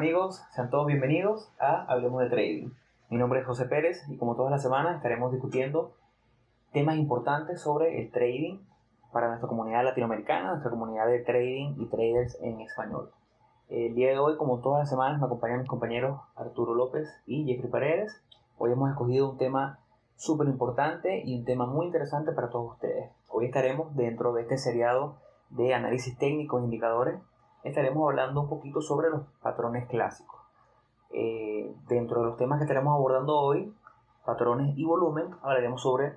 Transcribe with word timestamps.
Hola, 0.00 0.06
¿qué 0.06 0.12
tal 0.14 0.22
amigos? 0.22 0.42
Sean 0.52 0.70
todos 0.70 0.86
bienvenidos 0.86 1.52
a 1.58 1.84
Hablemos 1.84 2.22
de 2.22 2.30
Trading. 2.30 2.70
Mi 3.10 3.18
nombre 3.18 3.40
es 3.40 3.46
José 3.46 3.66
Pérez 3.66 4.02
y 4.08 4.16
como 4.16 4.34
todas 4.34 4.50
las 4.50 4.62
semanas 4.62 4.96
estaremos 4.96 5.30
discutiendo 5.30 5.92
temas 6.72 6.96
importantes 6.96 7.60
sobre 7.60 8.00
el 8.00 8.10
trading 8.10 8.60
para 9.12 9.28
nuestra 9.28 9.46
comunidad 9.46 9.84
latinoamericana, 9.84 10.52
nuestra 10.52 10.70
comunidad 10.70 11.06
de 11.06 11.18
trading 11.18 11.74
y 11.76 11.84
traders 11.90 12.38
en 12.40 12.62
español. 12.62 13.10
El 13.68 13.94
día 13.94 14.08
de 14.08 14.18
hoy, 14.18 14.38
como 14.38 14.60
todas 14.60 14.80
las 14.80 14.88
semanas, 14.88 15.20
me 15.20 15.26
acompañan 15.26 15.58
mis 15.58 15.68
compañeros 15.68 16.18
Arturo 16.34 16.74
López 16.74 17.06
y 17.26 17.44
Jeffrey 17.44 17.70
Paredes. 17.70 18.22
Hoy 18.56 18.72
hemos 18.72 18.88
escogido 18.88 19.28
un 19.28 19.36
tema 19.36 19.80
súper 20.16 20.48
importante 20.48 21.22
y 21.26 21.38
un 21.38 21.44
tema 21.44 21.66
muy 21.66 21.84
interesante 21.84 22.32
para 22.32 22.48
todos 22.48 22.72
ustedes. 22.72 23.10
Hoy 23.28 23.44
estaremos 23.44 23.94
dentro 23.94 24.32
de 24.32 24.42
este 24.42 24.56
seriado 24.56 25.16
de 25.50 25.74
análisis 25.74 26.16
técnico 26.16 26.58
e 26.58 26.62
indicadores 26.62 27.20
estaremos 27.62 28.08
hablando 28.08 28.42
un 28.42 28.48
poquito 28.48 28.80
sobre 28.80 29.10
los 29.10 29.22
patrones 29.42 29.88
clásicos. 29.88 30.40
Eh, 31.12 31.74
dentro 31.88 32.20
de 32.20 32.26
los 32.28 32.36
temas 32.36 32.58
que 32.58 32.64
estaremos 32.64 32.94
abordando 32.94 33.36
hoy, 33.38 33.74
patrones 34.24 34.76
y 34.76 34.84
volumen, 34.84 35.34
hablaremos 35.42 35.82
sobre 35.82 36.16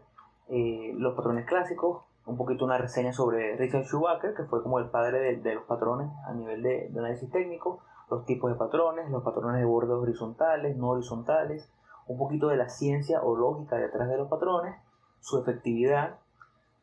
eh, 0.50 0.94
los 0.98 1.16
patrones 1.16 1.46
clásicos, 1.46 2.04
un 2.26 2.38
poquito 2.38 2.64
una 2.64 2.78
reseña 2.78 3.12
sobre 3.12 3.58
Richard 3.58 3.86
Schumacher, 3.86 4.34
que 4.34 4.44
fue 4.44 4.64
como 4.64 4.80
el 4.80 4.90
padre 4.90 5.38
de, 5.38 5.56
los 5.56 5.64
patrones 5.66 6.10
a 6.26 6.34
nivel 6.34 6.64
de, 6.64 6.90
análisis 6.98 7.30
técnico, 7.32 7.82
los 8.10 8.26
tipos 8.26 8.52
de 8.52 8.58
patrones, 8.58 9.10
los 9.10 9.24
patrones 9.24 9.60
de 9.60 9.66
bordes 9.66 9.96
horizontales, 9.96 10.78
no 10.78 10.90
horizontales, 10.90 11.70
un 12.08 12.18
poquito 12.18 12.48
de 12.48 12.58
la 12.58 12.70
ciencia 12.70 13.22
o 13.24 13.36
lógica 13.36 13.78
detrás 13.78 14.08
de 14.08 14.18
los 14.18 14.30
patrones, 14.30 14.76
su 15.20 15.40
efectividad, 15.40 16.20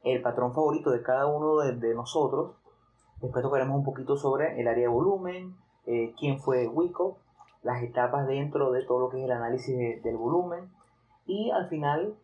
el 0.03 0.23
patrón 0.23 0.55
favorito 0.55 0.91
de 0.91 1.03
cada 1.03 1.27
uno 1.27 1.59
de 1.59 1.95
nosotros 1.95 2.53
Después 3.21 3.43
tocaremos 3.43 3.77
un 3.77 3.85
poquito 3.85 4.17
sobre 4.17 4.59
el 4.61 4.67
área 4.67 4.85
de 4.85 4.89
volumen, 4.89 5.55
eh, 5.87 6.15
quién 6.19 6.39
fue 6.39 6.67
Wico, 6.69 7.19
las 7.63 7.83
etapas 7.83 8.27
dentro 8.27 8.71
de 8.71 8.83
todo 8.85 9.01
lo 9.01 9.11
que 9.11 9.19
es 9.19 9.25
el 9.25 9.33
análisis 9.33 10.03
del 10.03 10.17
volumen. 10.17 10.71
Y 11.27 11.51
al 11.51 11.69
final, 11.69 12.17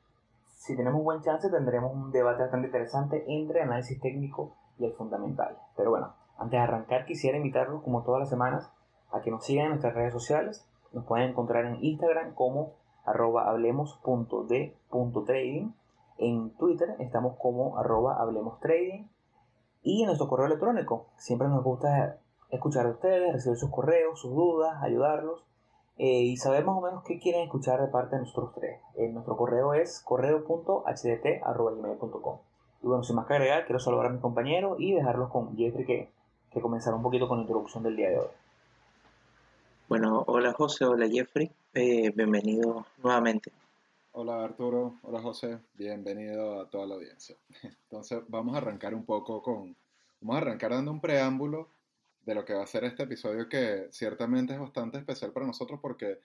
si 0.48 0.74
tenemos 0.74 1.04
buen 1.04 1.20
chance, 1.20 1.50
tendremos 1.50 1.94
un 1.94 2.12
debate 2.12 2.40
bastante 2.42 2.68
interesante 2.68 3.26
entre 3.28 3.60
análisis 3.60 4.00
técnico 4.00 4.56
y 4.78 4.86
el 4.86 4.94
fundamental. 4.94 5.58
Pero 5.76 5.90
bueno, 5.90 6.14
antes 6.38 6.52
de 6.52 6.64
arrancar, 6.64 7.04
quisiera 7.04 7.36
invitarlos, 7.36 7.82
como 7.82 8.02
todas 8.02 8.20
las 8.20 8.30
semanas, 8.30 8.72
a 9.12 9.20
que 9.20 9.30
nos 9.30 9.44
sigan 9.44 9.66
en 9.66 9.72
nuestras 9.72 9.92
redes 9.94 10.14
sociales. 10.14 10.66
Nos 10.92 11.04
pueden 11.04 11.28
encontrar 11.30 11.66
en 11.66 11.84
Instagram 11.84 12.32
como 12.34 12.72
arroba 13.04 13.50
hablemos.de.trading. 13.50 15.74
En 16.18 16.48
Twitter 16.56 16.96
estamos 16.98 17.36
como 17.36 17.78
arroba 17.78 18.16
hablemostrading 18.18 19.10
y 19.86 20.02
en 20.02 20.06
nuestro 20.06 20.28
correo 20.28 20.46
electrónico. 20.46 21.06
Siempre 21.16 21.46
nos 21.46 21.62
gusta 21.62 22.18
escuchar 22.50 22.86
a 22.86 22.90
ustedes, 22.90 23.32
recibir 23.32 23.56
sus 23.56 23.70
correos, 23.70 24.20
sus 24.20 24.34
dudas, 24.34 24.82
ayudarlos 24.82 25.44
eh, 25.96 26.22
y 26.22 26.36
saber 26.36 26.64
más 26.64 26.76
o 26.76 26.80
menos 26.80 27.04
qué 27.04 27.20
quieren 27.20 27.42
escuchar 27.42 27.80
de 27.80 27.86
parte 27.86 28.16
de 28.16 28.22
nosotros 28.22 28.50
tres. 28.56 28.80
Eh, 28.96 29.08
nuestro 29.08 29.36
correo 29.36 29.74
es 29.74 30.00
correo.hdt.com. 30.00 32.38
Y 32.82 32.86
bueno, 32.86 33.04
sin 33.04 33.14
más 33.14 33.26
que 33.26 33.34
agregar, 33.34 33.64
quiero 33.64 33.78
saludar 33.78 34.06
a 34.06 34.10
mis 34.10 34.20
compañeros 34.20 34.74
y 34.80 34.92
dejarlos 34.92 35.30
con 35.30 35.56
Jeffrey 35.56 35.86
que, 35.86 36.10
comenzará 36.60 36.96
un 36.96 37.02
poquito 37.02 37.28
con 37.28 37.38
la 37.38 37.42
introducción 37.42 37.84
del 37.84 37.96
día 37.96 38.08
de 38.08 38.18
hoy. 38.18 38.28
Bueno, 39.88 40.24
hola 40.26 40.54
José, 40.54 40.86
hola 40.86 41.06
Jeffrey, 41.06 41.52
eh, 41.74 42.10
bienvenido 42.10 42.86
nuevamente. 43.02 43.52
Hola 44.18 44.42
Arturo, 44.42 44.98
hola 45.02 45.20
José, 45.20 45.58
bienvenido 45.74 46.58
a 46.58 46.70
toda 46.70 46.86
la 46.86 46.94
audiencia. 46.94 47.36
Entonces 47.62 48.22
vamos 48.28 48.54
a 48.54 48.58
arrancar 48.58 48.94
un 48.94 49.04
poco 49.04 49.42
con, 49.42 49.76
vamos 50.22 50.36
a 50.36 50.38
arrancar 50.38 50.70
dando 50.70 50.90
un 50.90 51.02
preámbulo 51.02 51.68
de 52.24 52.34
lo 52.34 52.42
que 52.42 52.54
va 52.54 52.62
a 52.62 52.66
ser 52.66 52.84
este 52.84 53.02
episodio 53.02 53.46
que 53.46 53.88
ciertamente 53.90 54.54
es 54.54 54.58
bastante 54.58 54.96
especial 54.96 55.32
para 55.32 55.44
nosotros 55.44 55.80
porque 55.82 56.18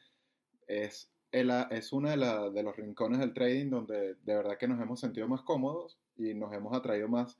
es, 0.68 1.12
es 1.34 1.91
uno 1.91 2.09
de, 2.09 2.52
de 2.52 2.63
los 2.63 2.78
rincones 2.78 3.19
del 3.19 3.34
trading 3.34 3.69
donde 3.69 4.16
de 4.16 4.35
verdad 4.35 4.58
que 4.58 4.69
nos 4.69 4.79
hemos 4.79 5.02
sentido 5.02 5.28
más 5.28 5.41
cómodos 5.41 5.97
y 6.16 6.34
nos 6.34 6.53
hemos 6.53 6.73
atraído 6.73 7.09
más 7.09 7.38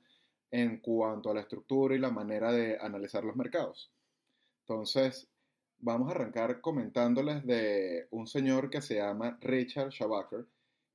en 0.50 0.80
cuanto 0.80 1.30
a 1.30 1.34
la 1.34 1.40
estructura 1.40 1.94
y 1.94 1.98
la 1.98 2.10
manera 2.10 2.52
de 2.52 2.76
analizar 2.78 3.24
los 3.24 3.36
mercados. 3.36 3.90
Entonces, 4.60 5.31
vamos 5.82 6.08
a 6.08 6.12
arrancar 6.12 6.60
comentándoles 6.60 7.44
de 7.44 8.06
un 8.10 8.26
señor 8.26 8.70
que 8.70 8.80
se 8.80 8.94
llama 8.96 9.36
Richard 9.42 9.90
Schabacker, 9.90 10.46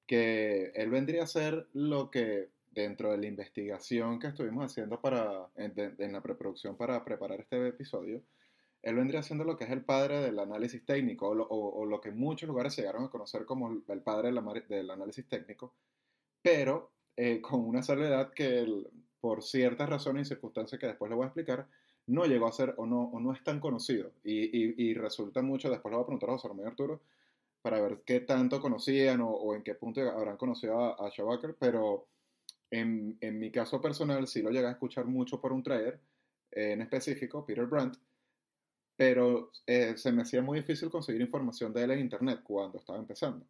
que 0.08 0.72
él 0.74 0.90
vendría 0.90 1.24
a 1.24 1.28
ser 1.28 1.68
lo 1.74 2.10
que 2.10 2.50
dentro 2.72 3.12
de 3.12 3.18
la 3.18 3.28
investigación 3.28 4.20
que 4.20 4.28
estuvimos 4.28 4.66
haciendo 4.66 5.02
para, 5.02 5.48
en, 5.56 6.14
la 6.14 6.22
preproducción 6.22 6.78
para 6.78 7.04
preparar 7.04 7.42
este 7.42 7.68
episodio, 7.68 8.24
él 8.82 8.96
vendría 8.96 9.22
siendo 9.24 9.44
lo 9.44 9.58
que 9.58 9.66
es 9.66 9.72
el 9.72 9.84
padre 9.84 10.22
del 10.22 10.40
análisis 10.40 10.86
técnico, 10.86 11.28
o 11.30 11.86
lo, 11.86 12.00
que 12.00 12.10
en 12.10 12.18
muchos 12.18 12.48
lugares 12.48 12.78
llegaron 12.78 13.04
a 13.04 13.10
conocer 13.10 13.46
como 13.46 13.70
el 13.70 14.02
padre 14.02 14.32
del, 14.70 14.90
análisis 14.90 15.28
técnico, 15.28 15.74
pero 16.42 16.92
eh, 17.18 17.42
con 17.42 17.60
una 17.60 17.84
salvedad 17.84 18.32
que 18.32 18.66
por 19.20 19.44
ciertas 19.44 19.90
razones 19.90 20.28
y 20.28 20.30
circunstancias 20.30 20.80
que 20.80 20.88
después 20.88 21.10
le 21.10 21.16
voy 21.16 21.24
a 21.26 21.28
explicar, 21.28 21.68
no 22.08 22.26
llegó 22.26 22.48
a 22.48 22.52
ser 22.52 22.74
o 22.78 22.86
no, 22.86 23.04
o 23.04 23.20
no 23.20 23.34
es 23.34 23.44
tan 23.44 23.60
conocido. 23.60 24.12
Y, 24.24 24.94
resulta 24.96 25.42
mucho, 25.42 25.70
después 25.70 25.92
lo 25.92 25.98
voy 25.98 26.04
a 26.04 26.08
preguntar 26.08 26.30
a 26.30 26.34
José 26.34 26.48
Romero 26.48 26.70
Arturo, 26.70 27.02
para 27.62 27.82
ver 27.82 28.02
qué 28.06 28.22
tanto 28.22 28.62
conocían 28.62 29.20
o, 29.22 29.54
en 29.54 29.64
qué 29.64 29.76
punto 29.76 30.02
habrán 30.02 30.38
conocido 30.38 30.80
a, 30.80 31.08
a 31.08 31.12
pero 31.60 32.08
en, 32.72 33.18
mi 33.40 33.52
caso 33.52 33.82
personal 33.82 34.28
sí 34.28 34.42
lo 34.42 34.52
llegué 34.52 34.68
a 34.68 34.72
escuchar 34.72 35.06
mucho 35.06 35.42
por 35.42 35.52
un 35.52 35.64
trader 35.64 36.00
en 36.52 36.82
específico, 36.82 37.46
Peter 37.46 37.66
Brandt, 37.66 37.98
pero 38.96 39.52
eh, 39.66 39.96
se 39.98 40.12
me 40.12 40.22
hacía 40.22 40.42
muy 40.42 40.60
difícil 40.60 40.90
conseguir 40.90 41.22
información 41.22 41.74
de 41.74 41.84
él 41.84 41.92
en 41.92 42.00
internet 42.00 42.40
cuando 42.44 42.80
estaba 42.80 42.98
empezando. 42.98 43.46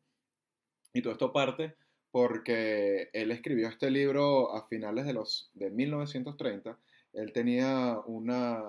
Y 0.93 1.01
todo 1.01 1.13
esto 1.13 1.31
parte 1.31 1.75
porque 2.11 3.09
él 3.13 3.31
escribió 3.31 3.67
este 3.67 3.91
libro 3.91 4.55
a 4.55 4.67
finales 4.67 5.05
de 5.05 5.13
los 5.13 5.51
de 5.53 5.69
1930 5.69 6.77
él 7.17 7.33
tenía 7.33 7.99
una, 8.05 8.63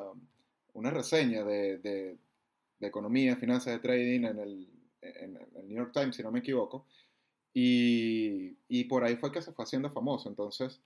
una 0.73 0.91
reseña 0.91 1.45
de, 1.45 1.79
de, 1.79 2.19
economía, 2.81 3.37
finanzas, 3.37 3.75
de 3.75 3.79
trading 3.81 4.25
en 4.25 4.39
el, 4.39 4.69
en 5.03 5.37
el, 5.37 5.69
New 5.69 5.77
York 5.77 5.93
Times, 5.93 6.17
si 6.17 6.23
no 6.23 6.33
me 6.33 6.39
equivoco, 6.39 6.87
y, 7.53 8.57
y, 8.69 8.85
por 8.85 9.05
ahí 9.05 9.17
fue 9.17 9.33
que 9.33 9.43
se 9.43 9.53
fue 9.53 9.65
haciendo 9.65 9.91
famoso. 9.91 10.29
Entonces, 10.29 10.81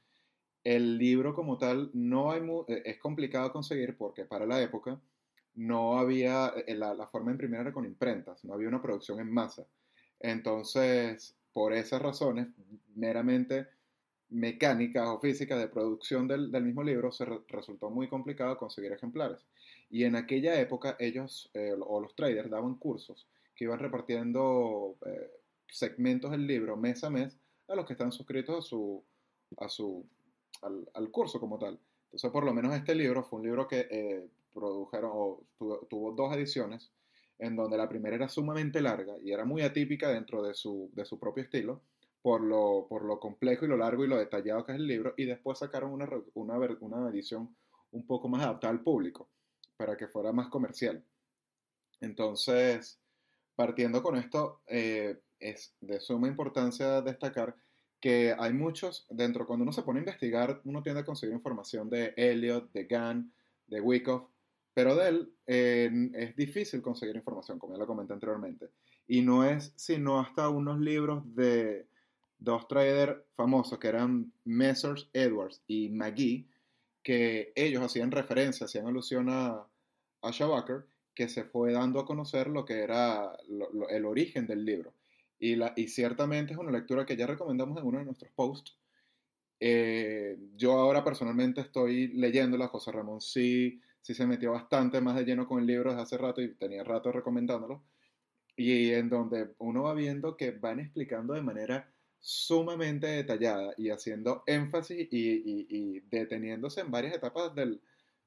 el 0.65 0.99
libro 0.99 1.34
como 1.34 1.59
tal 1.59 1.91
no 1.93 2.33
hay 2.33 2.41
eh, 2.69 2.83
es 2.84 2.99
complicado 2.99 3.53
conseguir 3.53 3.97
porque 3.97 4.25
para 4.25 4.47
la 4.47 4.61
época 4.61 5.01
no 5.55 5.99
había, 5.99 6.53
eh, 6.67 6.75
la, 6.75 6.95
la 6.95 7.06
forma 7.06 7.28
de 7.28 7.34
imprimir 7.34 7.61
era 7.61 7.72
con 7.72 7.84
imprentas, 7.84 8.45
no 8.45 8.55
había 8.55 8.69
una 8.69 8.83
producción 8.83 9.21
en 9.21 9.31
masa. 9.31 9.67
Entonces, 10.19 11.37
por 11.53 11.72
esas 11.75 12.03
razones, 12.03 12.49
meramente 12.95 13.69
mecánicas 14.32 15.06
o 15.09 15.20
físicas 15.20 15.59
de 15.59 15.69
producción 15.69 16.26
del, 16.26 16.50
mismo 16.62 16.82
libro, 16.82 17.12
se 17.12 17.25
resultó 17.48 17.91
muy 17.91 18.09
complicado 18.09 18.56
conseguir 18.56 18.93
ejemplares. 18.93 19.38
Y 19.91 20.04
en 20.04 20.16
aquella 20.16 20.59
época 20.59 20.97
ellos 20.98 21.50
eh, 21.54 21.75
o 21.78 22.00
los 22.00 22.15
traders 22.15 22.50
daban 22.50 22.76
cursos 22.76 23.28
que 23.54 23.65
iban 23.65 23.78
repartiendo 23.78 24.97
eh, 25.06 25.31
segmentos 25.69 26.31
del 26.31 26.47
libro 26.47 26.76
mes 26.76 27.04
a 27.04 27.10
mes 27.10 27.38
a 27.69 27.75
los 27.76 27.87
que 27.87 27.92
están 27.92 28.12
suscritos 28.12 28.59
a 28.59 28.62
su, 28.69 29.04
a 29.59 29.69
su, 29.69 30.04
al, 30.62 31.10
curso 31.10 31.38
como 31.38 31.59
tal. 31.59 31.78
Entonces, 32.04 32.31
por 32.31 32.44
lo 32.44 32.53
menos 32.53 32.75
este 32.75 32.94
libro 32.94 33.22
fue 33.22 33.39
un 33.39 33.47
libro 33.47 33.68
que 33.68 33.86
eh, 33.91 34.28
produjeron 34.53 35.10
o 35.15 35.42
tuvo, 35.89 36.12
dos 36.12 36.34
ediciones, 36.34 36.91
en 37.39 37.57
donde 37.57 37.77
la 37.77 37.89
primera 37.89 38.16
era 38.16 38.28
sumamente 38.28 38.80
larga 38.80 39.15
y 39.22 39.33
era 39.33 39.45
muy 39.45 39.62
atípica 39.62 40.09
dentro 40.10 40.42
de 40.42 40.54
su, 40.54 40.91
de 40.95 41.04
su 41.04 41.18
propio 41.18 41.45
estilo 41.45 41.80
por 42.22 42.41
lo, 42.41 42.86
por 42.89 43.04
lo 43.04 43.19
complejo 43.19 43.65
y 43.65 43.69
lo 43.69 43.77
largo 43.77 44.04
y 44.04 44.09
lo 44.09 44.16
detallado 44.16 44.65
que 44.65 44.72
es 44.72 44.78
el 44.78 44.86
libro, 44.86 45.15
y 45.16 45.24
después 45.24 45.59
sacaron 45.59 45.92
una, 45.92 46.09
una, 46.34 46.57
una 46.80 47.10
edición 47.10 47.54
un 47.91 48.07
poco 48.07 48.28
más 48.28 48.42
adaptada 48.42 48.72
al 48.72 48.83
público, 48.83 49.28
para 49.77 49.97
que 49.97 50.07
fuera 50.07 50.33
más 50.33 50.48
comercial. 50.48 51.04
Entonces, 52.01 53.01
partiendo 53.54 54.03
con 54.03 54.16
esto, 54.16 54.63
eh, 54.66 55.21
es 55.39 55.74
de 55.80 56.01
suma 56.01 56.28
importancia 56.28 57.03
destacar 57.03 57.57
que 58.01 58.34
hay 58.36 58.53
muchos, 58.53 59.07
dentro, 59.10 59.47
cuando 59.47 59.63
uno 59.63 59.72
se 59.72 59.83
pone 59.83 60.01
a 60.01 60.03
investigar, 60.03 60.60
uno 60.65 60.83
tiende 60.83 61.03
a 61.03 61.04
conseguir 61.04 61.34
información 61.34 61.89
de 61.89 62.13
Elliot, 62.16 62.72
de 62.72 62.84
Gann, 62.84 63.33
de 63.69 63.80
Wyckoff, 63.80 64.24
pero 64.74 64.97
de 64.97 65.09
él 65.09 65.33
eh, 65.47 66.10
es 66.15 66.34
difícil 66.34 66.83
conseguir 66.83 67.15
información, 67.15 67.59
como 67.60 67.74
ya 67.74 67.78
lo 67.78 67.86
comenté 67.86 68.13
anteriormente. 68.13 68.71
Y 69.07 69.22
no 69.22 69.45
es 69.45 69.72
sino 69.77 70.19
hasta 70.19 70.48
unos 70.48 70.80
libros 70.80 71.22
de 71.34 71.86
dos 72.42 72.66
traders 72.68 73.22
famosos 73.33 73.78
que 73.78 73.89
eran 73.89 74.33
Messrs. 74.44 75.09
Edwards 75.12 75.62
y 75.66 75.89
McGee, 75.91 76.48
que 77.03 77.53
ellos 77.54 77.83
hacían 77.83 78.10
referencia, 78.10 78.66
hacían 78.66 78.86
alusión 78.86 79.28
a, 79.28 79.66
a 80.22 80.65
que 81.15 81.28
se 81.28 81.44
fue 81.44 81.72
dando 81.72 82.00
a 82.00 82.06
conocer 82.06 82.48
lo 82.48 82.65
que 82.65 82.80
era 82.80 83.36
el 83.91 84.04
origen 84.04 84.47
del 84.47 84.65
libro. 84.65 84.94
Y, 85.39 85.56
la, 85.56 85.72
y 85.77 85.89
ciertamente 85.89 86.53
es 86.53 86.59
una 86.59 86.71
lectura 86.71 87.04
que 87.04 87.16
ya 87.16 87.27
recomendamos 87.27 87.78
en 87.78 87.86
uno 87.86 87.98
de 87.98 88.04
nuestros 88.04 88.30
posts, 88.33 88.78
Eh, 89.65 90.36
yo 90.56 90.72
ahora 90.72 91.04
personalmente 91.04 91.60
estoy 91.60 92.09
leyéndola, 92.09 92.66
José 92.66 92.91
Ramón 92.91 93.21
sí, 93.21 93.80
sí 94.00 94.12
se 94.12 94.27
metió 94.27 94.50
bastante 94.50 95.00
más 95.00 95.15
de 95.15 95.24
lleno 95.24 95.47
con 95.47 95.60
el 95.60 95.66
libro 95.66 95.91
desde 95.91 96.03
hace 96.03 96.18
rato 96.18 96.41
y 96.42 96.54
tenía 96.56 96.83
rato 96.83 97.12
recomendándolo, 97.12 97.84
y 98.56 98.91
en 98.91 99.09
donde 99.09 99.54
uno 99.59 99.84
va 99.84 99.95
viendo 99.95 100.36
que 100.36 100.50
van 100.50 100.80
explicando 100.80 101.34
de 101.34 101.42
manera 101.42 101.91
sumamente 102.22 103.09
detallada 103.09 103.74
y 103.77 103.91
haciendo 103.91 104.45
énfasis 104.47 105.09
y, 105.10 106.01
deteniéndose 106.09 106.80
en 106.80 106.91
varias 106.91 107.16
etapas 107.16 107.53
del, 107.54 107.83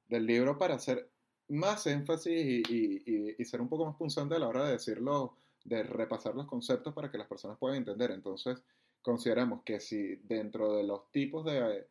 libro 0.08 0.58
para 0.58 0.74
hacer 0.74 1.10
más 1.48 1.86
énfasis 1.86 2.68
y, 2.70 3.44
ser 3.44 3.60
un 3.62 3.68
poco 3.68 3.86
más 3.86 3.96
punzante 3.96 4.34
a 4.34 4.38
la 4.38 4.48
hora 4.48 4.66
de 4.66 4.72
decirlo, 4.72 5.38
de 5.64 5.82
repasar 5.82 6.34
los 6.34 6.46
conceptos 6.46 6.92
para 6.94 7.10
que 7.10 7.18
las 7.18 7.26
personas 7.26 7.56
puedan 7.58 7.78
entender. 7.78 8.10
Entonces, 8.10 8.62
consideramos 9.00 9.62
que 9.64 9.80
si 9.80 10.16
dentro 10.16 10.76
de 10.76 10.84
los 10.84 11.10
tipos 11.10 11.44
de, 11.46 11.86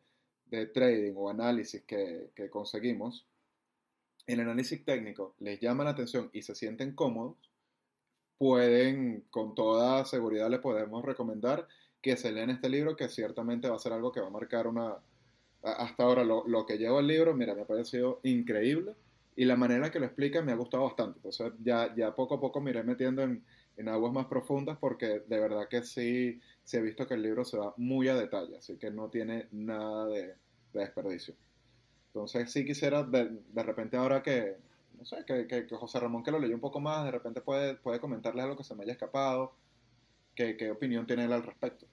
trading 0.68 1.14
o 1.16 1.28
análisis 1.28 1.82
que, 1.82 2.30
conseguimos, 2.50 3.26
el 4.28 4.40
análisis 4.40 4.84
técnico 4.84 5.34
les 5.40 5.58
llama 5.58 5.82
la 5.82 5.90
atención 5.90 6.30
y 6.32 6.42
se 6.42 6.54
sienten 6.54 6.94
cómodos, 6.94 7.36
pueden, 8.38 9.24
con 9.30 9.56
toda 9.56 10.04
seguridad, 10.04 10.48
les 10.50 10.60
podemos 10.60 11.04
recomendar 11.04 11.66
que 12.02 12.16
se 12.16 12.32
lean 12.32 12.50
este 12.50 12.68
libro, 12.68 12.96
que 12.96 13.08
ciertamente 13.08 13.68
va 13.68 13.76
a 13.76 13.80
ser 13.80 13.92
algo 13.92 14.12
que 14.12 14.20
va 14.20 14.28
a 14.28 14.30
marcar 14.30 14.66
una... 14.66 14.96
Hasta 15.62 16.04
ahora 16.04 16.22
lo, 16.22 16.46
lo 16.46 16.64
que 16.64 16.78
llevo 16.78 17.00
el 17.00 17.08
libro, 17.08 17.34
mira, 17.34 17.54
me 17.54 17.62
ha 17.62 17.66
parecido 17.66 18.20
increíble 18.22 18.94
y 19.36 19.44
la 19.44 19.56
manera 19.56 19.90
que 19.90 20.00
lo 20.00 20.06
explica 20.06 20.42
me 20.42 20.52
ha 20.52 20.56
gustado 20.56 20.84
bastante. 20.84 21.18
Entonces 21.18 21.52
ya, 21.62 21.94
ya 21.94 22.14
poco 22.14 22.36
a 22.36 22.40
poco 22.40 22.60
me 22.60 22.70
iré 22.70 22.82
metiendo 22.82 23.22
en, 23.22 23.44
en 23.76 23.88
aguas 23.88 24.12
más 24.12 24.26
profundas 24.26 24.78
porque 24.78 25.20
de 25.26 25.38
verdad 25.38 25.68
que 25.68 25.82
sí, 25.82 26.40
se 26.64 26.78
ha 26.78 26.80
visto 26.80 27.06
que 27.06 27.14
el 27.14 27.22
libro 27.22 27.44
se 27.44 27.58
va 27.58 27.74
muy 27.76 28.08
a 28.08 28.14
detalle, 28.14 28.56
así 28.56 28.76
que 28.78 28.90
no 28.90 29.08
tiene 29.08 29.48
nada 29.52 30.06
de, 30.06 30.34
desperdicio. 30.72 31.34
Entonces 32.08 32.50
sí 32.50 32.64
quisiera 32.64 33.02
de, 33.02 33.30
de, 33.52 33.62
repente 33.62 33.96
ahora 33.96 34.22
que, 34.22 34.56
no 34.98 35.04
sé, 35.04 35.24
que, 35.26 35.46
que, 35.46 35.66
José 35.68 36.00
Ramón 36.00 36.22
que 36.22 36.30
lo 36.30 36.38
leyó 36.38 36.54
un 36.54 36.60
poco 36.60 36.80
más, 36.80 37.04
de 37.04 37.10
repente 37.10 37.40
puede, 37.42 37.74
puede 37.76 38.00
comentarles 38.00 38.44
algo 38.44 38.56
que 38.56 38.64
se 38.64 38.74
me 38.74 38.84
haya 38.84 38.92
escapado, 38.92 39.52
qué, 40.36 40.56
qué 40.56 40.70
opinión 40.70 41.06
tiene 41.06 41.24
él 41.24 41.32
al 41.32 41.42
respecto. 41.42 41.86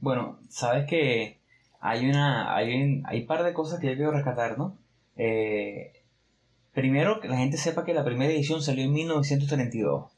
Bueno, 0.00 0.40
sabes 0.48 0.86
que 0.86 1.38
hay 1.80 2.08
una, 2.08 2.54
hay 2.54 2.74
un, 2.74 3.02
hay 3.06 3.24
par 3.24 3.44
de 3.44 3.54
cosas 3.54 3.80
que 3.80 3.88
yo 3.88 3.94
quiero 3.94 4.10
rescatar, 4.10 4.58
¿no? 4.58 4.76
Eh, 5.16 5.92
primero, 6.72 7.20
que 7.20 7.28
la 7.28 7.38
gente 7.38 7.56
sepa 7.56 7.84
que 7.84 7.94
la 7.94 8.04
primera 8.04 8.32
edición 8.32 8.62
salió 8.62 8.84
en 8.84 8.92
1932 8.92 10.12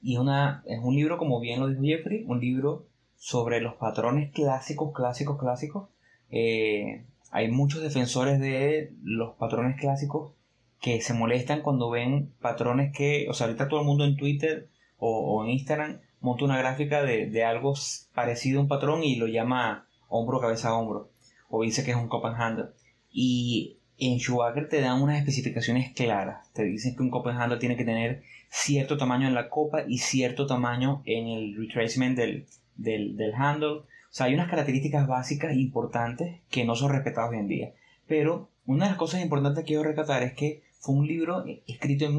y 0.00 0.16
una, 0.16 0.62
es 0.66 0.78
un 0.82 0.94
libro, 0.94 1.18
como 1.18 1.40
bien 1.40 1.60
lo 1.60 1.68
dijo 1.68 1.82
Jeffrey, 1.82 2.24
un 2.26 2.40
libro 2.40 2.86
sobre 3.16 3.60
los 3.60 3.74
patrones 3.74 4.30
clásicos, 4.32 4.92
clásicos, 4.94 5.38
clásicos. 5.38 5.88
Eh, 6.30 7.04
hay 7.30 7.50
muchos 7.50 7.82
defensores 7.82 8.38
de 8.40 8.92
los 9.02 9.34
patrones 9.36 9.78
clásicos 9.80 10.32
que 10.80 11.00
se 11.00 11.14
molestan 11.14 11.62
cuando 11.62 11.90
ven 11.90 12.32
patrones 12.40 12.92
que, 12.96 13.26
o 13.28 13.34
sea, 13.34 13.46
ahorita 13.48 13.68
todo 13.68 13.80
el 13.80 13.86
mundo 13.86 14.04
en 14.04 14.16
Twitter 14.16 14.68
o, 14.98 15.44
en 15.44 15.50
Instagram 15.50 16.00
monta 16.20 16.44
una 16.44 16.58
gráfica 16.58 17.02
de, 17.02 17.26
de, 17.26 17.44
algo 17.44 17.74
parecido 18.14 18.58
a 18.58 18.62
un 18.62 18.68
patrón 18.68 19.04
y 19.04 19.16
lo 19.16 19.26
llama 19.26 19.86
hombro, 20.08 20.40
cabeza, 20.40 20.74
hombro. 20.74 21.10
O 21.48 21.62
dice 21.62 21.84
que 21.84 21.92
es 21.92 21.96
un 21.96 22.08
cup 22.08 22.26
and 22.26 22.40
handle. 22.40 22.66
Y 23.10 23.78
en 23.98 24.18
Schwager 24.18 24.68
te 24.68 24.80
dan 24.80 25.02
unas 25.02 25.18
especificaciones 25.18 25.92
claras. 25.92 26.52
Te 26.52 26.64
dicen 26.64 26.94
que 26.94 27.02
un 27.02 27.10
cup 27.10 27.28
and 27.28 27.40
handle 27.40 27.58
tiene 27.58 27.76
que 27.76 27.84
tener 27.84 28.22
cierto 28.50 28.96
tamaño 28.96 29.28
en 29.28 29.34
la 29.34 29.48
copa 29.48 29.82
y 29.86 29.98
cierto 29.98 30.46
tamaño 30.46 31.02
en 31.04 31.28
el 31.28 31.56
retracement 31.56 32.16
del, 32.16 32.46
del, 32.76 33.16
del 33.16 33.34
handle. 33.34 33.68
O 33.68 33.84
sea, 34.10 34.26
hay 34.26 34.34
unas 34.34 34.50
características 34.50 35.06
básicas 35.06 35.54
importantes 35.54 36.40
que 36.50 36.64
no 36.64 36.74
son 36.74 36.92
respetadas 36.92 37.30
hoy 37.30 37.38
en 37.38 37.48
día. 37.48 37.72
Pero 38.06 38.48
una 38.66 38.84
de 38.84 38.90
las 38.90 38.98
cosas 38.98 39.22
importantes 39.22 39.64
que 39.64 39.68
quiero 39.68 39.82
rescatar 39.82 40.22
es 40.22 40.32
que 40.32 40.62
fue 40.80 40.94
un 40.94 41.06
libro 41.06 41.44
escrito 41.66 42.06
en 42.06 42.16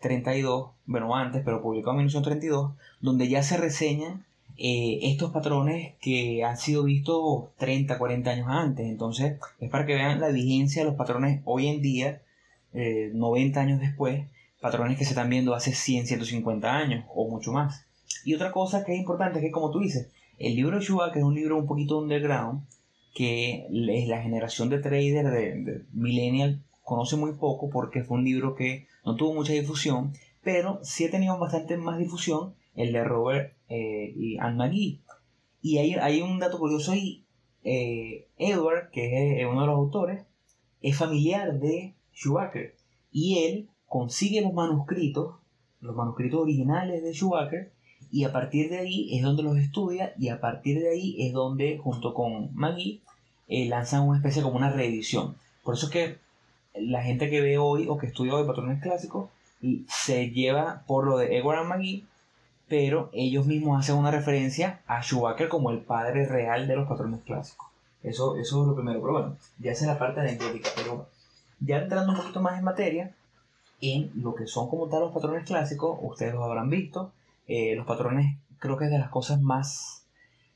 1932, 0.00 0.70
bueno, 0.86 1.14
antes, 1.16 1.42
pero 1.44 1.62
publicado 1.62 1.92
en 1.92 1.98
1932, 1.98 2.72
donde 3.00 3.28
ya 3.28 3.42
se 3.42 3.56
reseñan 3.56 4.24
eh, 4.58 5.00
estos 5.02 5.32
patrones 5.32 5.94
que 6.00 6.44
han 6.44 6.56
sido 6.56 6.84
vistos 6.84 7.44
30, 7.58 7.98
40 7.98 8.30
años 8.30 8.46
antes. 8.48 8.86
Entonces, 8.86 9.38
es 9.60 9.70
para 9.70 9.86
que 9.86 9.94
vean 9.94 10.20
la 10.20 10.28
vigencia 10.28 10.82
de 10.82 10.88
los 10.88 10.96
patrones 10.96 11.42
hoy 11.44 11.68
en 11.68 11.82
día, 11.82 12.22
90 12.72 13.58
eh, 13.58 13.62
años 13.62 13.80
después, 13.80 14.26
patrones 14.60 14.98
que 14.98 15.04
se 15.04 15.10
están 15.10 15.30
viendo 15.30 15.54
hace 15.54 15.72
100, 15.72 16.06
150 16.06 16.74
años 16.74 17.04
o 17.14 17.28
mucho 17.28 17.52
más. 17.52 17.86
Y 18.24 18.34
otra 18.34 18.52
cosa 18.52 18.84
que 18.84 18.92
es 18.94 18.98
importante 18.98 19.38
es 19.38 19.44
que, 19.44 19.50
como 19.50 19.70
tú 19.70 19.80
dices, 19.80 20.08
el 20.38 20.56
libro 20.56 20.78
de 20.78 20.86
que 21.12 21.18
es 21.18 21.24
un 21.24 21.34
libro 21.34 21.56
un 21.56 21.66
poquito 21.66 21.98
underground, 21.98 22.62
que 23.14 23.66
es 23.68 24.06
la 24.06 24.20
generación 24.20 24.68
de 24.68 24.78
traders 24.78 25.32
de, 25.32 25.84
Millennial 25.92 26.60
conoce 26.86 27.16
muy 27.16 27.32
poco 27.32 27.68
porque 27.68 28.04
fue 28.04 28.18
un 28.18 28.24
libro 28.24 28.54
que 28.54 28.86
no 29.04 29.16
tuvo 29.16 29.34
mucha 29.34 29.52
difusión, 29.52 30.12
pero 30.40 30.78
sí 30.84 31.04
ha 31.04 31.10
tenido 31.10 31.36
bastante 31.36 31.76
más 31.76 31.98
difusión 31.98 32.54
el 32.76 32.92
de 32.92 33.02
Robert 33.02 33.56
eh, 33.68 34.12
y 34.16 34.38
Anne 34.38 34.56
McGee. 34.56 35.00
Y 35.60 35.78
hay, 35.78 35.94
hay 35.94 36.22
un 36.22 36.38
dato 36.38 36.60
curioso 36.60 36.92
ahí. 36.92 37.24
Eh, 37.64 38.28
Edward, 38.38 38.90
que 38.92 39.40
es 39.40 39.46
uno 39.48 39.62
de 39.62 39.66
los 39.66 39.76
autores, 39.76 40.26
es 40.80 40.96
familiar 40.96 41.58
de 41.58 41.96
Schumacher. 42.14 42.76
Y 43.10 43.38
él 43.44 43.68
consigue 43.86 44.40
los 44.40 44.52
manuscritos, 44.52 45.34
los 45.80 45.96
manuscritos 45.96 46.40
originales 46.40 47.02
de 47.02 47.12
Schumacher, 47.12 47.72
y 48.12 48.22
a 48.22 48.32
partir 48.32 48.70
de 48.70 48.78
ahí 48.78 49.08
es 49.16 49.24
donde 49.24 49.42
los 49.42 49.58
estudia, 49.58 50.14
y 50.20 50.28
a 50.28 50.40
partir 50.40 50.78
de 50.78 50.90
ahí 50.90 51.16
es 51.18 51.32
donde, 51.32 51.78
junto 51.78 52.14
con 52.14 52.54
Maggie, 52.54 53.00
eh, 53.48 53.66
lanzan 53.66 54.06
una 54.06 54.18
especie 54.18 54.42
como 54.42 54.56
una 54.56 54.70
reedición. 54.70 55.34
Por 55.64 55.74
eso 55.74 55.86
es 55.86 55.92
que 55.92 56.25
la 56.78 57.02
gente 57.02 57.30
que 57.30 57.40
ve 57.40 57.58
hoy 57.58 57.86
o 57.88 57.98
que 57.98 58.06
estudia 58.06 58.34
hoy 58.34 58.46
patrones 58.46 58.82
clásicos 58.82 59.30
y 59.60 59.86
se 59.88 60.30
lleva 60.30 60.82
por 60.86 61.06
lo 61.06 61.18
de 61.18 61.36
Edward 61.36 61.66
McGee, 61.66 62.04
pero 62.68 63.10
ellos 63.12 63.46
mismos 63.46 63.80
hacen 63.80 63.96
una 63.96 64.10
referencia 64.10 64.80
a 64.86 65.02
Schumacher 65.02 65.48
como 65.48 65.70
el 65.70 65.80
padre 65.80 66.26
real 66.26 66.66
de 66.66 66.76
los 66.76 66.88
patrones 66.88 67.20
clásicos. 67.22 67.66
Eso, 68.02 68.36
eso 68.36 68.62
es 68.62 68.68
lo 68.68 68.74
primero, 68.74 69.00
pero 69.00 69.12
bueno, 69.12 69.36
ya 69.58 69.72
esa 69.72 69.84
es 69.84 69.90
la 69.90 69.98
parte 69.98 70.20
anecdótica. 70.20 70.70
Pero 70.76 71.08
ya 71.60 71.78
entrando 71.78 72.12
un 72.12 72.18
poquito 72.18 72.40
más 72.40 72.58
en 72.58 72.64
materia, 72.64 73.14
en 73.80 74.10
lo 74.14 74.34
que 74.34 74.46
son 74.46 74.68
como 74.68 74.88
tal 74.88 75.00
los 75.00 75.12
patrones 75.12 75.44
clásicos, 75.44 75.98
ustedes 76.02 76.34
los 76.34 76.44
habrán 76.44 76.70
visto. 76.70 77.12
Eh, 77.48 77.74
los 77.76 77.86
patrones 77.86 78.36
creo 78.58 78.76
que 78.76 78.86
es 78.86 78.90
de 78.90 78.98
las 78.98 79.10
cosas 79.10 79.40
más... 79.40 80.04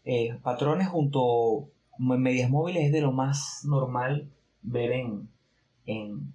Eh, 0.04 0.38
patrones 0.42 0.88
junto 0.88 1.68
medias 1.98 2.48
móviles 2.48 2.84
es 2.84 2.92
de 2.92 3.02
lo 3.02 3.12
más 3.12 3.64
normal 3.64 4.26
ver 4.62 4.92
en, 4.92 5.28
en 5.86 6.32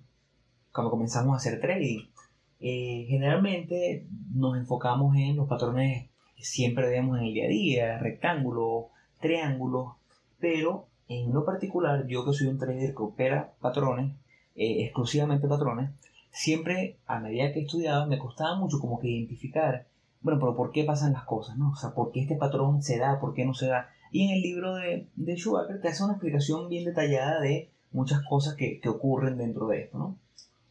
cuando 0.72 0.92
comenzamos 0.92 1.34
a 1.34 1.38
hacer 1.38 1.62
trading. 1.62 2.08
Eh, 2.60 3.06
generalmente 3.08 4.08
nos 4.34 4.58
enfocamos 4.58 5.16
en 5.16 5.36
los 5.36 5.48
patrones 5.48 6.10
siempre 6.46 6.90
vemos 6.90 7.18
en 7.18 7.26
el 7.26 7.34
día 7.34 7.46
a 7.46 7.50
día, 7.50 8.00
rectángulos, 8.00 8.86
triángulos, 9.20 9.94
pero 10.40 10.88
en 11.08 11.34
lo 11.34 11.46
particular 11.46 12.06
yo 12.08 12.26
que 12.26 12.34
soy 12.34 12.48
un 12.48 12.60
trader 12.60 12.94
que 12.94 13.04
opera 13.04 13.54
patrones, 13.60 14.16
exclusivamente 14.56 15.48
patrones, 15.48 15.92
siempre 16.32 16.98
a 17.06 17.20
medida 17.20 17.52
que 17.52 17.60
he 17.60 17.64
estudiado 17.64 18.08
me 18.08 18.20
costaba 18.20 18.56
mucho 18.56 18.80
como 18.80 19.00
que 19.00 19.10
identificar, 19.10 19.88
bueno, 20.22 20.40
pero 20.40 20.56
¿por 20.56 20.72
qué 20.72 20.84
pasan 20.84 21.14
las 21.14 21.26
cosas? 21.26 21.58
¿no? 21.58 21.72
O 21.72 21.76
sea, 21.76 21.92
¿por 21.92 22.12
qué 22.12 22.22
este 22.22 22.36
patrón 22.36 22.82
se 22.82 22.98
da? 22.98 23.20
¿Por 23.20 23.34
qué 23.34 23.46
no 23.46 23.54
se 23.54 23.68
da? 23.68 23.90
Y 24.12 24.26
en 24.26 24.32
el 24.32 24.42
libro 24.42 24.76
de, 24.76 25.08
de 25.16 25.36
Schumacher 25.36 25.82
te 25.82 25.90
hace 25.90 26.04
una 26.04 26.14
explicación 26.14 26.70
bien 26.70 26.86
detallada 26.86 27.42
de 27.42 27.70
muchas 27.96 28.22
cosas 28.28 28.56
que, 28.56 28.80
que 28.80 28.90
ocurren 28.90 29.38
dentro 29.38 29.68
de 29.68 29.82
esto, 29.82 29.98
¿no? 29.98 30.20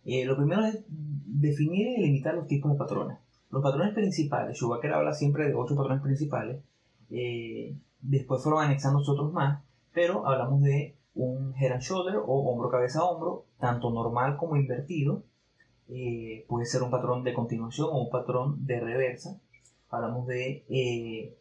Eh, 0.04 0.24
lo 0.26 0.36
primero 0.36 0.64
es 0.66 0.84
definir 0.88 1.88
y 1.88 1.94
delimitar 1.94 2.34
los 2.34 2.46
tipos 2.46 2.70
de 2.70 2.78
patrones. 2.78 3.18
Los 3.50 3.62
patrones 3.62 3.94
principales, 3.94 4.56
Schumacher 4.56 4.92
habla 4.92 5.14
siempre 5.14 5.48
de 5.48 5.54
ocho 5.54 5.74
patrones 5.74 6.02
principales, 6.02 6.62
eh, 7.10 7.74
después 8.00 8.42
fueron 8.42 8.62
anexando 8.62 8.98
otros 9.00 9.32
más, 9.32 9.62
pero 9.92 10.26
hablamos 10.26 10.60
de 10.62 10.96
un 11.14 11.54
head 11.56 11.72
and 11.72 11.80
shoulder 11.80 12.16
o 12.16 12.50
hombro 12.50 12.70
cabeza 12.70 13.04
hombro, 13.04 13.46
tanto 13.58 13.90
normal 13.90 14.36
como 14.36 14.56
invertido, 14.56 15.22
eh, 15.88 16.44
puede 16.48 16.66
ser 16.66 16.82
un 16.82 16.90
patrón 16.90 17.24
de 17.24 17.32
continuación 17.32 17.88
o 17.90 18.02
un 18.02 18.10
patrón 18.10 18.66
de 18.66 18.80
reversa. 18.80 19.40
Hablamos 19.88 20.26
de 20.26 20.64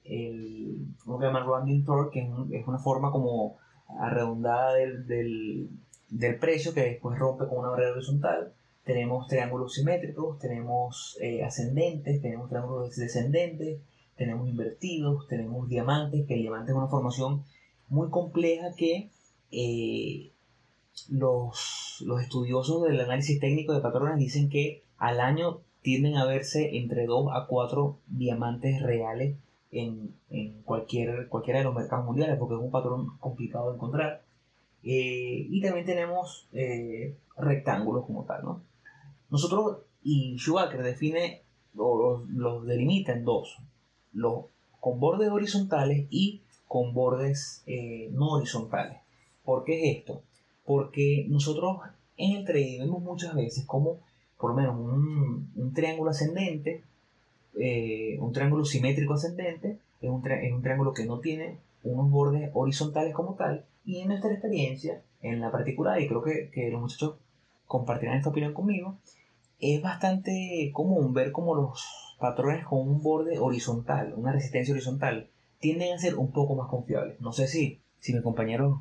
el, 0.06 0.86
lo 1.08 1.18
que 1.18 1.26
llaman 1.26 1.46
rounding 1.46 1.84
torque, 1.84 2.30
que 2.50 2.58
es, 2.60 2.68
una 2.68 2.78
forma 2.78 3.12
como 3.12 3.58
arredondada 4.00 4.74
del, 4.76 5.08
del, 5.08 5.70
del, 6.10 6.40
precio 6.40 6.74
que 6.74 6.82
después 6.82 7.18
rompe 7.18 7.48
con 7.48 7.60
una 7.60 7.70
barrera 7.70 7.94
horizontal. 7.94 8.54
Tenemos 8.84 9.28
triángulos 9.28 9.74
simétricos, 9.74 10.40
tenemos 10.40 11.18
eh, 11.22 11.44
ascendentes, 11.44 12.22
tenemos 12.22 12.50
triángulos 12.50 12.96
descendentes, 12.96 13.80
tenemos 14.18 14.50
invertidos, 14.50 15.28
tenemos 15.28 15.70
diamantes, 15.70 16.28
que 16.28 16.36
el 16.36 16.42
diamante 16.42 16.72
es 16.72 16.78
una 16.78 16.88
formación 16.88 17.44
muy 17.88 18.10
compleja 18.10 18.74
que 18.76 19.10
los, 21.10 22.04
los 22.06 22.22
estudiosos 22.22 22.84
del 22.84 23.00
análisis 23.00 23.40
técnico 23.40 23.74
de 23.74 23.82
patrones 23.82 24.18
dicen 24.18 24.50
que 24.50 24.84
al 24.98 25.20
año 25.20 25.62
tienden 25.82 26.18
a 26.18 26.26
verse 26.26 26.78
entre 26.78 27.06
2 27.06 27.30
a 27.34 27.46
4 27.48 27.98
diamantes 28.08 28.82
reales 28.82 29.38
en, 29.74 30.16
en 30.30 30.62
cualquier, 30.62 31.28
cualquiera 31.28 31.60
de 31.60 31.66
los 31.66 31.76
mercados 31.76 32.06
mundiales 32.06 32.38
porque 32.38 32.56
es 32.56 32.62
un 32.62 32.72
patrón 32.72 33.18
complicado 33.20 33.70
de 33.70 33.76
encontrar. 33.76 34.24
Eh, 34.84 35.48
y 35.50 35.62
también 35.62 35.86
tenemos 35.86 36.48
eh, 36.54 37.18
rectángulos 37.38 38.06
como 38.06 38.26
tal, 38.26 38.44
¿no? 38.44 38.62
Nosotros, 39.30 39.80
y 40.04 40.38
Schumacher 40.38 40.84
define 40.84 41.42
o 41.76 41.98
los, 41.98 42.30
los 42.30 42.66
delimita 42.66 43.14
en 43.14 43.26
dos, 43.26 43.58
los 44.14 44.46
con 44.80 45.00
bordes 45.00 45.30
horizontales 45.30 46.06
y 46.10 46.42
con 46.68 46.94
bordes 46.94 47.64
eh, 47.66 48.10
no 48.12 48.32
horizontales. 48.32 49.00
¿Por 49.44 49.64
qué 49.64 49.90
es 49.90 49.98
esto? 49.98 50.22
Porque 50.66 51.26
nosotros 51.30 51.78
en 52.18 52.38
el 52.38 52.46
trading 52.46 52.80
vemos 52.82 53.02
muchas 53.02 53.34
veces 53.34 53.66
como 53.66 54.00
por 54.38 54.52
lo 54.52 54.58
menos 54.58 54.78
un, 54.78 55.52
un 55.56 55.74
triángulo 55.74 56.12
ascendente, 56.12 56.84
un 57.56 58.32
triángulo 58.34 58.66
simétrico 58.66 59.14
ascendente, 59.14 59.78
es 60.02 60.10
un, 60.10 60.26
es 60.30 60.52
un 60.52 60.62
triángulo 60.62 60.94
que 60.94 61.06
no 61.06 61.20
tiene 61.20 61.58
unos 61.84 62.10
bordes 62.10 62.50
horizontales 62.54 63.14
como 63.14 63.36
tal, 63.36 63.66
y 63.86 64.00
en 64.00 64.08
nuestra 64.08 64.32
experiencia, 64.32 65.02
en 65.22 65.42
la 65.42 65.52
particular, 65.52 66.02
y 66.02 66.08
creo 66.08 66.24
que, 66.24 66.50
que 66.52 66.70
los 66.70 66.82
muchachos 66.82 67.16
compartirán 67.68 68.18
esta 68.18 68.30
opinión 68.30 68.54
conmigo, 68.54 68.98
es 69.60 69.82
bastante 69.82 70.72
común 70.74 71.14
ver 71.14 71.32
como 71.32 71.56
los 71.56 72.16
patrones 72.20 72.66
con 72.66 72.80
un 72.80 73.02
borde 73.02 73.40
horizontal, 73.40 74.14
una 74.16 74.32
resistencia 74.32 74.74
horizontal, 74.74 75.30
tienden 75.60 75.94
a 75.94 75.98
ser 75.98 76.16
un 76.16 76.32
poco 76.32 76.56
más 76.56 76.70
confiables. 76.70 77.20
No 77.22 77.32
sé 77.32 77.48
si, 77.48 77.80
si 78.00 78.14
mis 78.14 78.22
compañeros 78.22 78.80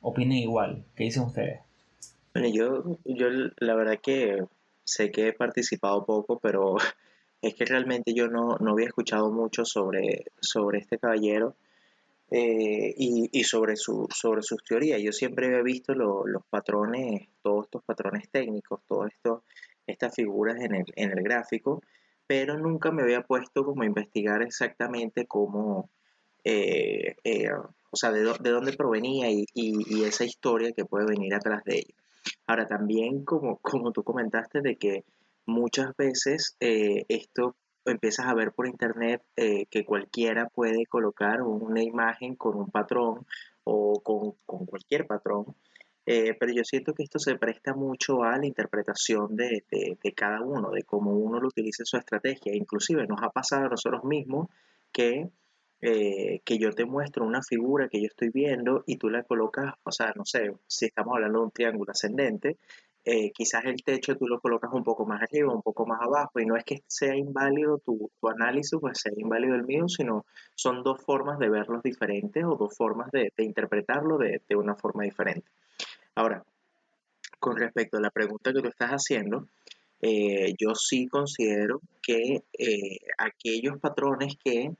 opinen 0.00 0.38
igual. 0.38 0.84
¿Qué 0.94 1.04
dicen 1.04 1.24
ustedes? 1.24 1.60
Bueno, 2.32 2.48
yo, 2.48 2.98
yo 3.04 3.26
la 3.58 3.74
verdad 3.74 3.98
que 4.02 4.44
sé 4.84 5.10
que 5.10 5.28
he 5.28 5.32
participado 5.32 6.04
poco, 6.04 6.38
pero 6.38 6.76
es 7.46 7.54
que 7.54 7.64
realmente 7.66 8.14
yo 8.14 8.28
no, 8.28 8.56
no 8.58 8.72
había 8.72 8.86
escuchado 8.86 9.30
mucho 9.30 9.64
sobre, 9.64 10.24
sobre 10.40 10.78
este 10.78 10.98
caballero 10.98 11.54
eh, 12.30 12.94
y, 12.96 13.44
sobre, 13.44 13.76
su, 13.76 14.08
sobre 14.12 14.42
sus 14.42 14.64
teorías. 14.64 15.00
Yo 15.02 15.12
siempre 15.12 15.46
había 15.46 15.62
visto 15.62 15.94
los 15.94 16.42
patrones, 16.48 17.28
todos 17.42 17.66
estos 17.66 17.84
patrones 17.84 18.30
técnicos, 18.30 18.80
todas 18.88 19.12
estas 19.86 20.14
figuras 20.14 20.60
en 20.60 20.74
el, 20.74 20.84
en 20.96 21.10
el 21.10 21.22
gráfico, 21.22 21.82
pero 22.26 22.58
nunca 22.58 22.90
me 22.90 23.02
había 23.02 23.20
puesto 23.22 23.64
como 23.64 23.82
a 23.82 23.86
investigar 23.86 24.42
exactamente 24.42 25.26
cómo, 25.26 25.90
eh, 26.44 27.16
eh, 27.24 27.50
o 27.52 27.96
sea, 27.96 28.10
de, 28.10 28.22
de, 28.40 28.50
dónde 28.50 28.72
provenía 28.72 29.30
y, 29.30 29.44
y, 29.52 30.04
esa 30.04 30.24
historia 30.24 30.72
que 30.72 30.86
puede 30.86 31.06
venir 31.06 31.34
atrás 31.34 31.62
de 31.64 31.76
ello. 31.76 31.94
Ahora, 32.46 32.66
también 32.66 33.22
como, 33.24 33.58
como 33.58 33.92
tú 33.92 34.02
comentaste 34.02 34.62
de 34.62 34.76
que 34.76 35.04
muchas 35.46 35.96
veces 35.96 36.56
esto 36.60 37.56
empiezas 37.84 38.26
a 38.26 38.34
ver 38.34 38.52
por 38.52 38.66
internet 38.66 39.22
eh, 39.36 39.66
que 39.66 39.84
cualquiera 39.84 40.48
puede 40.48 40.86
colocar 40.86 41.42
una 41.42 41.82
imagen 41.82 42.34
con 42.36 42.56
un 42.56 42.70
patrón 42.70 43.26
o 43.64 44.00
con, 44.02 44.32
cualquier 44.66 45.06
patrón, 45.06 45.56
eh, 46.06 46.34
pero 46.38 46.52
yo 46.52 46.64
siento 46.64 46.92
que 46.92 47.02
esto 47.02 47.18
se 47.18 47.36
presta 47.36 47.74
mucho 47.74 48.22
a 48.22 48.36
la 48.36 48.46
interpretación 48.46 49.36
de, 49.36 49.64
cada 50.14 50.42
uno, 50.42 50.70
de 50.70 50.82
cómo 50.82 51.12
uno 51.12 51.40
lo 51.40 51.48
utiliza 51.48 51.84
su 51.84 51.96
estrategia. 51.96 52.54
Inclusive 52.54 53.06
nos 53.06 53.22
ha 53.22 53.30
pasado 53.30 53.66
a 53.66 53.70
nosotros 53.70 54.04
mismos 54.04 54.48
que, 54.92 55.30
eh, 55.80 56.40
que 56.44 56.58
yo 56.58 56.70
te 56.72 56.84
muestro 56.84 57.24
una 57.24 57.42
figura 57.42 57.88
que 57.88 58.02
yo 58.02 58.06
estoy 58.06 58.28
viendo 58.28 58.84
y 58.86 58.96
tú 58.98 59.08
la 59.08 59.22
colocas, 59.22 59.74
o 59.82 59.92
sea, 59.92 60.12
no 60.14 60.26
sé, 60.26 60.52
si 60.66 60.86
estamos 60.86 61.14
hablando 61.14 61.38
de 61.38 61.44
un 61.46 61.50
triángulo 61.52 61.92
ascendente, 61.92 62.58
eh, 63.06 63.32
quizás 63.32 63.66
el 63.66 63.82
techo 63.84 64.16
tú 64.16 64.26
lo 64.26 64.40
colocas 64.40 64.70
un 64.72 64.82
poco 64.82 65.04
más 65.04 65.20
arriba, 65.22 65.52
un 65.52 65.60
poco 65.60 65.84
más 65.84 66.00
abajo, 66.00 66.40
y 66.40 66.46
no 66.46 66.56
es 66.56 66.64
que 66.64 66.82
sea 66.86 67.14
inválido 67.14 67.78
tu, 67.78 68.10
análisis, 68.30 68.78
pues 68.80 68.98
sea 68.98 69.12
inválido 69.14 69.54
el 69.54 69.64
mío, 69.64 69.88
sino 69.88 70.24
son 70.54 70.82
dos 70.82 71.02
formas 71.02 71.38
de 71.38 71.50
verlos 71.50 71.82
diferentes 71.82 72.42
o 72.44 72.56
dos 72.56 72.74
formas 72.74 73.10
de, 73.12 73.30
interpretarlo 73.36 74.16
de, 74.16 74.40
una 74.56 74.74
forma 74.74 75.04
diferente. 75.04 75.46
Ahora, 76.14 76.42
con 77.38 77.56
respecto 77.56 77.98
a 77.98 78.00
la 78.00 78.10
pregunta 78.10 78.54
que 78.54 78.62
tú 78.62 78.68
estás 78.68 78.92
haciendo, 78.92 79.48
eh, 80.00 80.54
yo 80.58 80.74
sí 80.74 81.06
considero 81.06 81.82
que 82.02 82.44
eh, 82.58 82.98
aquellos 83.18 83.78
patrones 83.80 84.36
que 84.42 84.70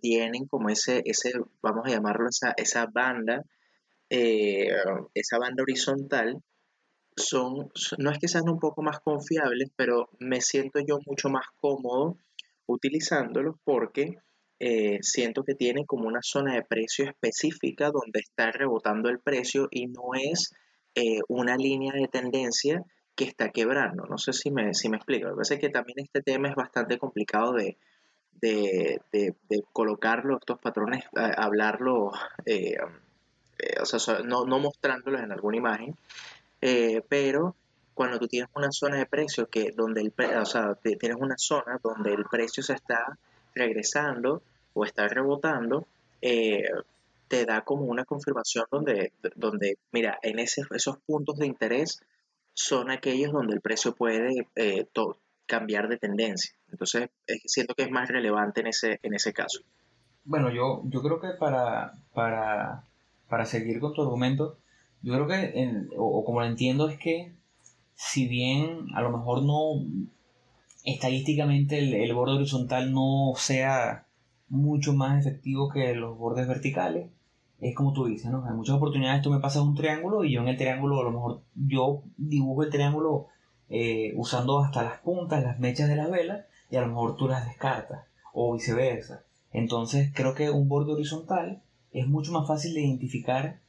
tienen 0.00 0.46
como 0.46 0.70
ese, 0.70 1.02
ese, 1.04 1.32
vamos 1.62 1.86
a 1.86 1.90
llamarlo 1.90 2.28
esa, 2.28 2.54
esa 2.56 2.86
banda, 2.86 3.42
esa 4.08 5.38
banda 5.38 5.62
horizontal, 5.62 6.42
son, 7.18 7.70
no 7.98 8.10
es 8.10 8.18
que 8.18 8.28
sean 8.28 8.48
un 8.48 8.58
poco 8.58 8.82
más 8.82 9.00
confiables, 9.00 9.70
pero 9.76 10.08
me 10.18 10.40
siento 10.40 10.80
yo 10.80 10.98
mucho 11.06 11.28
más 11.28 11.46
cómodo 11.60 12.16
utilizándolos 12.66 13.56
porque 13.64 14.18
eh, 14.60 14.98
siento 15.02 15.44
que 15.44 15.54
tienen 15.54 15.84
como 15.84 16.08
una 16.08 16.20
zona 16.22 16.54
de 16.54 16.62
precio 16.62 17.04
específica 17.04 17.90
donde 17.90 18.20
está 18.20 18.50
rebotando 18.50 19.08
el 19.08 19.20
precio 19.20 19.68
y 19.70 19.86
no 19.86 20.14
es 20.14 20.52
eh, 20.94 21.20
una 21.28 21.56
línea 21.56 21.92
de 21.92 22.08
tendencia 22.08 22.82
que 23.14 23.24
está 23.24 23.50
quebrando. 23.50 24.04
No 24.06 24.18
sé 24.18 24.32
si 24.32 24.50
me, 24.50 24.74
si 24.74 24.88
me 24.88 24.96
explico. 24.96 25.28
Me 25.28 25.34
parece 25.34 25.58
que 25.58 25.70
también 25.70 25.98
este 26.00 26.22
tema 26.22 26.48
es 26.48 26.54
bastante 26.56 26.98
complicado 26.98 27.52
de, 27.52 27.76
de, 28.40 29.00
colocarlo, 29.72 30.38
estos 30.38 30.58
patrones, 30.58 31.04
hablarlo, 31.14 32.12
eh, 32.46 32.76
o 33.80 33.84
sea, 33.84 34.20
no, 34.20 34.44
no 34.44 34.58
mostrándolos 34.60 35.20
en 35.22 35.32
alguna 35.32 35.56
imagen, 35.56 35.96
eh, 36.60 37.02
pero 37.08 37.54
cuando 37.94 38.18
tú 38.18 38.28
tienes 38.28 38.48
una 38.54 38.70
zona 38.70 38.98
de 38.98 39.06
precio 39.06 39.48
que 39.48 39.72
donde 39.72 40.00
el 40.00 40.12
o 40.38 40.46
sea, 40.46 40.74
tienes 40.76 41.16
una 41.18 41.36
zona 41.36 41.80
donde 41.82 42.12
el 42.12 42.24
precio 42.24 42.62
se 42.62 42.74
está 42.74 43.18
regresando 43.54 44.42
o 44.72 44.84
está 44.84 45.08
rebotando, 45.08 45.86
eh, 46.22 46.64
te 47.26 47.44
da 47.44 47.62
como 47.62 47.84
una 47.84 48.04
confirmación 48.04 48.66
donde, 48.70 49.12
donde 49.34 49.78
mira, 49.92 50.18
en 50.22 50.38
ese, 50.38 50.62
esos 50.70 50.98
puntos 50.98 51.38
de 51.38 51.46
interés 51.46 52.00
son 52.54 52.90
aquellos 52.90 53.32
donde 53.32 53.54
el 53.54 53.60
precio 53.60 53.94
puede 53.94 54.46
eh, 54.56 54.86
cambiar 55.46 55.88
de 55.88 55.96
tendencia. 55.96 56.54
Entonces, 56.70 57.08
siento 57.46 57.74
que 57.74 57.82
es 57.82 57.90
más 57.90 58.08
relevante 58.08 58.60
en 58.60 58.68
ese, 58.68 58.98
en 59.02 59.14
ese 59.14 59.32
caso. 59.32 59.60
Bueno, 60.24 60.50
yo, 60.50 60.82
yo 60.84 61.00
creo 61.02 61.20
que 61.20 61.30
para, 61.38 61.94
para, 62.12 62.84
para 63.28 63.46
seguir 63.46 63.80
con 63.80 63.94
tu 63.94 64.02
argumento, 64.02 64.58
yo 65.02 65.14
creo 65.14 65.26
que, 65.26 65.88
o, 65.96 66.24
como 66.24 66.40
lo 66.40 66.46
entiendo, 66.46 66.88
es 66.88 66.98
que 66.98 67.32
si 67.94 68.28
bien 68.28 68.86
a 68.94 69.02
lo 69.02 69.10
mejor 69.10 69.42
no 69.42 69.84
estadísticamente 70.84 71.78
el, 71.78 72.14
borde 72.14 72.36
horizontal 72.36 72.92
no 72.92 73.32
sea 73.36 74.06
mucho 74.48 74.94
más 74.94 75.24
efectivo 75.24 75.68
que 75.68 75.94
los 75.94 76.16
bordes 76.16 76.48
verticales, 76.48 77.10
es 77.60 77.74
como 77.74 77.92
tú 77.92 78.06
dices, 78.06 78.30
¿no? 78.30 78.48
En 78.48 78.56
muchas 78.56 78.76
oportunidades 78.76 79.22
tú 79.22 79.30
me 79.30 79.40
pasas 79.40 79.62
un 79.62 79.74
triángulo 79.74 80.24
y 80.24 80.32
yo 80.32 80.40
en 80.40 80.48
el 80.48 80.56
triángulo, 80.56 81.00
a 81.00 81.04
lo 81.04 81.10
mejor 81.10 81.42
yo 81.54 82.02
dibujo 82.16 82.62
el 82.62 82.70
triángulo 82.70 83.26
eh, 83.68 84.12
usando 84.16 84.60
hasta 84.60 84.82
las 84.82 85.00
puntas, 85.00 85.42
las 85.42 85.58
mechas 85.58 85.88
de 85.88 85.96
las 85.96 86.10
velas, 86.10 86.46
y 86.70 86.76
a 86.76 86.82
lo 86.82 86.88
mejor 86.88 87.16
tú 87.16 87.28
las 87.28 87.46
descartas, 87.46 88.06
o 88.32 88.54
viceversa. 88.54 89.24
Entonces 89.52 90.12
creo 90.14 90.34
que 90.34 90.50
un 90.50 90.68
borde 90.68 90.92
horizontal 90.92 91.62
es 91.92 92.06
mucho 92.06 92.32
más 92.32 92.46
fácil 92.46 92.74
de 92.74 92.82
identificar 92.82 93.60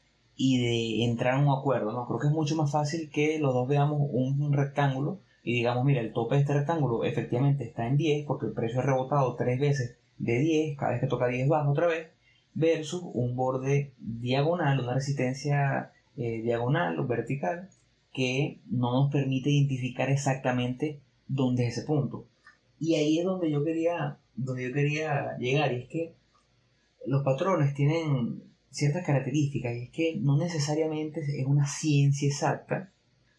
y 0.41 0.57
de 0.57 1.03
entrar 1.03 1.33
a 1.33 1.39
un 1.39 1.49
acuerdo, 1.49 1.91
¿no? 1.91 2.07
Creo 2.07 2.17
que 2.17 2.27
es 2.27 2.33
mucho 2.33 2.55
más 2.55 2.71
fácil 2.71 3.09
que 3.11 3.39
los 3.39 3.53
dos 3.53 3.67
veamos 3.67 3.99
un 4.09 4.53
rectángulo 4.53 5.19
y 5.43 5.55
digamos, 5.55 5.83
mira, 5.83 5.99
el 5.99 6.13
tope 6.13 6.35
de 6.35 6.41
este 6.41 6.53
rectángulo 6.53 7.03
efectivamente 7.03 7.65
está 7.65 7.85
en 7.87 7.97
10 7.97 8.25
porque 8.25 8.45
el 8.45 8.53
precio 8.53 8.79
ha 8.79 8.83
rebotado 8.83 9.35
tres 9.35 9.59
veces 9.59 9.97
de 10.17 10.39
10, 10.39 10.77
cada 10.77 10.93
vez 10.93 11.01
que 11.01 11.07
toca 11.07 11.27
10 11.27 11.49
baja 11.49 11.69
otra 11.69 11.87
vez, 11.87 12.07
versus 12.53 13.01
un 13.13 13.35
borde 13.35 13.91
diagonal, 13.99 14.79
una 14.79 14.93
resistencia 14.93 15.91
eh, 16.15 16.41
diagonal 16.41 16.97
o 16.99 17.05
vertical 17.05 17.67
que 18.13 18.59
no 18.71 18.93
nos 18.93 19.11
permite 19.11 19.49
identificar 19.49 20.09
exactamente 20.09 21.01
dónde 21.27 21.67
es 21.67 21.77
ese 21.77 21.85
punto. 21.85 22.23
Y 22.79 22.95
ahí 22.95 23.19
es 23.19 23.25
donde 23.25 23.51
yo 23.51 23.65
quería, 23.65 24.19
donde 24.37 24.69
yo 24.69 24.73
quería 24.73 25.37
llegar, 25.37 25.73
y 25.73 25.81
es 25.81 25.89
que 25.89 26.13
los 27.05 27.23
patrones 27.23 27.73
tienen 27.73 28.48
ciertas 28.71 29.05
características 29.05 29.75
y 29.75 29.83
es 29.83 29.89
que 29.89 30.17
no 30.17 30.37
necesariamente 30.37 31.21
es 31.21 31.45
una 31.45 31.67
ciencia 31.67 32.27
exacta, 32.27 32.91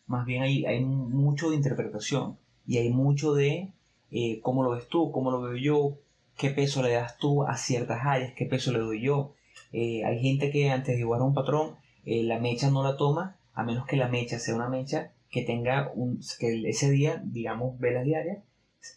más 0.06 0.26
bien 0.26 0.42
hay, 0.42 0.64
hay 0.66 0.84
mucho 0.84 1.50
de 1.50 1.56
interpretación 1.56 2.38
y 2.66 2.78
hay 2.78 2.90
mucho 2.90 3.34
de 3.34 3.72
eh, 4.10 4.40
cómo 4.42 4.64
lo 4.64 4.70
ves 4.70 4.88
tú, 4.88 5.12
cómo 5.12 5.30
lo 5.30 5.40
veo 5.40 5.56
yo, 5.56 5.98
qué 6.36 6.50
peso 6.50 6.82
le 6.82 6.92
das 6.92 7.16
tú 7.18 7.44
a 7.44 7.56
ciertas 7.56 8.00
áreas, 8.04 8.32
qué 8.34 8.46
peso 8.46 8.72
le 8.72 8.80
doy 8.80 9.02
yo. 9.02 9.34
Eh, 9.72 10.04
hay 10.04 10.20
gente 10.20 10.50
que 10.50 10.70
antes 10.70 10.94
de 10.94 10.96
dibujar 10.96 11.22
un 11.22 11.34
patrón, 11.34 11.76
eh, 12.04 12.22
la 12.22 12.38
mecha 12.38 12.70
no 12.70 12.82
la 12.82 12.96
toma, 12.96 13.36
a 13.54 13.62
menos 13.62 13.86
que 13.86 13.96
la 13.96 14.08
mecha 14.08 14.38
sea 14.38 14.56
una 14.56 14.68
mecha 14.68 15.12
que 15.30 15.42
tenga 15.42 15.92
un, 15.94 16.20
que 16.38 16.68
ese 16.68 16.90
día, 16.90 17.22
digamos, 17.24 17.78
velas 17.78 18.04
diarias, 18.04 18.38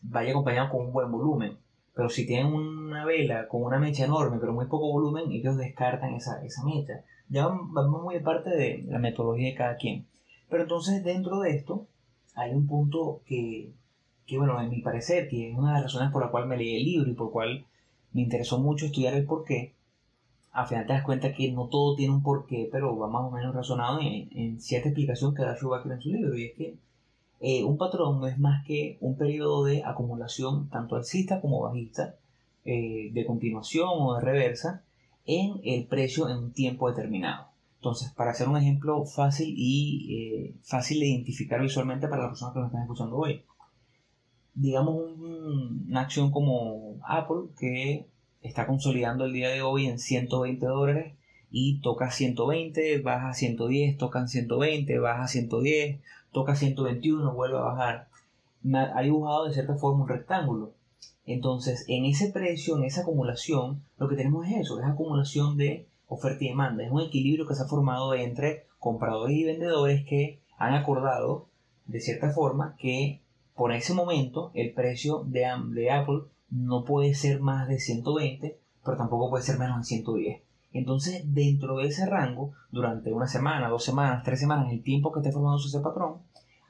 vaya 0.01 0.31
acompañado 0.31 0.71
con 0.71 0.87
un 0.87 0.93
buen 0.93 1.11
volumen. 1.11 1.57
Pero 1.95 2.09
si 2.09 2.25
tienen 2.25 2.53
una 2.53 3.05
vela 3.05 3.47
con 3.47 3.63
una 3.63 3.79
mecha 3.79 4.05
enorme, 4.05 4.37
pero 4.39 4.53
muy 4.53 4.65
poco 4.65 4.91
volumen, 4.91 5.31
ellos 5.31 5.57
descartan 5.57 6.15
esa, 6.15 6.43
esa 6.43 6.63
mecha. 6.63 7.03
Ya 7.29 7.47
vamos 7.47 8.03
muy 8.03 8.19
parte 8.19 8.49
de 8.49 8.83
la 8.87 8.99
metodología 8.99 9.49
de 9.49 9.55
cada 9.55 9.75
quien. 9.77 10.07
Pero 10.49 10.63
entonces 10.63 11.03
dentro 11.03 11.39
de 11.39 11.51
esto 11.51 11.87
hay 12.35 12.53
un 12.53 12.67
punto 12.67 13.21
que, 13.25 13.71
que, 14.25 14.37
bueno, 14.37 14.59
en 14.61 14.69
mi 14.69 14.81
parecer, 14.81 15.27
que 15.29 15.49
es 15.49 15.57
una 15.57 15.69
de 15.69 15.73
las 15.75 15.83
razones 15.83 16.11
por 16.11 16.23
la 16.23 16.31
cual 16.31 16.47
me 16.47 16.57
leí 16.57 16.77
el 16.77 16.83
libro 16.83 17.09
y 17.11 17.15
por 17.15 17.31
cual 17.31 17.65
me 18.11 18.21
interesó 18.21 18.59
mucho 18.59 18.85
estudiar 18.85 19.13
el 19.13 19.25
porqué. 19.25 19.73
Al 20.51 20.67
final 20.67 20.85
te 20.85 20.93
das 20.93 21.03
cuenta 21.03 21.33
que 21.33 21.51
no 21.51 21.67
todo 21.67 21.95
tiene 21.95 22.13
un 22.13 22.21
porqué, 22.21 22.69
pero 22.71 22.95
va 22.97 23.07
más 23.07 23.23
o 23.23 23.31
menos 23.31 23.55
razonado 23.55 23.99
en, 24.01 24.59
cierta 24.61 24.89
explicación 24.89 25.33
que 25.33 25.41
da 25.41 25.55
Schumacher 25.55 25.91
en 25.91 26.01
su 26.01 26.09
libro, 26.09 26.37
y 26.37 26.45
es 26.45 26.53
que 26.53 26.75
eh, 27.39 27.63
un 27.63 27.77
patrón 27.77 28.19
no 28.19 28.27
es 28.27 28.37
más 28.37 28.65
que 28.65 28.97
un 29.01 29.17
periodo 29.17 29.65
de 29.65 29.83
acumulación 29.83 30.69
tanto 30.69 30.95
alcista 30.95 31.41
como 31.41 31.61
bajista, 31.61 32.15
eh, 32.65 33.09
de 33.11 33.25
continuación 33.25 33.89
o 33.91 34.15
de 34.15 34.21
reversa, 34.21 34.83
en 35.25 35.59
el 35.63 35.85
precio 35.85 36.29
en 36.29 36.37
un 36.37 36.53
tiempo 36.53 36.89
determinado. 36.89 37.47
Entonces, 37.77 38.11
para 38.11 38.31
hacer 38.31 38.47
un 38.47 38.57
ejemplo 38.57 39.03
fácil 39.05 39.53
y 39.57 40.15
eh, 40.15 40.55
fácil 40.63 41.01
de 41.01 41.07
identificar 41.07 41.61
visualmente 41.61 42.07
para 42.07 42.23
las 42.23 42.31
personas 42.31 42.53
que 42.53 42.59
nos 42.59 42.67
están 42.67 42.83
escuchando 42.83 43.17
hoy, 43.17 43.43
digamos 44.53 44.95
una 45.19 46.01
acción 46.01 46.31
como 46.31 46.95
Apple 47.05 47.49
que 47.59 48.07
está 48.41 48.67
consolidando 48.67 49.25
el 49.25 49.33
día 49.33 49.49
de 49.49 49.61
hoy 49.61 49.87
en 49.87 49.99
120 49.99 50.65
dólares 50.65 51.13
y 51.49 51.81
toca 51.81 52.09
120, 52.09 52.99
baja 52.99 53.33
110, 53.33 53.97
tocan 53.97 54.27
120, 54.27 54.99
baja 54.99 55.27
110, 55.27 55.99
toca 56.33 56.55
121, 56.55 57.33
vuelve 57.33 57.57
a 57.57 57.61
bajar. 57.61 58.09
Ha 58.95 59.01
dibujado 59.01 59.45
de 59.45 59.53
cierta 59.53 59.75
forma 59.75 60.03
un 60.03 60.09
rectángulo. 60.09 60.73
Entonces, 61.25 61.85
en 61.87 62.05
ese 62.05 62.31
precio, 62.31 62.75
en 62.75 62.83
esa 62.83 63.01
acumulación, 63.01 63.83
lo 63.97 64.09
que 64.09 64.17
tenemos 64.17 64.45
es 64.47 64.57
eso, 64.57 64.79
es 64.79 64.85
acumulación 64.85 65.55
de 65.55 65.87
oferta 66.07 66.43
y 66.43 66.49
demanda. 66.49 66.83
Es 66.83 66.91
un 66.91 67.01
equilibrio 67.01 67.47
que 67.47 67.55
se 67.55 67.63
ha 67.63 67.67
formado 67.67 68.13
entre 68.13 68.65
compradores 68.79 69.37
y 69.37 69.45
vendedores 69.45 70.05
que 70.05 70.41
han 70.57 70.73
acordado, 70.73 71.47
de 71.85 72.01
cierta 72.01 72.31
forma, 72.31 72.75
que 72.77 73.21
por 73.55 73.71
ese 73.71 73.93
momento 73.93 74.51
el 74.53 74.73
precio 74.73 75.23
de, 75.25 75.45
de 75.69 75.91
Apple 75.91 76.23
no 76.49 76.83
puede 76.83 77.13
ser 77.13 77.39
más 77.39 77.67
de 77.67 77.79
120, 77.79 78.59
pero 78.83 78.97
tampoco 78.97 79.29
puede 79.29 79.43
ser 79.43 79.57
menos 79.57 79.77
de 79.77 79.83
110. 79.83 80.41
Entonces, 80.73 81.21
dentro 81.33 81.77
de 81.77 81.87
ese 81.87 82.05
rango, 82.05 82.53
durante 82.71 83.11
una 83.11 83.27
semana, 83.27 83.69
dos 83.69 83.83
semanas, 83.83 84.23
tres 84.23 84.39
semanas, 84.39 84.71
el 84.71 84.83
tiempo 84.83 85.11
que 85.11 85.19
esté 85.19 85.31
formando 85.31 85.57
ese 85.63 85.79
patrón, 85.79 86.17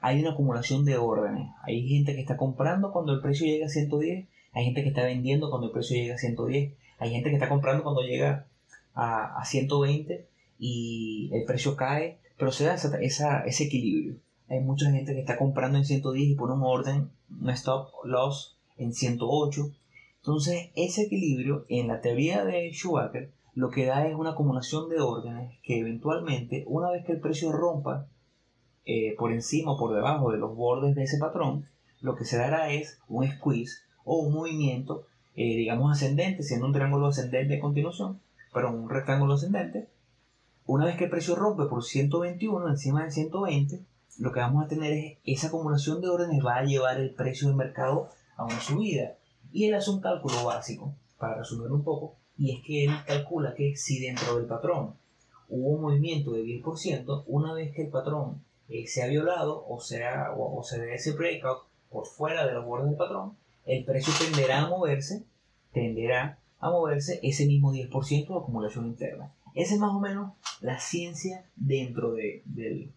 hay 0.00 0.20
una 0.20 0.32
acumulación 0.32 0.84
de 0.84 0.98
órdenes. 0.98 1.50
Hay 1.62 1.88
gente 1.88 2.14
que 2.14 2.20
está 2.20 2.36
comprando 2.36 2.92
cuando 2.92 3.12
el 3.12 3.20
precio 3.20 3.46
llega 3.46 3.66
a 3.66 3.70
110, 3.70 4.26
hay 4.52 4.64
gente 4.64 4.82
que 4.82 4.90
está 4.90 5.04
vendiendo 5.04 5.50
cuando 5.50 5.68
el 5.68 5.72
precio 5.72 5.96
llega 5.96 6.14
a 6.14 6.18
110, 6.18 6.74
hay 6.98 7.10
gente 7.10 7.30
que 7.30 7.36
está 7.36 7.48
comprando 7.48 7.82
cuando 7.82 8.02
llega 8.02 8.46
a, 8.94 9.40
a 9.40 9.44
120 9.44 10.26
y 10.58 11.30
el 11.32 11.44
precio 11.44 11.74
cae, 11.74 12.18
pero 12.36 12.52
se 12.52 12.64
da 12.64 12.74
esa, 12.74 13.44
ese 13.44 13.64
equilibrio 13.64 14.16
hay 14.48 14.60
mucha 14.60 14.90
gente 14.90 15.14
que 15.14 15.20
está 15.20 15.36
comprando 15.36 15.78
en 15.78 15.84
110 15.84 16.28
y 16.28 16.34
pone 16.34 16.54
un 16.54 16.62
orden, 16.62 17.10
un 17.40 17.50
stop 17.50 17.88
loss 18.04 18.56
en 18.76 18.92
108. 18.92 19.70
Entonces, 20.18 20.70
ese 20.74 21.02
equilibrio 21.02 21.64
en 21.68 21.88
la 21.88 22.00
teoría 22.00 22.44
de 22.44 22.70
Schumacher 22.72 23.30
lo 23.54 23.70
que 23.70 23.86
da 23.86 24.06
es 24.06 24.14
una 24.16 24.30
acumulación 24.30 24.88
de 24.88 25.00
órdenes 25.00 25.58
que 25.62 25.78
eventualmente, 25.78 26.64
una 26.66 26.90
vez 26.90 27.04
que 27.04 27.12
el 27.12 27.20
precio 27.20 27.52
rompa 27.52 28.08
eh, 28.84 29.14
por 29.16 29.32
encima 29.32 29.72
o 29.72 29.78
por 29.78 29.94
debajo 29.94 30.32
de 30.32 30.38
los 30.38 30.56
bordes 30.56 30.94
de 30.94 31.04
ese 31.04 31.18
patrón, 31.18 31.68
lo 32.00 32.16
que 32.16 32.24
se 32.24 32.36
dará 32.36 32.70
es 32.70 32.98
un 33.08 33.26
squeeze 33.26 33.78
o 34.04 34.18
un 34.18 34.34
movimiento, 34.34 35.06
eh, 35.36 35.56
digamos, 35.56 35.92
ascendente, 35.92 36.42
siendo 36.42 36.66
un 36.66 36.72
triángulo 36.72 37.06
ascendente 37.06 37.56
a 37.56 37.60
continuación, 37.60 38.20
pero 38.52 38.70
un 38.70 38.90
rectángulo 38.90 39.34
ascendente. 39.34 39.88
Una 40.66 40.86
vez 40.86 40.96
que 40.96 41.04
el 41.04 41.10
precio 41.10 41.36
rompe 41.36 41.64
por 41.66 41.84
121 41.84 42.68
encima 42.68 43.04
de 43.04 43.10
120, 43.10 43.84
lo 44.18 44.32
que 44.32 44.40
vamos 44.40 44.64
a 44.64 44.68
tener 44.68 44.92
es 44.92 45.18
esa 45.24 45.46
acumulación 45.46 46.00
de 46.00 46.08
órdenes 46.08 46.44
va 46.44 46.56
a 46.56 46.64
llevar 46.64 46.98
el 46.98 47.14
precio 47.14 47.48
del 47.48 47.56
mercado 47.56 48.10
a 48.36 48.44
una 48.44 48.60
subida. 48.60 49.14
Y 49.52 49.66
él 49.66 49.74
hace 49.74 49.90
un 49.90 50.00
cálculo 50.00 50.44
básico, 50.44 50.94
para 51.18 51.38
resumir 51.38 51.70
un 51.70 51.84
poco, 51.84 52.16
y 52.36 52.56
es 52.56 52.64
que 52.64 52.84
él 52.84 52.90
calcula 53.06 53.54
que 53.54 53.76
si 53.76 54.00
dentro 54.00 54.36
del 54.36 54.46
patrón 54.46 54.94
hubo 55.48 55.70
un 55.70 55.82
movimiento 55.82 56.32
de 56.32 56.44
10%, 56.44 57.24
una 57.26 57.52
vez 57.52 57.74
que 57.74 57.82
el 57.82 57.88
patrón 57.88 58.42
eh, 58.68 58.86
se 58.86 59.02
ha 59.02 59.06
violado 59.06 59.64
o, 59.68 59.80
sea, 59.80 60.32
o, 60.36 60.62
se 60.62 60.80
dé 60.80 60.94
ese 60.94 61.12
breakout 61.12 61.64
por 61.90 62.06
fuera 62.06 62.46
de 62.46 62.54
los 62.54 62.64
bordes 62.64 62.88
del 62.88 62.96
patrón, 62.96 63.36
el 63.66 63.84
precio 63.84 64.12
tenderá 64.18 64.62
a 64.62 64.68
moverse, 64.68 65.22
tenderá 65.72 66.38
a 66.58 66.70
moverse 66.70 67.20
ese 67.22 67.46
mismo 67.46 67.72
10% 67.72 68.26
de 68.26 68.38
acumulación 68.38 68.86
interna. 68.86 69.32
Esa 69.54 69.74
es 69.74 69.80
más 69.80 69.92
o 69.92 70.00
menos 70.00 70.32
la 70.60 70.80
ciencia 70.80 71.44
dentro 71.54 72.12
de, 72.14 72.42
del, 72.46 72.90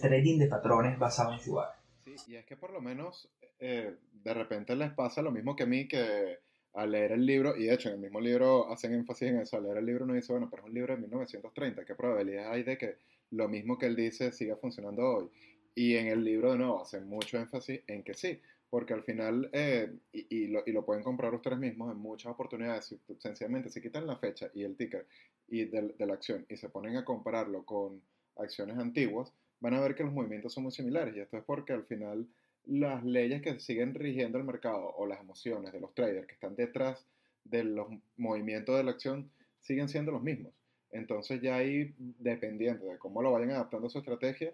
trading 0.00 0.38
de 0.38 0.46
patrones 0.46 0.98
basado 0.98 1.32
en 1.32 1.40
Shubar. 1.40 1.70
Sí, 2.04 2.14
y 2.28 2.36
es 2.36 2.44
que 2.44 2.56
por 2.56 2.70
lo 2.70 2.80
menos 2.80 3.28
eh, 3.58 3.96
de 4.12 4.34
repente 4.34 4.76
les 4.76 4.92
pasa 4.92 5.22
lo 5.22 5.32
mismo 5.32 5.56
que 5.56 5.64
a 5.64 5.66
mí 5.66 5.88
que 5.88 6.38
al 6.74 6.90
leer 6.90 7.12
el 7.12 7.24
libro, 7.24 7.56
y 7.56 7.64
de 7.64 7.74
hecho 7.74 7.88
en 7.88 7.94
el 7.94 8.00
mismo 8.00 8.20
libro 8.20 8.70
hacen 8.70 8.92
énfasis 8.92 9.28
en 9.28 9.38
eso, 9.38 9.56
al 9.56 9.64
leer 9.64 9.78
el 9.78 9.86
libro 9.86 10.04
uno 10.04 10.14
dice, 10.14 10.32
bueno, 10.32 10.48
pero 10.50 10.62
es 10.62 10.68
un 10.68 10.74
libro 10.74 10.94
de 10.94 11.00
1930, 11.00 11.84
¿qué 11.84 11.94
probabilidad 11.94 12.52
hay 12.52 12.64
de 12.64 12.76
que 12.76 12.96
lo 13.30 13.48
mismo 13.48 13.78
que 13.78 13.86
él 13.86 13.96
dice 13.96 14.32
siga 14.32 14.56
funcionando 14.56 15.02
hoy? 15.02 15.30
Y 15.74 15.96
en 15.96 16.08
el 16.08 16.24
libro 16.24 16.52
de 16.52 16.58
nuevo 16.58 16.82
hacen 16.82 17.08
mucho 17.08 17.38
énfasis 17.38 17.80
en 17.86 18.02
que 18.02 18.14
sí, 18.14 18.40
porque 18.70 18.92
al 18.92 19.04
final, 19.04 19.48
eh, 19.52 19.92
y, 20.12 20.48
lo, 20.48 20.62
y, 20.66 20.72
lo, 20.72 20.84
pueden 20.84 21.04
comprar 21.04 21.32
ustedes 21.32 21.58
mismos 21.58 21.92
en 21.92 21.98
muchas 21.98 22.32
oportunidades, 22.32 22.94
sencillamente 23.18 23.70
si 23.70 23.80
quitan 23.80 24.06
la 24.06 24.16
fecha 24.16 24.50
y 24.52 24.64
el 24.64 24.76
ticker 24.76 25.06
y 25.48 25.66
de, 25.66 25.94
de 25.96 26.06
la 26.06 26.14
acción 26.14 26.44
y 26.48 26.56
se 26.56 26.68
ponen 26.68 26.96
a 26.96 27.04
compararlo 27.04 27.64
con 27.64 28.02
acciones 28.36 28.76
antiguas, 28.78 29.32
van 29.60 29.74
a 29.74 29.80
ver 29.80 29.94
que 29.94 30.02
los 30.02 30.12
movimientos 30.12 30.52
son 30.52 30.64
muy 30.64 30.72
similares. 30.72 31.14
Y 31.16 31.20
esto 31.20 31.36
es 31.36 31.44
porque 31.44 31.72
al 31.72 31.84
final 31.84 32.26
las 32.66 33.04
leyes 33.04 33.42
que 33.42 33.58
siguen 33.60 33.94
rigiendo 33.94 34.38
el 34.38 34.44
mercado 34.44 34.94
o 34.96 35.06
las 35.06 35.20
emociones 35.20 35.72
de 35.72 35.80
los 35.80 35.94
traders 35.94 36.26
que 36.26 36.34
están 36.34 36.56
detrás 36.56 37.06
de 37.44 37.64
los 37.64 37.88
movimientos 38.16 38.76
de 38.76 38.84
la 38.84 38.92
acción 38.92 39.30
siguen 39.60 39.88
siendo 39.88 40.12
los 40.12 40.22
mismos. 40.22 40.52
Entonces 40.90 41.40
ya 41.42 41.56
ahí, 41.56 41.94
dependiendo 41.98 42.86
de 42.86 42.98
cómo 42.98 43.20
lo 43.20 43.32
vayan 43.32 43.50
adaptando 43.50 43.88
a 43.88 43.90
su 43.90 43.98
estrategia, 43.98 44.52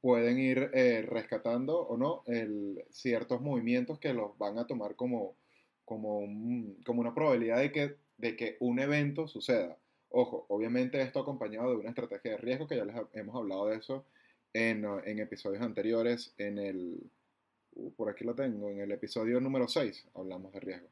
pueden 0.00 0.38
ir 0.38 0.70
eh, 0.74 1.02
rescatando 1.02 1.80
o 1.80 1.96
no 1.96 2.22
ciertos 2.90 3.40
movimientos 3.40 3.98
que 3.98 4.12
los 4.12 4.36
van 4.38 4.58
a 4.58 4.66
tomar 4.66 4.94
como, 4.96 5.36
como, 5.84 6.20
como 6.84 7.00
una 7.00 7.14
probabilidad 7.14 7.58
de 7.58 7.72
que, 7.72 7.96
de 8.18 8.36
que 8.36 8.56
un 8.60 8.78
evento 8.78 9.28
suceda. 9.28 9.78
Ojo, 10.10 10.46
obviamente 10.48 11.00
esto 11.00 11.20
acompañado 11.20 11.70
de 11.70 11.76
una 11.76 11.90
estrategia 11.90 12.32
de 12.32 12.36
riesgo, 12.38 12.66
que 12.66 12.76
ya 12.76 12.84
les 12.84 12.96
hemos 13.12 13.36
hablado 13.36 13.66
de 13.68 13.76
eso 13.76 14.06
en, 14.52 15.18
episodios 15.18 15.62
anteriores, 15.62 16.34
en 16.38 16.58
el, 16.58 17.10
por 17.96 18.08
aquí 18.10 18.24
lo 18.24 18.34
tengo, 18.34 18.70
en 18.70 18.80
el 18.80 18.92
episodio 18.92 19.40
número 19.40 19.68
6 19.68 20.08
hablamos 20.14 20.52
de 20.52 20.60
riesgo. 20.60 20.88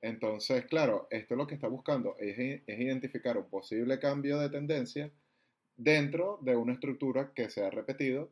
Entonces, 0.00 0.66
claro, 0.66 1.08
esto 1.10 1.34
es 1.34 1.38
lo 1.38 1.46
que 1.46 1.54
está 1.54 1.68
buscando, 1.68 2.16
es, 2.18 2.38
es 2.38 2.78
identificar 2.80 3.36
un 3.38 3.48
posible 3.48 3.98
cambio 3.98 4.38
de 4.38 4.50
tendencia 4.50 5.10
dentro 5.76 6.38
de 6.42 6.56
una 6.56 6.74
estructura 6.74 7.32
que 7.34 7.50
se 7.50 7.64
ha 7.64 7.70
repetido 7.70 8.30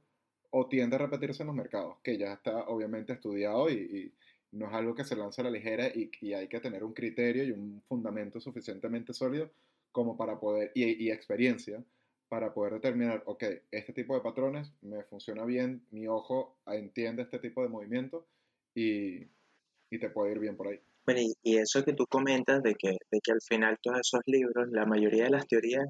o 0.50 0.68
tiende 0.68 0.96
a 0.96 1.00
repetirse 1.00 1.42
en 1.42 1.48
los 1.48 1.56
mercados, 1.56 1.96
que 2.02 2.16
ya 2.16 2.34
está 2.34 2.64
obviamente 2.68 3.12
estudiado 3.12 3.70
y, 3.70 4.12
no 4.52 4.68
es 4.68 4.72
algo 4.72 4.94
que 4.94 5.02
se 5.02 5.16
lanza 5.16 5.42
a 5.42 5.46
la 5.46 5.50
ligera 5.50 5.88
y, 5.88 6.12
y, 6.20 6.32
hay 6.32 6.46
que 6.46 6.60
tener 6.60 6.84
un 6.84 6.92
criterio 6.92 7.42
y 7.42 7.50
un 7.50 7.82
fundamento 7.86 8.40
suficientemente 8.40 9.12
sólido 9.12 9.50
como 9.90 10.16
para 10.16 10.38
poder, 10.38 10.70
y 10.76 11.10
experiencia, 11.10 11.82
para 12.34 12.52
poder 12.52 12.72
determinar, 12.72 13.22
ok, 13.26 13.44
este 13.70 13.92
tipo 13.92 14.12
de 14.16 14.20
patrones 14.20 14.72
me 14.82 15.04
funciona 15.04 15.44
bien, 15.44 15.86
mi 15.92 16.08
ojo 16.08 16.58
entiende 16.66 17.22
este 17.22 17.38
tipo 17.38 17.62
de 17.62 17.68
movimiento 17.68 18.26
y, 18.74 19.28
y 19.88 19.98
te 20.00 20.10
puede 20.10 20.32
ir 20.32 20.40
bien 20.40 20.56
por 20.56 20.66
ahí. 20.66 20.80
Bueno, 21.06 21.20
y, 21.44 21.58
eso 21.58 21.84
que 21.84 21.92
tú 21.92 22.08
comentas 22.08 22.60
de 22.64 22.74
que, 22.74 22.88
de 22.88 23.20
que 23.22 23.30
al 23.30 23.40
final 23.40 23.78
todos 23.80 24.00
esos 24.00 24.22
libros, 24.26 24.66
la 24.72 24.84
mayoría 24.84 25.24
de 25.24 25.30
las 25.30 25.46
teorías, 25.46 25.86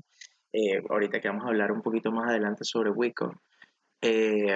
eh, 0.52 0.82
ahorita 0.90 1.18
que 1.18 1.28
vamos 1.28 1.46
a 1.46 1.48
hablar 1.48 1.72
un 1.72 1.80
poquito 1.80 2.12
más 2.12 2.28
adelante 2.28 2.64
sobre 2.64 2.90
Wicco, 2.90 3.32
eh, 4.02 4.54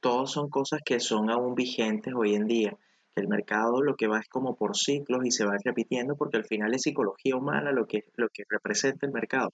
todos 0.00 0.32
son 0.32 0.48
cosas 0.48 0.80
que 0.82 1.00
son 1.00 1.28
aún 1.28 1.54
vigentes 1.54 2.14
hoy 2.16 2.34
en 2.34 2.46
día 2.46 2.78
el 3.16 3.28
mercado 3.28 3.82
lo 3.82 3.96
que 3.96 4.06
va 4.06 4.20
es 4.20 4.28
como 4.28 4.56
por 4.56 4.76
ciclos 4.76 5.24
y 5.24 5.30
se 5.30 5.44
va 5.44 5.56
repitiendo 5.64 6.16
porque 6.16 6.36
al 6.36 6.44
final 6.44 6.74
es 6.74 6.82
psicología 6.82 7.36
humana 7.36 7.72
lo 7.72 7.86
que, 7.86 8.04
lo 8.16 8.28
que 8.28 8.44
representa 8.48 9.06
el 9.06 9.12
mercado. 9.12 9.52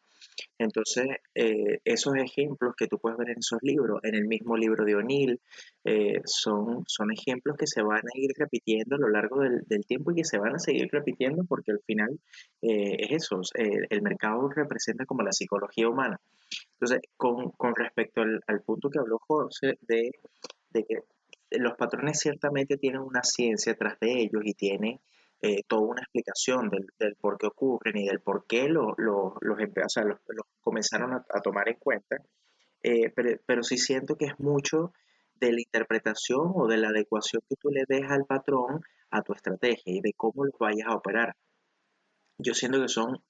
Entonces, 0.58 1.06
eh, 1.34 1.80
esos 1.84 2.14
ejemplos 2.16 2.74
que 2.76 2.86
tú 2.86 2.98
puedes 2.98 3.18
ver 3.18 3.30
en 3.30 3.38
esos 3.38 3.58
libros, 3.62 4.00
en 4.02 4.14
el 4.14 4.26
mismo 4.26 4.56
libro 4.56 4.84
de 4.84 4.96
O'Neill, 4.96 5.40
eh, 5.84 6.20
son, 6.24 6.84
son 6.86 7.12
ejemplos 7.12 7.56
que 7.56 7.66
se 7.66 7.82
van 7.82 8.00
a 8.00 8.18
ir 8.18 8.30
repitiendo 8.36 8.96
a 8.96 8.98
lo 8.98 9.08
largo 9.08 9.40
del, 9.40 9.64
tiempo 9.86 10.10
y 10.10 10.16
que 10.16 10.24
se 10.24 10.38
van 10.38 10.54
a 10.54 10.58
seguir 10.58 10.88
repitiendo 10.90 11.44
porque 11.44 11.70
al 11.70 11.80
final 11.86 12.18
eh, 12.62 12.96
es 12.98 13.24
eso, 13.24 13.40
el 13.54 14.02
mercado 14.02 14.48
representa 14.48 15.04
como 15.04 15.22
la 15.22 15.32
psicología 15.32 15.88
humana. 15.88 16.20
Entonces, 16.72 17.00
con, 17.16 17.52
respecto 17.74 18.22
al, 18.22 18.40
al, 18.46 18.62
punto 18.62 18.90
que 18.90 18.98
habló 18.98 19.18
José 19.18 19.78
de, 19.82 20.10
de 20.70 20.84
que 20.84 20.96
los 21.50 21.76
patrones 21.76 22.18
ciertamente 22.18 22.76
tienen 22.76 23.00
una 23.00 23.22
ciencia 23.22 23.74
tras 23.74 23.98
de 24.00 24.20
ellos 24.20 24.42
y 24.44 24.54
tienen 24.54 25.00
eh, 25.42 25.62
toda 25.68 25.82
una 25.82 26.02
explicación 26.02 26.70
del, 26.70 27.16
por 27.16 27.38
qué 27.38 27.46
ocurren 27.46 27.96
y 27.96 28.06
del 28.06 28.20
por 28.20 28.46
qué 28.46 28.68
los, 28.68 28.94
los, 28.96 29.34
los, 29.42 29.58
comenzaron 30.60 31.12
a, 31.12 31.40
tomar 31.42 31.68
en 31.68 31.76
cuenta, 31.76 32.16
eh, 32.82 33.10
pero, 33.14 33.38
pero, 33.46 33.62
sí 33.62 33.76
siento 33.76 34.16
que 34.16 34.26
es 34.26 34.40
mucho 34.40 34.92
de 35.34 35.52
la 35.52 35.60
interpretación 35.60 36.52
o 36.54 36.66
de 36.66 36.78
la 36.78 36.88
adecuación 36.88 37.42
que 37.48 37.56
tú 37.56 37.68
le 37.70 37.84
des 37.86 38.10
al 38.10 38.24
patrón 38.24 38.80
a 39.10 39.22
tu 39.22 39.34
estrategia 39.34 39.92
y 39.92 40.00
de 40.00 40.14
cómo 40.14 40.44
lo 40.44 40.52
vayas 40.58 40.88
a 40.88 40.96
operar. 40.96 41.36
yo 42.38 42.54
siento 42.54 42.80
que 42.80 42.88
son, 42.88 43.22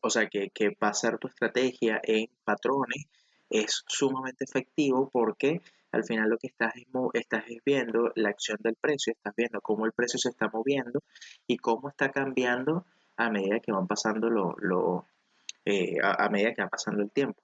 o 0.00 0.10
sea, 0.10 0.28
que, 0.28 0.50
que 0.50 0.72
pasar 0.72 1.18
tu 1.18 1.28
estrategia 1.28 2.00
en 2.04 2.28
patrones 2.44 3.06
es 3.50 3.84
sumamente 3.86 4.44
efectivo 4.44 5.10
porque 5.12 5.60
al 5.94 6.04
final 6.04 6.28
lo 6.28 6.38
que 6.38 6.48
estás 6.48 6.74
es, 6.76 6.86
estás 7.14 7.44
viendo 7.64 8.10
la 8.16 8.30
acción 8.30 8.58
del 8.60 8.74
precio, 8.74 9.12
estás 9.12 9.34
viendo 9.36 9.60
cómo 9.60 9.86
el 9.86 9.92
precio 9.92 10.18
se 10.18 10.28
está 10.28 10.48
moviendo 10.52 11.02
y 11.46 11.56
cómo 11.58 11.88
está 11.88 12.10
cambiando 12.10 12.84
a 13.16 13.30
medida 13.30 13.60
que 13.60 13.72
van 13.72 13.86
pasando 13.86 14.28
lo, 14.28 15.06
eh, 15.64 15.96
a, 16.02 16.28
medida 16.28 16.52
que 16.52 16.62
va 16.62 16.68
pasando 16.68 17.02
el 17.02 17.10
tiempo. 17.10 17.40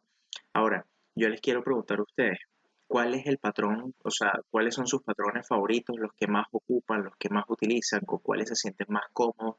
Ahora, 0.52 0.84
yo 1.14 1.28
les 1.28 1.40
quiero 1.40 1.62
preguntar 1.62 1.98
a 2.00 2.02
ustedes, 2.02 2.38
¿cuál 2.86 3.14
es 3.14 3.26
el 3.26 3.38
patrón, 3.38 3.94
o 4.02 4.10
sea, 4.10 4.40
cuáles 4.50 4.74
son 4.74 4.86
sus 4.86 5.02
patrones 5.02 5.46
favoritos, 5.46 5.96
los 5.98 6.12
que 6.14 6.26
más 6.26 6.46
ocupan, 6.50 7.04
los 7.04 7.16
que 7.16 7.28
más 7.28 7.44
utilizan, 7.48 8.00
con 8.00 8.18
cuáles 8.18 8.48
se 8.48 8.56
sienten 8.56 8.88
más 8.90 9.04
cómodos? 9.12 9.56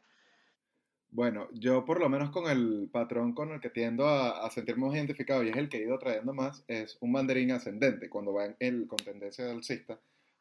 Bueno, 1.12 1.50
yo 1.54 1.84
por 1.84 2.00
lo 2.00 2.08
menos 2.08 2.32
con 2.32 2.50
el 2.50 2.90
patrón 2.90 3.34
con 3.34 3.52
el 3.52 3.60
que 3.60 3.70
tiendo 3.70 4.08
a, 4.08 4.50
sentirme 4.50 4.86
más 4.86 4.96
identificado 4.96 5.44
y 5.44 5.50
es 5.50 5.58
el 5.58 5.68
que 5.68 5.78
he 5.78 5.84
ido 5.84 6.00
trayendo 6.00 6.34
más, 6.34 6.64
es 6.70 6.98
un 7.02 7.12
mandarín 7.12 7.52
ascendente 7.52 8.10
cuando 8.10 8.34
va 8.34 8.46
en 8.46 8.56
el, 8.60 8.88
con 8.88 8.98
tendencia 8.98 9.52
alcista, 9.52 10.00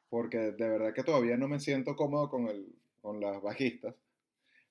porque 0.08 0.38
de 0.38 0.68
verdad 0.68 0.94
que 0.94 1.02
todavía 1.02 1.36
no 1.36 1.48
me 1.48 1.58
siento 1.58 1.96
cómodo 1.96 2.30
con, 2.30 2.46
el, 2.48 2.66
con 3.02 3.20
las 3.20 3.42
bajistas. 3.42 3.96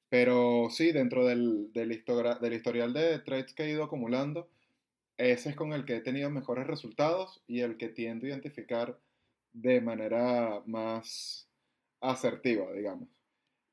Pero 0.10 0.70
sí, 0.72 0.92
dentro 0.94 1.26
del, 1.26 1.72
del, 1.74 2.04
del 2.42 2.54
historial 2.54 2.94
de 2.94 3.20
trades 3.20 3.54
que 3.54 3.64
he 3.64 3.72
ido 3.72 3.84
acumulando, 3.84 4.50
ese 5.18 5.50
es 5.50 5.56
con 5.56 5.74
el 5.74 5.86
que 5.86 5.98
he 5.98 6.02
tenido 6.02 6.30
mejores 6.30 6.66
resultados 6.66 7.44
y 7.46 7.60
el 7.60 7.78
que 7.78 7.90
tiendo 7.90 8.26
a 8.26 8.30
identificar 8.30 8.98
de 9.54 9.82
manera 9.82 10.62
más 10.66 11.48
asertiva, 12.00 12.72
digamos. 12.72 13.10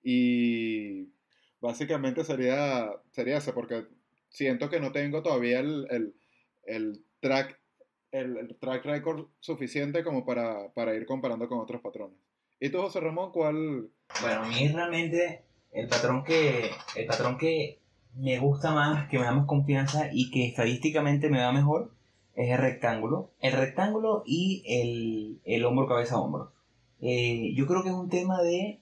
Y 0.02 1.08
Básicamente 1.66 2.22
sería, 2.22 2.92
sería 3.11 3.38
ese, 3.38 3.52
porque 3.52 3.87
siento 4.29 4.70
que 4.70 4.79
no 4.79 4.92
tengo 4.92 5.20
todavía 5.24 5.59
el, 5.59 6.14
track, 7.18 7.59
el, 8.12 8.57
track 8.61 8.85
record 8.85 9.26
suficiente 9.40 10.05
como 10.05 10.24
para, 10.24 10.94
ir 10.94 11.07
comparando 11.07 11.48
con 11.48 11.59
otros 11.59 11.81
patrones. 11.81 12.16
¿Y 12.61 12.70
tú, 12.70 12.79
José 12.79 13.00
Ramón, 13.00 13.33
cuál? 13.33 13.90
Bueno, 14.20 14.42
a 14.42 14.48
mí 14.48 14.68
realmente 14.68 15.42
el 15.72 15.88
patrón 15.88 16.22
que, 16.22 16.70
el 16.94 17.07
patrón 17.07 17.37
que 17.37 17.81
me 18.14 18.38
gusta 18.38 18.72
más, 18.72 19.09
que 19.09 19.18
me 19.18 19.24
da 19.24 19.33
más 19.33 19.46
confianza 19.46 20.11
y 20.12 20.31
que 20.31 20.46
estadísticamente 20.46 21.29
me 21.29 21.40
da 21.40 21.50
mejor 21.50 21.90
es 22.37 22.48
el 22.48 22.59
rectángulo. 22.59 23.33
El 23.40 23.55
rectángulo 23.55 24.22
y 24.24 24.62
el, 24.68 25.40
el 25.44 25.64
hombro, 25.64 25.88
cabeza, 25.88 26.16
hombro. 26.16 26.52
Eh, 27.00 27.55
yo 27.57 27.66
creo 27.66 27.83
que 27.83 27.88
es 27.88 27.94
un 27.94 28.09
tema 28.09 28.40
de 28.40 28.81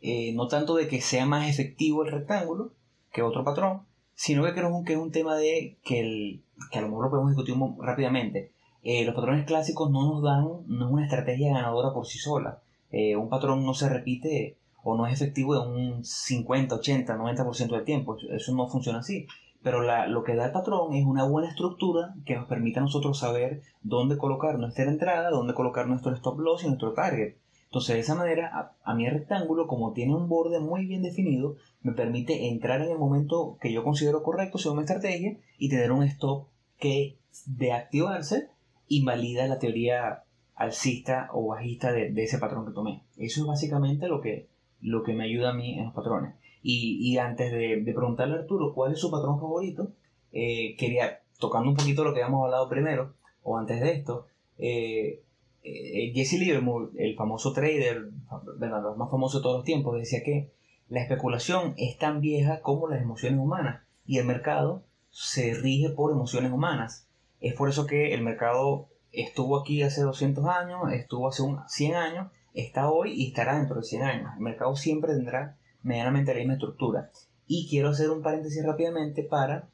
eh, 0.00 0.32
no 0.34 0.48
tanto 0.48 0.76
de 0.76 0.88
que 0.88 1.00
sea 1.00 1.26
más 1.26 1.48
efectivo 1.48 2.04
el 2.04 2.12
rectángulo 2.12 2.72
que 3.12 3.22
otro 3.22 3.44
patrón, 3.44 3.82
sino 4.14 4.44
que 4.44 4.52
creo 4.52 4.82
que 4.84 4.94
es 4.94 4.98
un 4.98 5.12
tema 5.12 5.36
de 5.36 5.78
que, 5.84 6.00
el, 6.00 6.42
que 6.70 6.78
a 6.78 6.82
lo 6.82 6.88
mejor 6.88 7.04
lo 7.04 7.10
podemos 7.10 7.30
discutir 7.30 7.54
rápidamente. 7.78 8.52
Eh, 8.82 9.04
los 9.04 9.14
patrones 9.14 9.46
clásicos 9.46 9.90
no 9.90 10.04
nos 10.12 10.22
dan, 10.22 10.44
no 10.66 10.86
es 10.86 10.92
una 10.92 11.04
estrategia 11.04 11.52
ganadora 11.52 11.92
por 11.92 12.06
sí 12.06 12.18
sola. 12.18 12.60
Eh, 12.90 13.16
un 13.16 13.28
patrón 13.28 13.64
no 13.64 13.74
se 13.74 13.88
repite 13.88 14.56
o 14.82 14.96
no 14.96 15.06
es 15.06 15.12
efectivo 15.12 15.54
de 15.54 15.68
un 15.68 16.04
50, 16.04 16.74
80, 16.74 17.16
90% 17.16 17.68
del 17.68 17.84
tiempo. 17.84 18.16
Eso 18.30 18.54
no 18.54 18.68
funciona 18.68 19.00
así. 19.00 19.26
Pero 19.62 19.82
lo 19.82 20.22
que 20.22 20.36
da 20.36 20.46
el 20.46 20.52
patrón 20.52 20.94
es 20.94 21.04
una 21.04 21.24
buena 21.24 21.48
estructura 21.48 22.14
que 22.24 22.36
nos 22.36 22.46
permite 22.46 22.78
a 22.78 22.82
nosotros 22.82 23.18
saber 23.18 23.62
dónde 23.82 24.16
colocar 24.16 24.58
nuestra 24.58 24.84
entrada, 24.84 25.30
dónde 25.30 25.52
colocar 25.52 25.88
nuestro 25.88 26.14
stop 26.14 26.38
loss 26.38 26.62
y 26.62 26.68
nuestro 26.68 26.92
target. 26.92 27.34
Entonces, 27.68 27.96
de 27.96 28.00
esa 28.00 28.14
manera, 28.14 28.74
a, 28.82 28.94
mi 28.94 29.06
rectángulo, 29.08 29.66
como 29.66 29.92
tiene 29.92 30.14
un 30.14 30.26
borde 30.26 30.58
muy 30.58 30.86
bien 30.86 31.02
definido, 31.02 31.56
me 31.82 31.92
permite 31.92 32.48
entrar 32.48 32.80
en 32.80 32.90
el 32.90 32.98
momento 32.98 33.58
que 33.60 33.70
yo 33.70 33.84
considero 33.84 34.22
correcto 34.22 34.56
según 34.56 34.78
mi 34.78 34.84
estrategia 34.84 35.36
y 35.58 35.68
tener 35.68 35.92
un 35.92 36.02
stop 36.04 36.48
que, 36.78 37.18
de 37.44 37.72
activarse, 37.72 38.48
invalida 38.88 39.46
la 39.46 39.58
teoría 39.58 40.24
alcista 40.54 41.28
o 41.34 41.48
bajista 41.48 41.92
de, 41.92 42.10
ese 42.16 42.38
patrón 42.38 42.64
que 42.64 42.72
tomé. 42.72 43.04
Eso 43.18 43.42
es 43.42 43.46
básicamente 43.46 44.08
lo 44.08 44.22
que, 44.22 44.48
lo 44.80 45.02
que 45.02 45.12
me 45.12 45.24
ayuda 45.24 45.50
a 45.50 45.54
mí 45.54 45.78
en 45.78 45.84
los 45.84 45.94
patrones. 45.94 46.36
Y, 46.62 47.18
antes 47.18 47.52
de, 47.52 47.82
preguntarle 47.84 48.36
a 48.36 48.38
Arturo 48.40 48.72
cuál 48.74 48.92
es 48.92 48.98
su 48.98 49.10
patrón 49.10 49.38
favorito, 49.38 49.92
eh, 50.32 50.74
quería, 50.78 51.20
tocando 51.38 51.68
un 51.68 51.76
poquito 51.76 52.02
lo 52.02 52.14
que 52.14 52.22
habíamos 52.22 52.44
hablado 52.44 52.68
primero, 52.70 53.14
o 53.42 53.58
antes 53.58 53.80
de 53.80 53.92
esto, 53.92 54.26
eh, 54.56 55.22
eh, 55.62 56.12
Jesse 56.14 56.38
Livermore, 56.38 56.90
el 56.98 57.16
famoso 57.16 57.52
trader, 57.52 58.10
bueno, 58.58 58.96
más 58.96 59.10
famoso 59.10 59.38
de 59.38 59.42
todos 59.42 59.56
los 59.56 59.64
tiempos, 59.64 59.98
decía 59.98 60.22
que 60.24 60.52
la 60.88 61.02
especulación 61.02 61.74
es 61.76 61.98
tan 61.98 62.20
vieja 62.20 62.60
como 62.60 62.88
las 62.88 63.02
emociones 63.02 63.38
humanas 63.38 63.82
y 64.06 64.18
el 64.18 64.24
mercado 64.24 64.84
se 65.10 65.54
rige 65.54 65.90
por 65.90 66.12
emociones 66.12 66.52
humanas. 66.52 67.06
Es 67.40 67.54
por 67.54 67.68
eso 67.68 67.86
que 67.86 68.14
el 68.14 68.22
mercado 68.22 68.88
estuvo 69.12 69.58
aquí 69.60 69.82
hace 69.82 70.02
200 70.02 70.44
años, 70.46 70.80
estuvo 70.92 71.28
hace 71.28 71.42
100 71.66 71.94
años, 71.94 72.32
está 72.54 72.90
hoy 72.90 73.12
y 73.12 73.28
estará 73.28 73.58
dentro 73.58 73.76
de 73.76 73.82
100 73.82 74.02
años. 74.02 74.30
El 74.36 74.42
mercado 74.42 74.74
siempre 74.76 75.14
tendrá 75.14 75.58
medianamente 75.82 76.32
la 76.32 76.38
misma 76.38 76.54
estructura. 76.54 77.10
Y 77.46 77.68
quiero 77.68 77.90
hacer 77.90 78.10
un 78.10 78.22
paréntesis 78.22 78.64
rápidamente 78.64 79.22
para, 79.22 79.68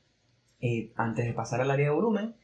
eh, 0.60 0.92
antes 0.96 1.24
de 1.24 1.32
pasar 1.32 1.60
al 1.60 1.70
área 1.70 1.88
de 1.88 1.94
volumen, 1.94 2.34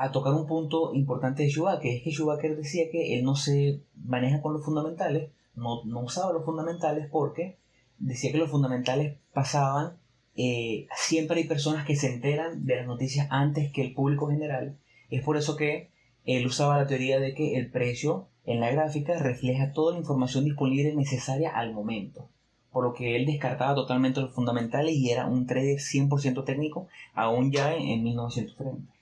a 0.00 0.12
tocar 0.12 0.32
un 0.32 0.46
punto 0.46 0.94
importante 0.94 1.42
de 1.42 1.50
Schumacher, 1.50 1.82
que 1.82 1.96
es 1.96 2.02
que 2.02 2.10
Schumacher 2.10 2.56
decía 2.56 2.90
que 2.90 3.18
él 3.18 3.22
no 3.22 3.36
se 3.36 3.82
maneja 4.02 4.40
con 4.40 4.54
los 4.54 4.64
fundamentales, 4.64 5.30
no, 5.54 5.84
no 5.84 6.00
usaba 6.00 6.32
los 6.32 6.42
fundamentales 6.42 7.06
porque 7.12 7.58
decía 7.98 8.32
que 8.32 8.38
los 8.38 8.50
fundamentales 8.50 9.18
pasaban, 9.34 9.98
eh, 10.36 10.86
siempre 10.96 11.36
hay 11.36 11.46
personas 11.46 11.84
que 11.84 11.96
se 11.96 12.14
enteran 12.14 12.64
de 12.64 12.76
las 12.76 12.86
noticias 12.86 13.26
antes 13.28 13.70
que 13.72 13.82
el 13.82 13.92
público 13.92 14.30
general, 14.30 14.78
es 15.10 15.22
por 15.22 15.36
eso 15.36 15.54
que 15.54 15.90
él 16.24 16.46
usaba 16.46 16.78
la 16.78 16.86
teoría 16.86 17.20
de 17.20 17.34
que 17.34 17.58
el 17.58 17.70
precio 17.70 18.28
en 18.46 18.60
la 18.60 18.70
gráfica 18.70 19.18
refleja 19.18 19.74
toda 19.74 19.92
la 19.92 19.98
información 19.98 20.46
disponible 20.46 20.94
necesaria 20.94 21.50
al 21.50 21.74
momento, 21.74 22.26
por 22.72 22.84
lo 22.84 22.94
que 22.94 23.16
él 23.16 23.26
descartaba 23.26 23.74
totalmente 23.74 24.22
los 24.22 24.32
fundamentales 24.34 24.96
y 24.96 25.10
era 25.10 25.26
un 25.26 25.46
trader 25.46 25.76
100% 25.76 26.42
técnico 26.46 26.88
aún 27.12 27.52
ya 27.52 27.74
en, 27.74 27.82
en 27.82 28.02
1930. 28.02 28.99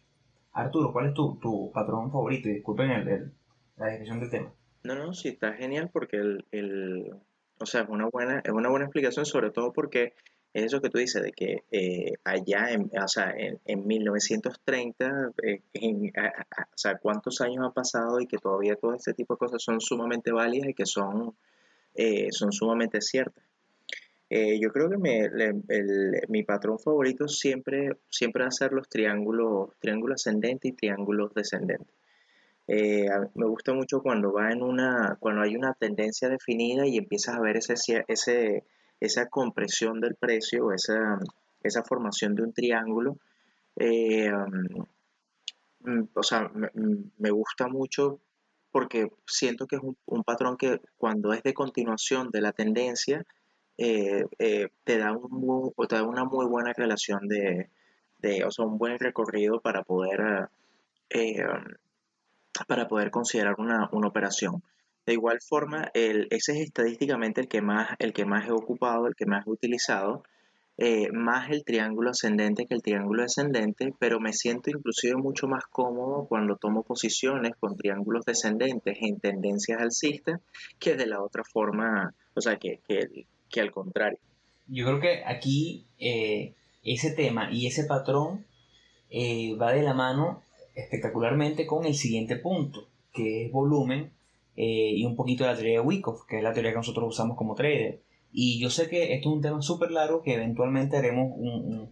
Arturo, 0.59 0.92
¿cuál 0.92 1.09
es 1.09 1.14
tu, 1.14 1.38
tu 1.38 1.71
patrón 1.73 2.11
favorito? 2.11 2.49
Disculpen 2.49 2.90
el, 2.90 3.33
la 3.77 3.87
descripción 3.87 4.21
del 4.21 4.31
tema. 4.31 4.53
No, 4.83 4.94
no, 4.94 5.12
sí, 5.12 5.29
está 5.29 5.53
genial 5.53 5.90
porque 5.92 6.16
el, 6.16 6.44
el, 6.51 7.14
o 7.61 7.66
sea, 7.66 7.83
es 7.83 7.88
una 7.88 8.07
buena, 8.07 8.40
es 8.44 8.53
una 8.53 8.68
buena 8.68 8.87
explicación, 8.87 9.25
sobre 9.25 9.51
todo 9.51 9.73
porque 9.73 10.14
es 10.53 10.64
eso 10.64 10.81
que 10.81 10.90
tú 10.90 10.99
dices, 10.99 11.23
de 11.23 11.33
que 11.33 11.62
eh, 11.71 12.14
allá, 12.25 12.71
en, 12.71 12.90
o 13.01 13.09
sea, 13.09 13.33
en, 13.37 13.61
en 13.66 13.87
1930, 13.87 15.33
eh, 15.44 15.62
o 15.75 16.77
sea, 16.77 16.99
cuántos 16.99 17.40
años 17.40 17.64
han 17.64 17.73
pasado 17.73 18.21
y 18.21 18.27
que 18.27 18.38
todavía 18.38 18.75
todo 18.75 18.94
este 18.94 19.14
tipo 19.14 19.35
de 19.35 19.38
cosas 19.38 19.62
son 19.62 19.81
sumamente 19.81 20.33
válidas 20.33 20.71
y 20.71 20.75
que 20.75 20.87
son, 20.87 21.37
eh, 21.94 22.29
son 22.33 22.51
sumamente 22.51 23.01
ciertas. 23.01 23.44
Eh, 24.31 24.61
yo 24.61 24.71
creo 24.71 24.91
que 24.91 24.99
mi 26.29 26.43
patrón 26.43 26.79
favorito 26.79 27.29
siempre, 27.29 27.97
siempre 28.11 28.43
va 28.43 28.49
a 28.49 28.53
ser 28.53 28.73
los 28.73 28.88
triángulos, 28.88 29.71
triángulos 29.81 30.21
ascendentes 30.21 30.71
y 30.71 30.75
triángulos 30.75 31.33
descendentes. 31.35 31.95
Eh, 32.67 33.09
me 33.35 33.47
gusta 33.47 33.73
mucho 33.73 34.03
cuando 34.03 34.31
va 34.31 34.53
en 34.53 34.62
una, 34.62 35.17
cuando 35.19 35.41
hay 35.41 35.57
una 35.57 35.73
tendencia 35.73 36.29
definida 36.29 36.87
y 36.87 36.99
empiezas 36.99 37.37
a 37.37 37.41
ver 37.41 37.57
ese, 37.57 38.05
ese, 38.07 38.64
esa 39.01 39.27
compresión 39.31 40.01
del 40.01 40.17
precio, 40.17 40.73
esa, 40.73 41.19
esa 41.62 41.83
formación 41.83 42.35
de 42.35 42.43
un 42.43 42.53
triángulo. 42.53 43.17
Eh, 43.77 44.31
mm, 45.81 46.03
o 46.12 46.23
sea, 46.23 46.51
me, 47.17 47.31
gusta 47.31 47.69
mucho 47.69 48.21
porque 48.71 49.11
siento 49.27 49.67
que 49.67 49.77
es 49.77 49.83
un 50.05 50.25
patrón 50.25 50.59
que 50.59 50.83
cuando 50.99 51.33
es 51.33 51.43
de 51.43 51.55
continuación 51.55 52.29
de 52.31 52.43
la 52.43 52.53
tendencia, 52.53 53.25
eh, 53.81 54.25
eh, 54.41 54.69
te, 54.83 54.99
da 54.99 55.12
un 55.12 55.73
te 55.88 55.95
da 55.95 56.03
una 56.03 56.25
muy 56.25 56.47
buena 56.47 56.73
relación 56.73 57.29
de, 57.29 57.71
de, 58.19 58.45
o 58.45 58.51
sea, 58.51 58.64
un 58.64 58.77
buen 58.77 58.99
recorrido 58.99 59.61
para 59.61 59.85
poder, 59.85 60.49
eh, 61.11 61.37
para 62.67 62.88
poder 62.88 63.12
considerar 63.12 63.55
una, 63.59 63.88
una, 63.93 64.09
operación. 64.09 64.64
De 65.07 65.12
igual 65.12 65.38
forma, 65.41 65.91
el, 65.95 66.27
ese 66.31 66.55
es 66.55 66.67
estadísticamente 66.67 67.41
el 67.41 67.49
que 67.49 67.62
más, 67.62 67.91
el 68.01 68.12
que 68.12 68.25
más 68.25 68.49
he 68.49 68.53
ocupado, 68.53 69.07
el 69.07 69.14
que 69.14 69.27
más 69.27 69.47
he 69.47 69.51
utilizado, 69.51 70.25
más 71.12 71.51
el 71.51 71.64
triángulo 71.64 72.11
ascendente 72.11 72.67
que 72.67 72.75
el 72.75 72.83
triángulo 72.83 73.23
descendente, 73.23 73.95
pero 73.99 74.21
me 74.21 74.33
siento 74.33 74.71
inclusive 74.71 75.17
mucho 75.17 75.47
más 75.49 75.64
cómodo 75.67 76.27
cuando 76.29 76.57
tomo 76.57 76.83
posiciones 76.83 77.53
con 77.59 77.77
triángulos 77.77 78.25
descendentes 78.25 78.97
en 79.01 79.19
tendencias 79.19 79.81
alcistas 79.81 80.41
que 80.79 80.95
de 80.95 81.07
la 81.07 81.21
otra 81.23 81.43
forma, 81.45 82.14
o 82.35 82.41
sea, 82.41 82.57
que, 82.59 82.81
que, 82.87 83.27
que 83.51 83.61
al 83.61 83.71
contrario. 83.71 84.19
Yo 84.67 84.85
creo 84.85 85.01
que 85.01 85.23
aquí 85.25 85.85
eh, 85.99 86.55
ese 86.83 87.11
tema 87.13 87.51
y 87.51 87.67
ese 87.67 87.85
patrón 87.85 88.45
eh, 89.11 89.55
va 89.57 89.73
de 89.73 89.83
la 89.83 89.95
mano 89.95 90.43
espectacularmente 90.75 91.67
con 91.67 91.87
el 91.87 91.95
siguiente 91.95 92.37
punto, 92.37 92.87
que 93.13 93.47
es 93.47 93.53
volumen 93.53 94.13
eh, 94.57 94.93
y 94.95 95.05
un 95.05 95.17
poquito 95.17 95.45
de 95.45 95.51
la 95.51 95.57
teoría 95.57 95.81
de 95.81 95.87
Wyckoff, 95.87 96.25
que 96.27 96.39
es 96.39 96.43
la 96.43 96.53
teoría 96.53 96.73
que 96.73 96.79
nosotros 96.79 97.09
usamos 97.09 97.37
como 97.37 97.55
trader. 97.55 98.01
Y 98.31 98.61
yo 98.61 98.69
sé 98.69 98.89
que 98.89 99.15
esto 99.15 99.31
es 99.31 99.35
un 99.35 99.41
tema 99.41 99.63
súper 99.63 99.91
largo 99.91 100.23
que 100.23 100.35
eventualmente 100.35 100.99
haremos 100.99 101.33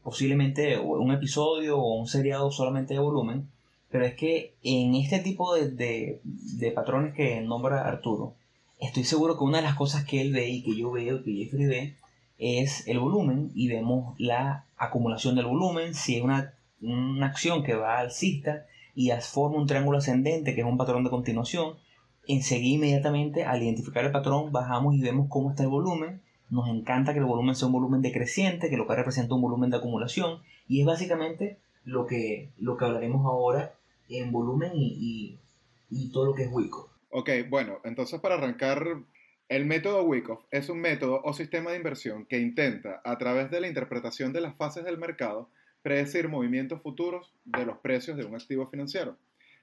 posiblemente 0.02 0.78
un 0.78 1.10
episodio 1.10 1.78
o 1.78 1.98
un 1.98 2.06
seriado 2.06 2.50
solamente 2.50 2.92
de 2.92 3.00
volumen, 3.00 3.48
pero 3.90 4.04
es 4.04 4.14
que 4.14 4.54
en 4.62 4.94
este 4.94 5.20
tipo 5.20 5.54
de, 5.54 6.20
de, 6.22 6.70
patrones 6.72 7.14
que 7.14 7.40
nombra 7.40 7.86
Arturo, 7.86 8.34
estoy 8.78 9.04
seguro 9.04 9.36
que 9.36 9.44
una 9.44 9.58
de 9.58 9.64
las 9.64 9.76
cosas 9.76 10.04
que 10.04 10.20
él 10.20 10.32
ve 10.32 10.48
y 10.48 10.62
que 10.62 10.76
yo 10.76 10.90
veo, 10.90 11.22
que 11.22 11.32
Jeffrey 11.32 11.66
ve, 11.66 11.96
es 12.38 12.86
el 12.86 12.98
volumen 12.98 13.50
y 13.54 13.68
vemos 13.68 14.14
la 14.18 14.66
acumulación 14.76 15.34
del 15.34 15.46
volumen, 15.46 15.94
si 15.94 16.16
es 16.16 16.22
una, 16.22 16.54
una 16.82 17.26
acción 17.26 17.62
que 17.62 17.74
va 17.74 17.98
alcista 17.98 18.66
y 18.94 19.10
forma 19.20 19.58
un 19.58 19.66
triángulo 19.66 19.98
ascendente 19.98 20.54
que 20.54 20.60
es 20.60 20.66
un 20.66 20.76
patrón 20.76 21.04
de 21.04 21.10
continuación, 21.10 21.76
enseguida 22.26 22.76
inmediatamente 22.76 23.44
al 23.44 23.62
identificar 23.62 24.04
el 24.04 24.12
patrón 24.12 24.52
bajamos 24.52 24.94
y 24.94 25.00
vemos 25.00 25.26
cómo 25.28 25.50
está 25.50 25.62
el 25.62 25.68
volumen 25.68 26.22
nos 26.48 26.68
encanta 26.68 27.12
que 27.12 27.18
el 27.18 27.24
volumen 27.24 27.54
sea 27.54 27.66
un 27.66 27.72
volumen 27.72 28.02
decreciente, 28.02 28.70
que 28.70 28.76
lo 28.76 28.86
que 28.86 28.94
representa 28.94 29.34
un 29.34 29.42
volumen 29.42 29.70
de 29.70 29.78
acumulación, 29.78 30.40
y 30.68 30.80
es 30.80 30.86
básicamente 30.86 31.58
lo 31.84 32.06
que, 32.06 32.52
lo 32.58 32.76
que 32.76 32.84
hablaremos 32.84 33.26
ahora 33.26 33.74
en 34.08 34.30
volumen 34.32 34.72
y, 34.74 35.38
todo 36.12 36.26
lo 36.26 36.34
que 36.34 36.44
es 36.44 36.52
Wyckoff. 36.52 36.90
Ok, 37.18 37.30
bueno, 37.48 37.80
entonces 37.84 38.20
para 38.20 38.34
arrancar, 38.34 38.84
el 39.48 39.64
método 39.64 40.02
Wyckoff 40.02 40.44
es 40.50 40.68
un 40.68 40.82
método 40.82 41.22
o 41.24 41.32
sistema 41.32 41.70
de 41.70 41.78
inversión 41.78 42.26
que 42.26 42.38
intenta, 42.38 43.00
a 43.06 43.16
través 43.16 43.50
de 43.50 43.58
la 43.58 43.68
interpretación 43.68 44.34
de 44.34 44.42
las 44.42 44.54
fases 44.54 44.84
del 44.84 44.98
mercado, 44.98 45.48
predecir 45.80 46.28
movimientos 46.28 46.82
futuros 46.82 47.32
de 47.46 47.64
los 47.64 47.78
precios 47.78 48.18
de 48.18 48.26
un 48.26 48.34
activo 48.34 48.66
financiero. 48.66 49.16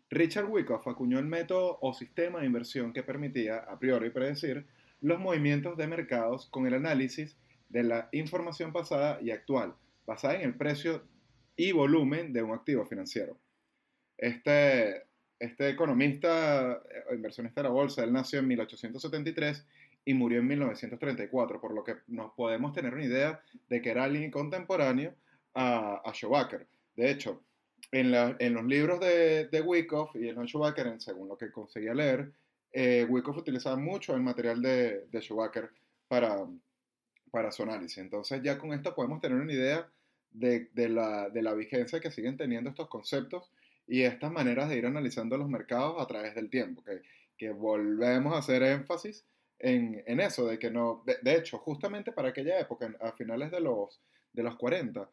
Richard 0.09 0.49
Wyckoff 0.49 0.87
acuñó 0.87 1.19
el 1.19 1.27
método 1.27 1.77
o 1.79 1.93
sistema 1.93 2.39
de 2.39 2.47
inversión 2.47 2.91
que 2.91 3.03
permitía, 3.03 3.57
a 3.57 3.77
priori, 3.77 4.09
predecir 4.09 4.65
los 4.99 5.19
movimientos 5.19 5.77
de 5.77 5.85
mercados 5.85 6.47
con 6.47 6.65
el 6.65 6.73
análisis 6.73 7.37
de 7.69 7.83
la 7.83 8.09
información 8.13 8.73
pasada 8.73 9.19
y 9.21 9.29
actual, 9.29 9.75
basada 10.07 10.37
en 10.37 10.41
el 10.41 10.55
precio 10.55 11.03
y 11.55 11.71
volumen 11.71 12.33
de 12.33 12.41
un 12.41 12.55
activo 12.55 12.83
financiero. 12.87 13.37
Este, 14.17 15.03
este 15.43 15.69
economista 15.69 16.81
eh, 16.89 17.15
inversionista 17.15 17.61
de 17.61 17.67
la 17.67 17.73
bolsa, 17.73 18.03
él 18.03 18.13
nació 18.13 18.39
en 18.39 18.47
1873 18.47 19.65
y 20.05 20.13
murió 20.13 20.39
en 20.39 20.47
1934, 20.47 21.61
por 21.61 21.73
lo 21.73 21.83
que 21.83 21.95
nos 22.07 22.33
podemos 22.33 22.73
tener 22.73 22.93
una 22.93 23.05
idea 23.05 23.41
de 23.69 23.81
que 23.81 23.91
era 23.91 24.03
alguien 24.03 24.31
contemporáneo 24.31 25.13
a, 25.53 26.01
a. 26.03 26.49
De 26.95 27.09
hecho, 27.09 27.41
en, 27.91 28.13
en, 28.39 28.53
los 28.53 28.65
libros 28.65 28.99
de, 28.99 29.47
de 29.47 29.61
Wyckoff 29.61 30.15
y 30.15 30.29
en 30.29 30.47
Schobacker, 30.47 30.99
según 30.99 31.27
lo 31.27 31.37
que 31.37 31.51
conseguía 31.51 31.93
leer, 31.93 32.31
eh, 32.71 33.05
Wyckoff 33.07 33.37
utilizaba 33.37 33.75
mucho 33.75 34.15
el 34.15 34.21
material 34.21 34.61
de, 34.61 35.05
de 35.11 35.69
para, 36.07 36.45
para 37.31 37.51
su 37.51 37.63
análisis. 37.63 37.99
Entonces 37.99 38.41
ya 38.43 38.57
con 38.57 38.73
esto 38.73 38.95
podemos 38.95 39.21
tener 39.21 39.39
una 39.39 39.53
idea 39.53 39.87
de, 40.31 40.69
de, 40.73 40.89
la, 40.89 41.29
de, 41.29 41.41
la, 41.43 41.53
vigencia 41.53 41.99
que 41.99 42.09
siguen 42.09 42.35
teniendo 42.35 42.71
estos 42.71 42.89
conceptos 42.89 43.51
y 43.87 44.03
estas 44.03 44.31
maneras 44.31 44.69
de 44.69 44.77
ir 44.77 44.85
analizando 44.85 45.37
los 45.37 45.49
mercados 45.49 46.01
a 46.01 46.07
través 46.07 46.35
del 46.35 46.49
tiempo, 46.49 46.83
que, 46.83 47.01
que 47.37 47.51
volvemos 47.51 48.33
a 48.33 48.39
hacer 48.39 48.63
énfasis 48.63 49.25
en, 49.59 50.03
en 50.07 50.19
eso, 50.19 50.45
de 50.45 50.59
que 50.59 50.69
no, 50.69 51.03
de, 51.05 51.35
hecho, 51.35 51.57
justamente 51.57 52.11
para 52.11 52.29
aquella 52.29 52.59
época, 52.59 52.93
a 52.99 53.13
finales 53.13 53.49
de 53.49 53.61
los, 53.61 54.01
de 54.33 54.43
los 54.43 54.57
40, 54.57 55.09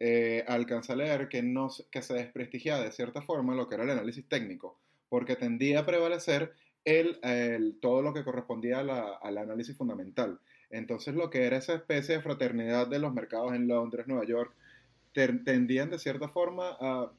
eh, 0.00 0.44
alcanza 0.48 0.94
a 0.94 0.96
leer 0.96 1.28
que, 1.28 1.42
no, 1.42 1.68
que 1.90 2.02
se 2.02 2.14
desprestigiaba 2.14 2.82
de 2.82 2.90
cierta 2.90 3.22
forma 3.22 3.54
lo 3.54 3.68
que 3.68 3.76
era 3.76 3.84
el 3.84 3.90
análisis 3.90 4.28
técnico, 4.28 4.80
porque 5.08 5.36
tendía 5.36 5.80
a 5.80 5.86
prevalecer 5.86 6.52
el, 6.84 7.78
todo 7.80 8.02
lo 8.02 8.12
que 8.12 8.24
correspondía 8.24 8.80
al 8.80 9.38
análisis 9.38 9.76
fundamental. 9.76 10.40
Entonces 10.70 11.14
lo 11.14 11.30
que 11.30 11.44
era 11.44 11.58
esa 11.58 11.74
especie 11.74 12.16
de 12.16 12.22
fraternidad 12.22 12.88
de 12.88 12.98
los 12.98 13.12
mercados 13.12 13.54
en 13.54 13.68
Londres, 13.68 14.08
Nueva 14.08 14.24
York, 14.24 14.52
tendían 15.12 15.90
de 15.90 15.98
cierta 16.00 16.28
forma 16.28 16.76
a 16.80 17.12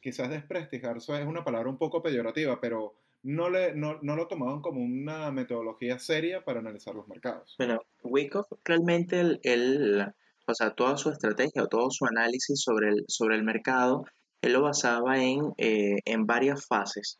quizás 0.00 0.30
desprestigiar, 0.30 0.96
eso 0.96 1.16
es 1.16 1.26
una 1.26 1.44
palabra 1.44 1.68
un 1.68 1.78
poco 1.78 2.02
peyorativa, 2.02 2.60
pero 2.60 2.94
no, 3.22 3.50
le, 3.50 3.74
no, 3.74 3.98
no, 4.02 4.16
lo 4.16 4.26
tomaban 4.28 4.60
como 4.60 4.80
una 4.80 5.30
metodología 5.30 5.98
seria 5.98 6.44
para 6.44 6.60
analizar 6.60 6.94
los 6.94 7.08
mercados. 7.08 7.54
Bueno, 7.58 7.80
Wyckoff 8.02 8.46
realmente, 8.64 9.20
el, 9.42 10.06
o 10.46 10.54
sea, 10.54 10.70
toda 10.70 10.96
su 10.96 11.10
estrategia 11.10 11.64
o 11.64 11.68
todo 11.68 11.90
su 11.90 12.06
análisis 12.06 12.60
sobre 12.60 12.90
el, 12.90 13.04
sobre 13.08 13.36
el 13.36 13.42
mercado, 13.42 14.04
él 14.40 14.52
lo 14.52 14.62
basaba 14.62 15.22
en, 15.22 15.52
eh, 15.56 15.96
en 16.04 16.26
varias 16.26 16.66
fases. 16.66 17.18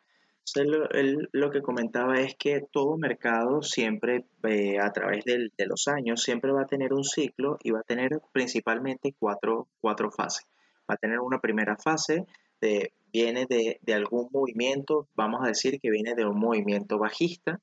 Él, 0.55 1.29
lo 1.33 1.51
que 1.51 1.61
comentaba 1.61 2.21
es 2.21 2.35
que 2.39 2.63
todo 2.73 2.97
mercado 2.97 3.61
siempre, 3.61 4.25
eh, 4.45 4.79
a 4.79 4.91
través 4.93 5.25
de 5.25 5.67
los 5.67 5.89
años, 5.89 6.23
siempre 6.23 6.53
va 6.53 6.63
a 6.63 6.67
tener 6.67 6.95
un 6.95 7.05
ciclo 7.05 7.59
y 7.63 7.71
va 7.71 7.81
a 7.81 7.83
tener 7.83 8.21
principalmente 8.33 9.15
cuatro, 9.19 9.69
cuatro 9.81 10.11
fases. 10.11 10.47
Va 10.91 10.95
a 10.95 10.97
tener 10.97 11.21
una 11.21 11.41
primera 11.41 11.77
fase 11.77 12.25
de, 12.61 12.93
viene 13.13 13.47
de, 13.47 13.95
algún 13.95 14.29
movimiento, 14.33 15.09
vamos 15.15 15.41
a 15.45 15.49
decir 15.49 15.81
que 15.81 15.91
viene 15.91 16.15
de 16.15 16.25
un 16.25 16.39
movimiento 16.39 16.99
bajista. 16.99 17.61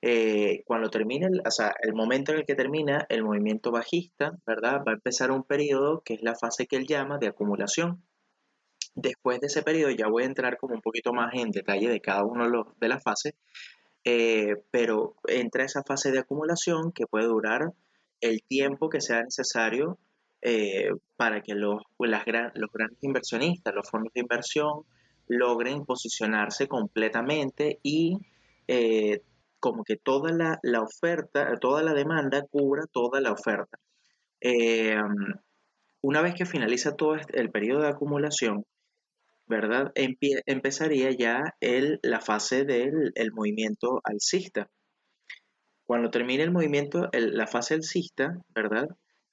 Eh, 0.00 0.62
cuando 0.66 0.90
termine, 0.90 1.26
el, 1.26 1.42
o 1.44 1.50
sea, 1.50 1.74
el 1.82 1.92
momento 1.92 2.32
en 2.32 2.38
el 2.38 2.44
que 2.44 2.54
termina 2.54 3.04
el 3.08 3.24
movimiento 3.24 3.72
bajista, 3.72 4.38
¿verdad? 4.46 4.82
Va 4.86 4.92
a 4.92 4.94
empezar 4.94 5.30
un 5.32 5.42
periodo 5.42 6.02
que 6.04 6.14
es 6.14 6.22
la 6.22 6.36
fase 6.36 6.66
que 6.66 6.76
él 6.76 6.86
llama 6.86 7.18
de 7.18 7.26
acumulación 7.26 8.04
Después 9.00 9.40
de 9.40 9.46
ese 9.46 9.62
periodo 9.62 9.92
ya 9.92 10.08
voy 10.08 10.24
a 10.24 10.26
entrar 10.26 10.58
como 10.58 10.74
un 10.74 10.82
poquito 10.82 11.12
más 11.12 11.32
en 11.34 11.52
detalle 11.52 11.88
de 11.88 12.00
cada 12.00 12.24
uno 12.24 12.74
de, 12.80 12.88
las 12.88 13.00
fases, 13.00 13.34
eh, 14.04 14.56
pero 14.72 15.14
entra 15.28 15.64
esa 15.64 15.84
fase 15.84 16.10
de 16.10 16.18
acumulación 16.18 16.90
que 16.90 17.06
puede 17.06 17.26
durar 17.26 17.74
el 18.20 18.42
tiempo 18.42 18.88
que 18.88 19.00
sea 19.00 19.22
necesario 19.22 20.00
eh, 20.42 20.90
para 21.16 21.42
que 21.42 21.54
los, 21.54 21.82
los 21.98 22.72
grandes 22.72 23.02
inversionistas, 23.02 23.74
los 23.74 23.88
fondos 23.90 24.12
de 24.14 24.20
inversión, 24.20 24.84
logren 25.26 25.84
posicionarse 25.84 26.68
completamente 26.68 27.78
y 27.82 28.18
eh, 28.66 29.22
como 29.60 29.84
que 29.84 29.96
toda 29.96 30.32
la, 30.32 30.58
la, 30.62 30.82
oferta, 30.82 31.54
toda 31.60 31.82
la 31.82 31.92
demanda 31.92 32.42
cubra 32.50 32.84
toda 32.90 33.20
la 33.20 33.32
oferta. 33.32 33.78
una 36.00 36.22
vez 36.22 36.34
que 36.34 36.46
finaliza 36.46 36.96
todo 36.96 37.16
este, 37.16 37.40
el 37.40 37.50
periodo 37.50 37.82
de 37.82 37.88
acumulación, 37.88 38.64
¿verdad? 39.46 39.92
empezaría 39.94 41.10
ya 41.10 41.54
el, 41.60 41.98
la 42.02 42.20
fase 42.20 42.64
del 42.64 43.32
movimiento 43.32 44.00
alcista. 44.04 44.68
Cuando 45.84 46.10
termine 46.10 46.42
el 46.42 46.52
movimiento, 46.52 47.08
la 47.12 47.46
fase 47.46 47.74
alcista, 47.74 48.36
¿verdad? 48.54 48.88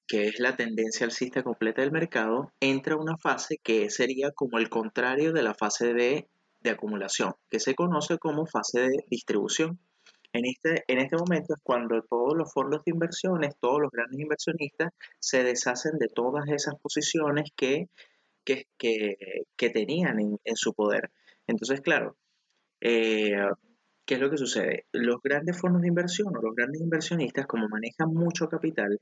Que 0.08 0.28
es 0.28 0.39
la 0.39 0.56
tendencia 0.56 1.06
alcista 1.06 1.44
completa 1.44 1.82
del 1.82 1.91
mercado, 1.91 2.52
entra 2.60 2.96
una 2.96 3.18
fase 3.18 3.58
que 3.63 3.89
sería 3.89 4.32
como 4.32 4.60
el 4.60 4.70
contrario 4.70 5.34
de 5.34 5.44
la 5.44 5.54
fase 5.54 5.94
de, 5.94 6.28
de 6.62 6.70
acumulación, 6.70 7.34
que 7.50 7.60
se 7.60 7.76
conoce 7.76 8.18
como 8.18 8.46
fase 8.46 8.82
de 8.82 9.06
distribución. 9.10 9.80
En 10.34 10.46
este, 10.46 10.84
en 10.88 11.00
este 11.00 11.15
momento 11.18 11.54
es 11.54 11.60
cuando 11.63 12.02
todos 12.02 12.36
los 12.36 12.52
fondos 12.54 12.84
de 12.86 12.91
inversiones, 12.91 13.56
todos 13.60 13.80
los 13.82 13.89
grandes 13.89 14.20
inversionistas 14.20 14.91
se 15.20 15.44
deshacen 15.44 15.98
de 15.98 16.08
todas 16.10 16.48
esas 16.50 16.76
posiciones 16.76 17.52
que 17.56 17.88
que, 18.46 19.70
tenían 19.74 20.20
en, 20.20 20.56
su 20.56 20.74
poder. 20.74 21.12
Entonces, 21.48 21.82
claro, 21.82 22.15
eh, 22.82 23.36
¿qué 24.06 24.15
es 24.15 24.20
lo 24.20 24.30
que 24.30 24.38
sucede? 24.38 24.86
Los 24.91 25.22
grandes 25.22 25.60
fondos 25.60 25.82
de 25.82 25.88
inversión 25.88 26.36
o 26.36 26.41
los 26.41 26.56
grandes 26.56 26.82
inversionistas, 26.82 27.48
como 27.48 27.68
manejan 27.68 28.13
mucho 28.13 28.48
capital, 28.48 29.00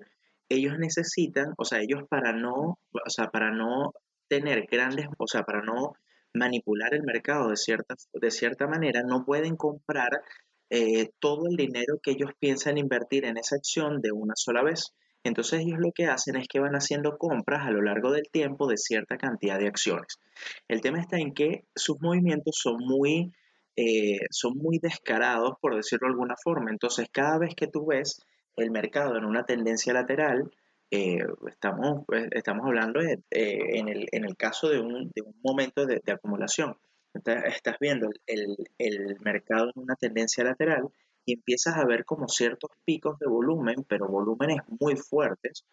ellos 0.49 0.77
necesitan, 0.77 1.53
o 1.57 1.65
sea, 1.65 1.79
ellos 1.81 2.03
para 2.09 2.33
no, 2.33 2.77
o 2.91 3.09
sea, 3.09 3.27
para 3.27 3.51
no 3.51 3.93
tener 4.27 4.65
grandes, 4.69 5.07
o 5.17 5.27
sea, 5.27 5.43
para 5.43 5.61
no 5.61 5.93
manipular 6.33 6.93
el 6.93 7.03
mercado 7.03 7.49
de 7.49 7.57
cierta, 7.57 7.95
de 8.13 8.31
cierta 8.31 8.67
manera, 8.67 9.03
no 9.03 9.25
pueden 9.25 9.55
comprar 9.55 10.21
eh, 10.69 11.11
todo 11.19 11.47
el 11.47 11.55
dinero 11.55 11.99
que 12.01 12.11
ellos 12.11 12.31
piensan 12.39 12.77
invertir 12.77 13.25
en 13.25 13.37
esa 13.37 13.55
acción 13.55 14.01
de 14.01 14.11
una 14.11 14.33
sola 14.35 14.63
vez. 14.63 14.93
Entonces 15.23 15.61
ellos 15.61 15.79
lo 15.79 15.91
que 15.91 16.07
hacen 16.07 16.35
es 16.35 16.47
que 16.47 16.59
van 16.59 16.73
haciendo 16.73 17.17
compras 17.17 17.65
a 17.65 17.71
lo 17.71 17.81
largo 17.81 18.11
del 18.11 18.29
tiempo 18.31 18.67
de 18.67 18.77
cierta 18.77 19.17
cantidad 19.17 19.59
de 19.59 19.67
acciones. 19.67 20.19
El 20.67 20.81
tema 20.81 20.99
está 20.99 21.17
en 21.17 21.33
que 21.33 21.65
sus 21.75 22.01
movimientos 22.01 22.55
son 22.57 22.77
muy, 22.79 23.31
eh, 23.75 24.19
son 24.31 24.57
muy 24.57 24.79
descarados, 24.79 25.53
por 25.61 25.75
decirlo 25.75 26.07
de 26.07 26.13
alguna 26.13 26.35
forma. 26.43 26.71
Entonces 26.71 27.07
cada 27.11 27.37
vez 27.37 27.55
que 27.55 27.67
tú 27.67 27.85
ves 27.85 28.19
el 28.55 28.71
mercado 28.71 29.17
en 29.17 29.25
una 29.25 29.45
tendencia 29.45 29.93
lateral, 29.93 30.51
eh, 30.91 31.19
estamos, 31.47 32.03
pues, 32.05 32.27
estamos 32.31 32.65
hablando 32.65 33.01
eh, 33.01 33.17
en, 33.31 33.87
el, 33.89 34.37
caso 34.37 34.69
de 34.69 34.79
un, 34.79 35.11
momento 35.43 35.85
de, 35.85 36.01
acumulación. 36.11 36.77
Estás 37.13 37.77
viendo 37.79 38.09
el, 38.27 38.55
el 38.77 39.17
mercado 39.19 39.71
en 39.75 39.83
una 39.83 39.95
tendencia 39.95 40.43
lateral 40.43 40.89
y 41.25 41.33
empiezas 41.33 41.77
a 41.77 41.85
ver 41.85 42.05
como 42.05 42.27
ciertos 42.27 42.71
picos 42.85 43.17
de 43.19 43.27
volumen, 43.27 43.85
pero 43.87 44.07
volúmenes 44.07 44.59
muy 44.79 44.95
fuertes, 44.95 45.65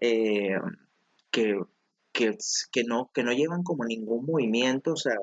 eh, 0.00 0.56
que, 1.30 1.58
que, 2.12 2.84
no, 2.84 3.10
que 3.14 3.22
no 3.22 3.32
llevan 3.32 3.62
como 3.62 3.84
ningún 3.84 4.26
movimiento, 4.26 4.92
o 4.92 4.96
sea, 4.96 5.16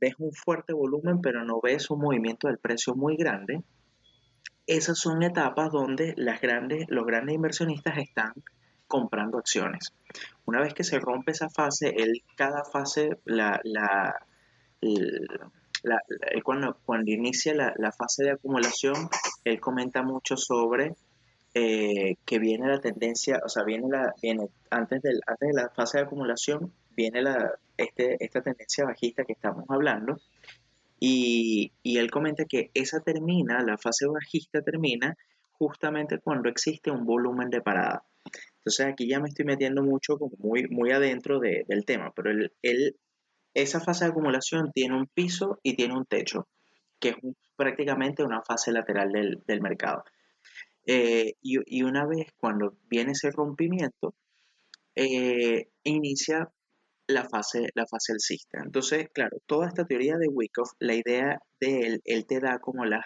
ves 0.00 0.14
un 0.18 0.32
fuerte 0.32 0.72
volumen, 0.72 1.20
pero 1.20 1.44
no 1.44 1.60
ves 1.62 1.90
un 1.90 2.00
movimiento 2.00 2.48
del 2.48 2.58
precio 2.58 2.94
muy 2.94 3.16
grande. 3.16 3.62
Esas 4.66 4.98
son 4.98 5.22
etapas 5.22 5.70
donde 5.70 6.14
las 6.16 6.40
grandes, 6.40 6.86
los 6.88 7.04
grandes 7.04 7.34
inversionistas 7.34 7.98
están 7.98 8.32
comprando 8.86 9.38
acciones. 9.38 9.92
Una 10.44 10.60
vez 10.60 10.74
que 10.74 10.84
se 10.84 10.98
rompe 10.98 11.32
esa 11.32 11.48
fase, 11.50 11.94
él 11.96 12.22
cada 12.36 12.64
fase, 12.64 13.18
la, 13.24 13.60
la, 13.64 14.14
cuando, 16.42 16.76
inicia 17.06 17.54
la, 17.54 17.92
fase 17.92 18.24
de 18.24 18.32
acumulación, 18.32 19.08
él 19.44 19.60
comenta 19.60 20.02
mucho 20.02 20.36
sobre 20.36 20.94
eh, 21.54 22.16
que 22.24 22.38
viene 22.38 22.68
la 22.68 22.80
tendencia, 22.80 23.40
o 23.44 23.48
sea, 23.48 23.64
viene 23.64 23.88
la, 23.88 24.14
viene 24.20 24.48
antes, 24.70 25.02
del, 25.02 25.20
antes 25.26 25.48
de 25.48 25.54
la 25.54 25.68
fase 25.70 25.98
de 25.98 26.04
acumulación, 26.04 26.72
viene 26.96 27.22
la, 27.22 27.52
este, 27.76 28.16
esta 28.24 28.42
tendencia 28.42 28.84
bajista 28.84 29.24
que 29.24 29.32
estamos 29.32 29.64
hablando, 29.68 30.18
y, 31.06 31.98
él 31.98 32.10
comenta 32.10 32.46
que 32.46 32.70
esa 32.72 33.00
termina, 33.00 33.62
la 33.62 33.76
fase 33.76 34.06
bajista 34.06 34.62
termina 34.62 35.16
justamente 35.52 36.18
cuando 36.18 36.48
existe 36.48 36.90
un 36.90 37.04
volumen 37.04 37.50
de 37.50 37.60
parada. 37.60 38.04
Entonces 38.56 38.86
aquí 38.86 39.06
ya 39.06 39.20
me 39.20 39.28
estoy 39.28 39.44
metiendo 39.44 39.82
mucho 39.82 40.16
como 40.16 40.34
muy, 40.38 40.66
muy 40.68 40.92
adentro 40.92 41.40
del 41.40 41.84
tema, 41.84 42.10
pero 42.16 42.30
el, 42.30 42.96
esa 43.52 43.80
fase 43.80 44.06
de 44.06 44.12
acumulación 44.12 44.72
tiene 44.72 44.96
un 44.96 45.06
piso 45.06 45.60
y 45.62 45.76
tiene 45.76 45.94
un 45.94 46.06
techo, 46.06 46.48
que 46.98 47.10
es 47.10 47.16
prácticamente 47.54 48.24
una 48.24 48.40
fase 48.42 48.72
lateral 48.72 49.12
del, 49.12 49.60
mercado. 49.60 50.04
Eh, 50.86 51.34
y, 51.42 51.82
una 51.82 52.06
vez 52.06 52.32
cuando 52.38 52.78
viene 52.88 53.12
ese 53.12 53.30
rompimiento, 53.30 54.14
eh, 54.94 55.68
inicia 55.82 56.50
la 57.06 57.28
fase, 57.28 57.68
la 57.74 57.86
fase 57.86 58.12
alcista. 58.12 58.60
Entonces, 58.64 59.08
claro, 59.12 59.38
toda 59.46 59.68
esta 59.68 59.84
teoría 59.84 60.16
de 60.16 60.28
Wyckoff, 60.28 60.72
la 60.78 60.94
idea 60.94 61.40
de 61.60 61.80
él, 61.80 62.00
él 62.04 62.26
te 62.26 62.40
da 62.40 62.58
como 62.58 62.84
las 62.84 63.04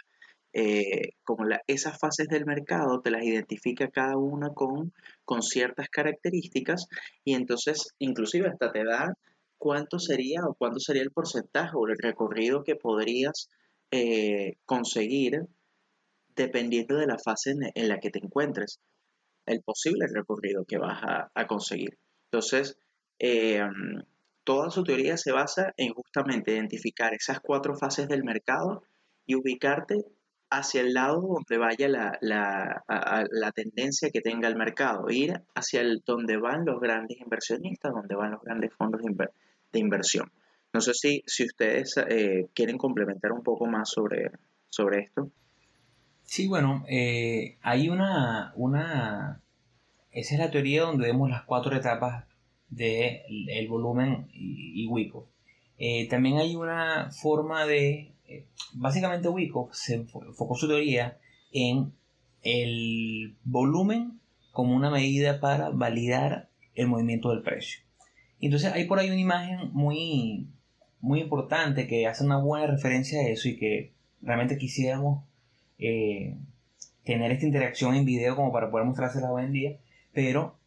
eh, 0.54 1.10
como 1.24 1.44
la, 1.44 1.60
esas 1.66 1.98
fases 1.98 2.26
del 2.28 2.46
mercado 2.46 3.02
te 3.02 3.10
las 3.10 3.22
identifica 3.22 3.88
cada 3.90 4.16
una 4.16 4.48
con, 4.54 4.94
con 5.26 5.42
ciertas 5.42 5.90
características 5.90 6.86
y 7.22 7.34
entonces 7.34 7.94
inclusive 7.98 8.48
hasta 8.48 8.72
te 8.72 8.82
da 8.82 9.12
cuánto 9.58 9.98
sería 9.98 10.46
o 10.46 10.54
cuánto 10.54 10.80
sería 10.80 11.02
el 11.02 11.10
porcentaje 11.10 11.72
o 11.74 11.86
el 11.86 11.98
recorrido 11.98 12.64
que 12.64 12.76
podrías 12.76 13.50
eh, 13.90 14.54
conseguir 14.64 15.42
dependiendo 16.34 16.96
de 16.96 17.06
la 17.06 17.18
fase 17.18 17.54
en, 17.74 17.88
la 17.88 17.98
que 17.98 18.10
te 18.10 18.20
encuentres, 18.20 18.80
el 19.44 19.60
posible 19.60 20.06
recorrido 20.06 20.64
que 20.64 20.78
vas 20.78 21.02
a, 21.34 21.46
conseguir. 21.48 21.98
Entonces, 22.30 22.78
eh, 23.18 23.60
toda 24.44 24.70
su 24.70 24.82
teoría 24.82 25.16
se 25.16 25.32
basa 25.32 25.74
en 25.76 25.92
justamente 25.92 26.52
identificar 26.52 27.12
esas 27.12 27.40
cuatro 27.40 27.76
fases 27.76 28.08
del 28.08 28.24
mercado 28.24 28.82
y 29.26 29.34
ubicarte 29.34 30.06
hacia 30.50 30.80
el 30.80 30.94
lado 30.94 31.20
donde 31.20 31.58
vaya 31.58 31.88
la, 31.88 32.18
la, 32.20 33.52
tendencia 33.52 34.10
que 34.10 34.22
tenga 34.22 34.48
el 34.48 34.56
mercado, 34.56 35.10
ir 35.10 35.42
hacia 35.54 35.82
el 35.82 36.02
donde 36.06 36.38
van 36.38 36.64
los 36.64 36.80
grandes 36.80 37.20
inversionistas, 37.20 37.92
donde 37.92 38.14
van 38.14 38.30
los 38.30 38.42
grandes 38.42 38.72
fondos 38.72 39.02
de, 39.02 39.78
inversión. 39.78 40.32
No 40.72 40.80
sé 40.80 40.94
si, 40.94 41.22
si 41.26 41.44
ustedes 41.44 41.96
eh, 42.08 42.48
quieren 42.54 42.78
complementar 42.78 43.32
un 43.32 43.42
poco 43.42 43.66
más 43.66 43.90
sobre, 43.90 44.30
sobre 44.68 45.00
esto. 45.00 45.30
Sí, 46.22 46.48
bueno, 46.48 46.84
eh, 46.88 47.58
hay 47.62 47.88
una, 47.88 48.52
una... 48.56 49.42
Esa 50.10 50.34
es 50.34 50.40
la 50.40 50.50
teoría 50.50 50.82
donde 50.82 51.06
vemos 51.06 51.28
las 51.28 51.42
cuatro 51.44 51.76
etapas 51.76 52.24
de 52.70 53.22
volumen 53.68 54.28
y, 54.32 54.86
y 54.86 55.12
eh, 55.78 56.08
también 56.08 56.38
hay 56.38 56.56
una 56.56 57.10
forma 57.10 57.64
de 57.64 58.12
básicamente 58.74 59.28
Wyckoff 59.28 59.72
se 59.72 59.94
enfocó 59.94 60.54
su 60.54 60.68
teoría 60.68 61.18
en 61.52 61.92
el 62.42 63.36
volumen 63.44 64.20
como 64.52 64.74
una 64.74 64.90
medida 64.90 65.40
para 65.40 65.70
validar 65.70 66.50
el 66.74 66.88
movimiento 66.88 67.30
del 67.30 67.42
precio. 67.42 67.80
Entonces 68.40 68.72
hay 68.72 68.84
por 68.84 68.98
ahí 68.98 69.08
una 69.08 69.20
imagen 69.20 69.72
muy, 69.72 70.48
muy 71.00 71.20
importante 71.20 71.86
que 71.86 72.06
hace 72.06 72.24
una 72.24 72.38
buena 72.38 72.66
referencia 72.66 73.20
a 73.20 73.28
eso 73.28 73.48
y 73.48 73.56
que 73.56 73.92
realmente 74.20 74.58
quisiéramos 74.58 75.24
eh, 75.78 76.36
tener 77.04 77.32
esta 77.32 77.46
interacción 77.46 77.94
en 77.94 78.04
video 78.04 78.36
como 78.36 78.52
para 78.52 78.70
poder 78.70 78.86
mostrársela 78.86 79.30
hoy 79.30 79.44
en 79.44 79.52
día, 79.52 79.78
pero 80.12 80.57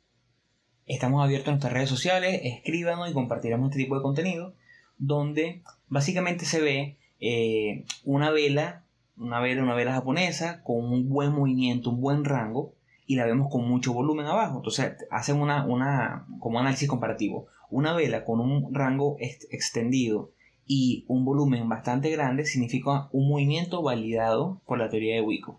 estamos 0.96 1.24
abiertos 1.24 1.48
en 1.48 1.54
nuestras 1.54 1.74
redes 1.74 1.90
sociales, 1.90 2.42
escríbanos 2.44 3.10
y 3.10 3.14
compartiremos 3.14 3.70
este 3.70 3.84
tipo 3.84 3.96
de 3.96 4.02
contenido 4.02 4.54
donde 4.98 5.64
básicamente 5.88 6.46
se 6.46 6.62
ve 6.62 6.98
eh, 7.20 7.86
una 8.04 8.30
vela, 8.30 8.84
una 9.18 9.40
vela, 9.40 9.64
una 9.64 9.74
vela 9.74 9.94
japonesa 9.94 10.64
con 10.64 10.86
un 10.86 11.10
buen 11.10 11.32
movimiento, 11.32 11.90
un 11.90 12.02
buen 12.02 12.24
rango 12.24 12.76
y 13.08 13.16
la 13.16 13.26
vemos 13.26 13.50
con 13.50 13.68
mucho 13.68 13.94
volumen 13.94 14.28
abajo. 14.28 14.58
Entonces 14.58 14.96
hacen 15.10 15.38
una, 15.38 15.66
una 15.66 16.28
como 16.40 16.60
análisis 16.60 16.88
comparativo. 16.88 17.48
Una 17.70 17.94
vela 17.94 18.26
con 18.26 18.40
un 18.40 18.74
rango 18.74 19.18
extendido 19.20 20.32
y 20.68 21.06
un 21.08 21.26
volumen 21.26 21.68
bastante 21.68 22.10
grande 22.12 22.46
significa 22.46 23.10
un 23.12 23.28
movimiento 23.28 23.82
validado 23.82 24.62
por 24.66 24.78
la 24.78 24.90
teoría 24.90 25.16
de 25.16 25.22
Wyckoff. 25.22 25.58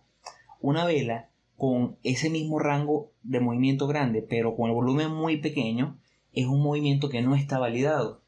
Una 0.60 0.84
vela 0.84 1.30
con 1.62 1.96
ese 2.02 2.28
mismo 2.28 2.58
rango 2.58 3.12
de 3.22 3.38
movimiento 3.38 3.86
grande 3.86 4.20
pero 4.20 4.56
con 4.56 4.68
el 4.68 4.74
volumen 4.74 5.12
muy 5.12 5.36
pequeño 5.36 5.96
es 6.32 6.46
un 6.46 6.60
movimiento 6.60 7.08
que 7.08 7.22
no 7.22 7.36
está 7.36 7.60
validado. 7.60 8.20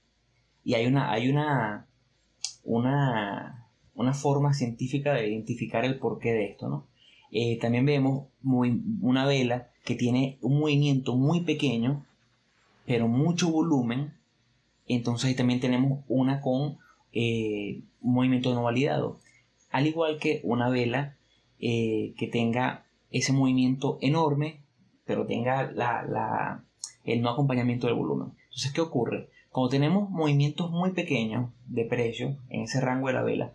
Y 0.63 0.75
hay 0.75 0.87
una, 0.87 1.11
hay 1.11 1.29
una 1.29 1.89
una, 2.63 3.67
forma 4.15 4.55
científica 4.55 5.15
de 5.15 5.27
identificar 5.27 5.85
el 5.85 5.99
porqué 5.99 6.33
de 6.33 6.45
esto, 6.45 6.69
¿no? 6.69 6.87
Eh, 7.33 7.59
también 7.59 7.85
vemos 7.85 8.29
una 8.45 9.27
vela 9.27 9.69
que 9.85 9.97
tiene 9.97 10.39
un 10.41 10.61
movimiento 10.61 11.17
muy 11.17 11.41
pequeño, 11.41 12.07
pero 12.87 13.09
mucho 13.09 13.51
volumen. 13.51 14.13
Entonces 14.87 15.35
también 15.35 15.59
tenemos 15.59 16.05
una 16.07 16.41
con 16.41 16.79
eh, 17.13 17.83
movimiento 18.01 18.55
no 18.55 18.63
validado. 18.63 19.19
Al 19.73 19.89
igual 19.89 20.21
que 20.21 20.41
una 20.45 20.69
vela 20.69 21.17
eh, 21.59 22.15
que 22.17 22.29
tenga 22.29 22.84
ese 23.15 23.33
movimiento 23.33 23.99
enorme, 24.01 24.61
pero 25.07 25.25
tenga 25.25 25.71
el 27.05 27.23
no 27.23 27.31
acompañamiento 27.31 27.87
del 27.87 27.97
volumen. 27.97 28.33
Entonces, 28.45 28.73
¿qué 28.73 28.81
ocurre? 28.81 29.29
Cuando 29.51 29.71
tenemos 29.71 30.11
movimientos 30.11 30.71
muy 30.73 30.91
pequeños 30.91 31.51
de 31.67 31.85
precio 31.85 32.37
en 32.51 32.63
ese 32.63 32.81
rango 32.81 33.07
de 33.07 33.13
la 33.15 33.23
vela, 33.23 33.53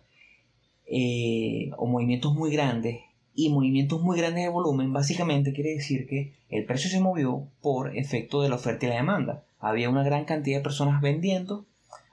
eh, 0.86 1.70
o 1.76 1.86
movimientos 1.86 2.34
muy 2.34 2.50
grandes 2.50 3.00
y 3.34 3.50
movimientos 3.50 4.00
muy 4.00 4.16
grandes 4.16 4.44
de 4.44 4.50
volumen, 4.50 4.94
básicamente 4.94 5.52
quiere 5.52 5.74
decir 5.74 6.06
que 6.06 6.32
el 6.48 6.64
precio 6.64 6.88
se 6.88 7.00
movió 7.00 7.46
por 7.60 7.96
efecto 7.96 8.40
de 8.40 8.48
la 8.48 8.54
oferta 8.54 8.86
y 8.86 8.88
la 8.88 8.96
demanda. 8.96 9.44
Había 9.58 9.90
una 9.90 10.02
gran 10.02 10.24
cantidad 10.24 10.58
de 10.58 10.64
personas 10.64 11.02
vendiendo 11.02 11.66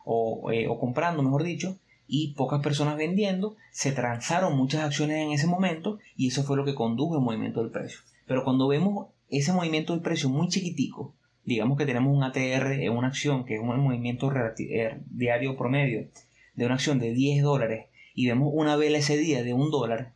o, 0.03 0.51
eh, 0.51 0.67
o 0.67 0.77
comprando, 0.79 1.23
mejor 1.23 1.43
dicho, 1.43 1.77
y 2.07 2.33
pocas 2.33 2.61
personas 2.61 2.97
vendiendo, 2.97 3.55
se 3.71 3.91
transaron 3.91 4.57
muchas 4.57 4.83
acciones 4.83 5.17
en 5.17 5.31
ese 5.31 5.47
momento 5.47 5.99
y 6.15 6.27
eso 6.27 6.43
fue 6.43 6.57
lo 6.57 6.65
que 6.65 6.75
condujo 6.75 7.15
el 7.15 7.23
movimiento 7.23 7.61
del 7.61 7.71
precio. 7.71 7.99
Pero 8.25 8.43
cuando 8.43 8.67
vemos 8.67 9.07
ese 9.29 9.53
movimiento 9.53 9.93
del 9.93 10.01
precio 10.01 10.29
muy 10.29 10.47
chiquitico, 10.47 11.13
digamos 11.43 11.77
que 11.77 11.85
tenemos 11.85 12.15
un 12.15 12.23
ATR 12.23 12.73
en 12.73 12.91
una 12.91 13.07
acción 13.07 13.45
que 13.45 13.55
es 13.55 13.61
un 13.61 13.79
movimiento 13.79 14.31
eh, 14.33 15.01
diario 15.09 15.57
promedio 15.57 16.07
de 16.55 16.65
una 16.65 16.75
acción 16.75 16.99
de 16.99 17.13
10 17.13 17.43
dólares 17.43 17.87
y 18.15 18.27
vemos 18.27 18.51
una 18.53 18.75
vela 18.75 18.97
ese 18.97 19.17
día 19.17 19.43
de 19.43 19.53
un 19.53 19.69
dólar, 19.69 20.13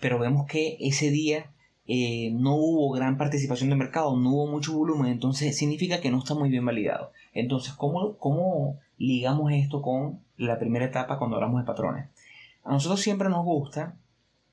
pero 0.00 0.18
vemos 0.18 0.46
que 0.46 0.76
ese 0.80 1.10
día 1.10 1.52
eh, 1.86 2.30
no 2.32 2.56
hubo 2.56 2.90
gran 2.90 3.16
participación 3.16 3.70
de 3.70 3.76
mercado, 3.76 4.16
no 4.16 4.30
hubo 4.30 4.46
mucho 4.46 4.76
volumen, 4.76 5.12
entonces 5.12 5.56
significa 5.56 6.00
que 6.00 6.10
no 6.10 6.18
está 6.18 6.34
muy 6.34 6.50
bien 6.50 6.64
validado. 6.64 7.12
Entonces, 7.32 7.74
¿cómo, 7.74 8.16
cómo 8.16 8.78
ligamos 8.98 9.52
esto 9.52 9.82
con 9.82 10.20
la 10.36 10.58
primera 10.58 10.86
etapa 10.86 11.18
cuando 11.18 11.36
hablamos 11.36 11.60
de 11.60 11.66
patrones? 11.66 12.08
A 12.64 12.72
nosotros 12.72 13.00
siempre 13.00 13.28
nos 13.28 13.44
gusta 13.44 13.96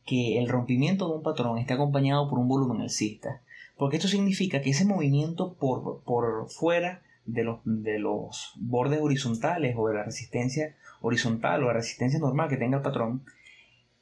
que 0.06 0.38
el 0.38 0.50
rompimiento 0.50 1.08
de 1.08 1.16
un 1.16 1.24
patrón 1.24 1.58
esté 1.58 1.74
acompañado 1.74 2.30
por 2.30 2.40
un 2.40 2.48
volumen 2.48 2.82
alcista. 2.82 3.42
Porque 3.78 3.98
esto 3.98 4.08
significa 4.08 4.62
que 4.62 4.70
ese 4.70 4.86
movimiento 4.86 5.54
por, 5.54 6.02
por 6.04 6.50
fuera 6.50 7.02
de 7.26 7.44
los, 7.44 7.60
de 7.64 8.00
los 8.00 8.54
bordes 8.56 9.02
horizontales 9.02 9.76
o 9.78 9.88
de 9.88 9.96
la 9.96 10.04
resistencia 10.04 10.76
horizontal 11.02 11.64
o 11.64 11.68
la 11.68 11.74
resistencia 11.74 12.20
normal 12.20 12.50
que 12.50 12.58
tenga 12.58 12.78
el 12.78 12.84
patrón 12.84 13.24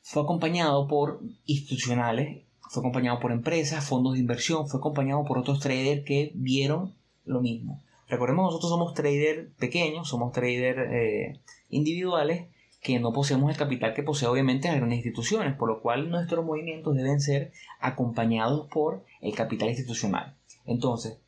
fue 0.02 0.24
acompañado 0.24 0.88
por 0.88 1.22
institucionales, 1.46 2.44
fue 2.60 2.82
acompañado 2.82 3.20
por 3.20 3.32
empresas, 3.32 3.86
fondos 3.86 4.14
de 4.14 4.20
inversión, 4.20 4.68
fue 4.68 4.80
acompañado 4.80 5.24
por 5.24 5.38
otros 5.38 5.60
traders 5.60 6.04
que 6.06 6.32
vieron 6.34 6.94
lo 7.26 7.42
mismo. 7.42 7.82
Recordemos, 8.12 8.44
nosotros 8.44 8.70
somos 8.70 8.94
traders 8.94 9.48
pequeños, 9.58 10.10
somos 10.10 10.34
traders 10.34 10.92
eh, 10.92 11.40
individuales 11.70 12.48
que 12.82 13.00
no 13.00 13.14
poseemos 13.14 13.50
el 13.50 13.56
capital 13.56 13.94
que 13.94 14.04
posee 14.04 14.28
obviamente 14.28 14.68
las 14.68 14.76
grandes 14.76 14.98
instituciones, 14.98 15.56
por 15.56 15.70
lo 15.70 15.82
cual 15.82 16.10
nuestros 16.10 16.44
movimientos 16.44 16.94
deben 16.94 17.22
ser 17.22 17.54
acompañados 17.80 18.68
por 18.68 19.06
el 19.22 19.34
capital 19.34 19.70
institucional. 19.70 20.36
Entonces, 20.66 21.20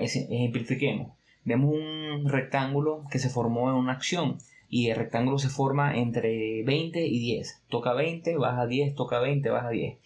ejemplifiquemos. 0.00 1.12
Vemos 1.44 1.74
un 1.74 2.26
rectángulo 2.30 3.04
que 3.10 3.18
se 3.18 3.28
formó 3.28 3.68
en 3.68 3.76
una 3.76 3.92
acción 3.92 4.38
y 4.70 4.88
el 4.88 4.96
rectángulo 4.96 5.38
se 5.38 5.50
forma 5.50 5.98
entre 5.98 6.62
20 6.62 7.06
y 7.08 7.18
10. 7.18 7.62
Toca 7.68 7.92
20, 7.92 8.38
baja 8.38 8.66
10, 8.66 8.94
toca 8.94 9.18
20, 9.18 9.50
baja 9.50 9.68
10. 9.68 9.98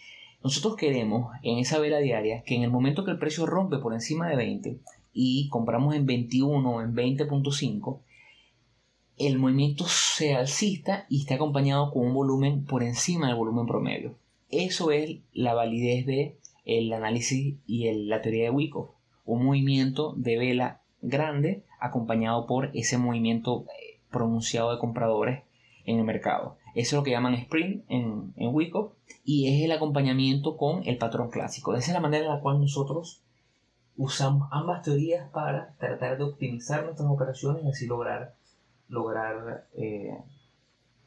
Nosotros 0.42 0.74
queremos 0.74 1.32
en 1.44 1.58
esa 1.58 1.78
vela 1.78 1.98
diaria 1.98 2.42
que 2.42 2.56
en 2.56 2.64
el 2.64 2.70
momento 2.70 3.04
que 3.04 3.12
el 3.12 3.18
precio 3.20 3.46
rompe 3.46 3.78
por 3.78 3.94
encima 3.94 4.28
de 4.28 4.34
20 4.34 4.80
y 5.18 5.48
compramos 5.48 5.94
en 5.94 6.04
21 6.04 6.70
o 6.70 6.82
en 6.82 6.94
20.5, 6.94 8.00
el 9.16 9.38
movimiento 9.38 9.86
sea 9.88 10.40
alcista 10.40 11.06
y 11.08 11.20
esté 11.20 11.34
acompañado 11.34 11.90
con 11.90 12.06
un 12.06 12.12
volumen 12.12 12.66
por 12.66 12.82
encima 12.82 13.28
del 13.28 13.36
volumen 13.36 13.66
promedio. 13.66 14.18
Eso 14.50 14.90
es 14.90 15.20
la 15.32 15.54
validez 15.54 16.04
de 16.04 16.36
el 16.66 16.92
análisis 16.92 17.56
y 17.66 17.90
la 18.06 18.20
teoría 18.20 18.44
de 18.44 18.50
Wyckoff. 18.50 18.90
Un 19.24 19.46
movimiento 19.46 20.12
de 20.18 20.36
vela 20.36 20.82
grande 21.00 21.64
acompañado 21.80 22.46
por 22.46 22.70
ese 22.74 22.98
movimiento 22.98 23.64
eh, 23.68 24.00
pronunciado 24.10 24.70
de 24.70 24.78
compradores 24.78 25.44
en 25.86 25.98
el 25.98 26.04
mercado. 26.04 26.58
Eso 26.74 26.96
es 26.96 27.00
lo 27.00 27.04
que 27.04 27.12
llaman 27.12 27.34
sprint 27.34 27.84
en, 27.88 28.34
en 28.36 28.54
Wyckoff 28.54 28.92
y 29.24 29.48
es 29.48 29.64
el 29.64 29.72
acompañamiento 29.72 30.58
con 30.58 30.86
el 30.86 30.98
patrón 30.98 31.30
clásico. 31.30 31.74
Esa 31.74 31.86
es 31.86 31.94
la 31.94 32.00
manera 32.00 32.26
en 32.26 32.32
la 32.32 32.40
cual 32.40 32.60
nosotros 32.60 33.22
usamos 33.96 34.48
ambas 34.52 34.82
teorías 34.82 35.28
para 35.30 35.74
tratar 35.78 36.18
de 36.18 36.24
optimizar 36.24 36.84
nuestras 36.84 37.08
operaciones 37.08 37.64
y 37.64 37.68
así 37.68 37.86
lograr, 37.86 38.34
lograr 38.88 39.68
eh, 39.74 40.18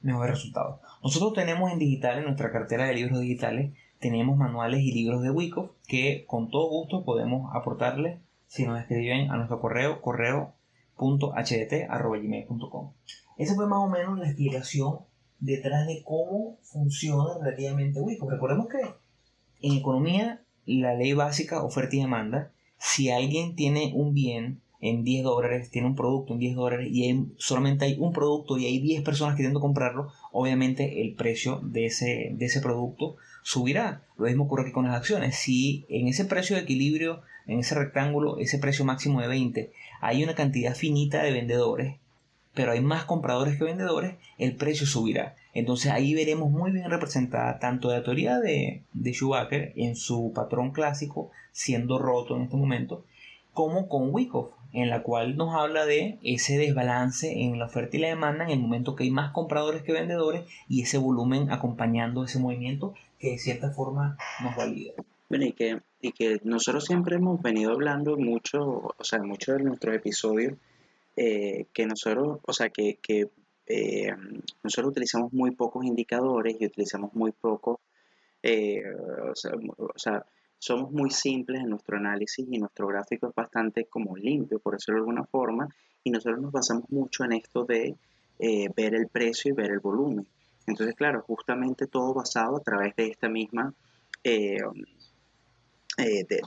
mejores 0.02 0.32
resultados. 0.32 0.80
Nosotros 1.04 1.34
tenemos 1.34 1.72
en 1.72 1.78
digital, 1.80 2.20
en 2.20 2.26
nuestra 2.26 2.52
cartera 2.52 2.86
de 2.86 2.96
libros 2.96 3.20
digitales, 3.20 3.74
tenemos 4.00 4.38
manuales 4.38 4.82
y 4.82 4.94
libros 4.94 5.22
de 5.22 5.30
Wyckoff 5.30 5.72
que 5.88 6.26
con 6.26 6.50
todo 6.50 6.70
gusto 6.70 7.04
podemos 7.04 7.54
aportarles 7.54 8.20
si 8.48 8.66
nos 8.66 8.80
escriben 8.80 9.30
a 9.30 9.36
nuestro 9.38 9.60
correo 9.60 10.02
correo.hdt.gmail.com. 10.02 12.94
Esa 13.38 13.56
fue 13.56 13.68
más 13.68 13.80
o 13.80 13.88
menos 13.88 14.18
la 14.18 14.26
explicación 14.26 15.00
detrás 15.40 15.86
de 15.88 16.04
cómo 16.04 16.58
funciona 16.62 17.38
relativamente 17.40 18.02
Wyckoff. 18.02 18.32
Recordemos 18.32 18.68
que 18.68 18.80
en 19.62 19.78
economía 19.78 20.42
la 20.66 20.96
ley 20.96 21.14
básica 21.14 21.64
oferta 21.64 21.96
y 21.96 22.02
demanda, 22.02 22.52
si 22.80 23.12
alguien 23.12 23.56
tiene 23.56 23.92
un 23.94 24.14
bien 24.14 24.62
en 24.82 25.04
10 25.04 25.24
dólares, 25.24 25.70
tiene 25.70 25.88
un 25.88 25.96
producto 25.96 26.34
en 26.34 26.40
10 26.40 26.56
dólares 26.56 26.90
y 26.92 27.26
solamente 27.38 27.86
hay 27.86 27.98
un 28.00 28.14
producto 28.14 28.58
y 28.58 28.66
hay 28.66 28.80
10 28.80 29.04
personas 29.04 29.36
queriendo 29.36 29.60
comprarlo, 29.60 30.12
obviamente 30.32 31.02
el 31.02 31.14
precio 31.16 31.60
de 31.62 31.86
ese, 31.86 32.32
de 32.34 32.46
ese 32.46 32.62
producto 32.62 33.18
subirá. 33.44 34.04
Lo 34.18 34.26
mismo 34.26 34.46
ocurre 34.46 34.72
con 34.72 34.86
las 34.86 34.96
acciones. 34.96 35.36
Si 35.36 35.86
en 35.90 36.08
ese 36.08 36.26
precio 36.26 36.56
de 36.56 36.64
equilibrio, 36.64 37.22
en 37.46 37.60
ese 37.60 37.76
rectángulo, 37.76 38.38
ese 38.40 38.60
precio 38.60 38.86
máximo 38.86 39.22
de 39.22 39.28
20, 39.28 39.72
hay 40.02 40.24
una 40.24 40.36
cantidad 40.36 40.76
finita 40.76 41.22
de 41.24 41.32
vendedores, 41.32 41.98
pero 42.54 42.72
hay 42.72 42.82
más 42.82 43.06
compradores 43.06 43.58
que 43.58 43.64
vendedores, 43.64 44.16
el 44.38 44.56
precio 44.56 44.86
subirá. 44.86 45.36
Entonces 45.54 45.92
ahí 45.92 46.14
veremos 46.14 46.52
muy 46.52 46.72
bien 46.72 46.90
representada 46.90 47.60
tanto 47.60 47.90
la 47.90 48.04
teoría 48.04 48.40
de, 48.40 48.84
de 48.94 49.14
Schumacher 49.14 49.74
en 49.76 49.96
su 49.96 50.32
patrón 50.34 50.72
clásico, 50.72 51.32
siendo 51.52 52.00
roto 52.00 52.36
en 52.36 52.44
este 52.44 52.58
momento, 52.58 53.06
como 53.54 53.88
con 53.88 54.14
Wyckoff, 54.14 54.52
en 54.72 54.90
la 54.90 55.02
cual 55.02 55.36
nos 55.36 55.56
habla 55.56 55.86
de 55.86 56.20
ese 56.24 56.58
desbalance 56.58 57.42
en 57.42 57.58
la 57.58 57.66
oferta 57.66 57.98
y 57.98 58.00
la 58.00 58.10
demanda 58.10 58.46
en 58.46 58.52
el 58.52 58.60
momento 58.60 58.96
que 58.96 59.04
hay 59.04 59.12
más 59.12 59.32
compradores 59.32 59.82
que 59.82 59.94
vendedores 59.94 60.44
y 60.68 60.84
ese 60.84 60.98
volumen 60.98 61.52
acompañando 61.52 62.24
ese 62.24 62.40
movimiento 62.40 62.94
que 63.20 63.32
de 63.32 63.40
cierta 63.40 63.72
forma 63.72 64.18
nos 64.44 64.56
valida. 64.56 64.94
Bueno, 65.30 65.46
y 65.46 65.54
que, 65.54 65.80
y 66.02 66.12
que 66.12 66.40
nosotros 66.44 66.86
siempre 66.86 67.16
hemos 67.16 67.42
venido 67.42 67.72
hablando 67.72 68.18
mucho, 68.18 68.94
o 68.98 69.04
sea, 69.04 69.22
mucho 69.22 69.54
de 69.54 69.64
nuestros 69.64 69.96
episodios, 69.96 70.54
eh, 71.22 71.66
que 71.74 71.86
nosotros, 71.86 72.40
o 72.48 72.54
sea, 72.54 72.70
que, 72.70 72.98
que 73.02 73.30
eh, 73.66 74.16
nosotros 74.64 74.92
utilizamos 74.92 75.34
muy 75.34 75.52
pocos 75.52 75.84
indicadores 75.84 76.56
y 76.58 76.66
utilizamos 76.66 77.14
muy 77.14 77.34
poco, 77.34 77.82
eh, 78.42 78.82
o, 79.30 79.36
sea, 79.98 80.26
somos 80.58 80.92
muy 80.94 81.10
simples 81.10 81.60
en 81.62 81.72
nuestro 81.72 81.98
análisis 81.98 82.48
y 82.50 82.58
nuestro 82.58 82.88
gráfico 82.88 83.28
es 83.28 83.36
bastante 83.36 83.84
como 83.84 84.16
limpio, 84.16 84.60
por 84.60 84.76
decirlo 84.76 84.96
de 84.96 85.02
alguna 85.02 85.26
forma, 85.26 85.68
y 86.06 86.10
nosotros 86.10 86.40
nos 86.40 86.54
basamos 86.54 86.90
mucho 86.90 87.26
en 87.26 87.34
esto 87.34 87.66
de 87.66 87.98
eh, 88.40 88.70
ver 88.74 88.96
el 88.96 89.10
precio 89.10 89.52
y 89.52 89.56
ver 89.56 89.72
el 89.72 89.80
volumen. 89.80 90.26
Entonces, 90.68 90.96
claro, 90.96 91.22
justamente 91.24 91.88
todo 91.88 92.14
basado 92.14 92.56
a 92.56 92.64
través 92.64 92.96
de 92.96 93.08
esta 93.08 93.28
misma, 93.28 93.74
eh, 96.00 96.22
eh, 96.22 96.26
de, 96.28 96.42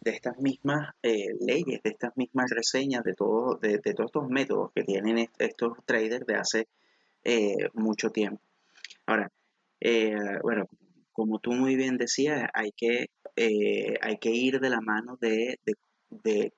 de, 0.00 0.10
estas 0.10 0.38
mismas 0.38 0.90
leyes, 1.02 1.82
de 1.82 1.90
estas 1.90 2.16
mismas 2.16 2.50
reseñas, 2.50 3.02
de, 3.04 3.14
todo, 3.14 3.56
de, 3.56 3.78
de, 3.78 3.94
todos 3.94 4.08
estos 4.08 4.28
métodos 4.28 4.72
que 4.74 4.84
tienen 4.84 5.28
estos 5.38 5.78
traders 5.84 6.26
de 6.26 6.34
hace 6.34 6.68
mucho 7.74 8.10
tiempo. 8.10 8.40
Ahora, 9.06 9.30
bueno, 10.42 10.68
como 11.12 11.38
tú 11.38 11.52
muy 11.52 11.76
bien 11.76 11.98
decías, 11.98 12.48
hay 12.54 12.72
que 12.72 13.06
eh, 13.36 13.94
hay 14.02 14.18
que 14.18 14.30
ir 14.30 14.60
de 14.60 14.70
la 14.70 14.80
mano 14.80 15.16
de, 15.20 15.58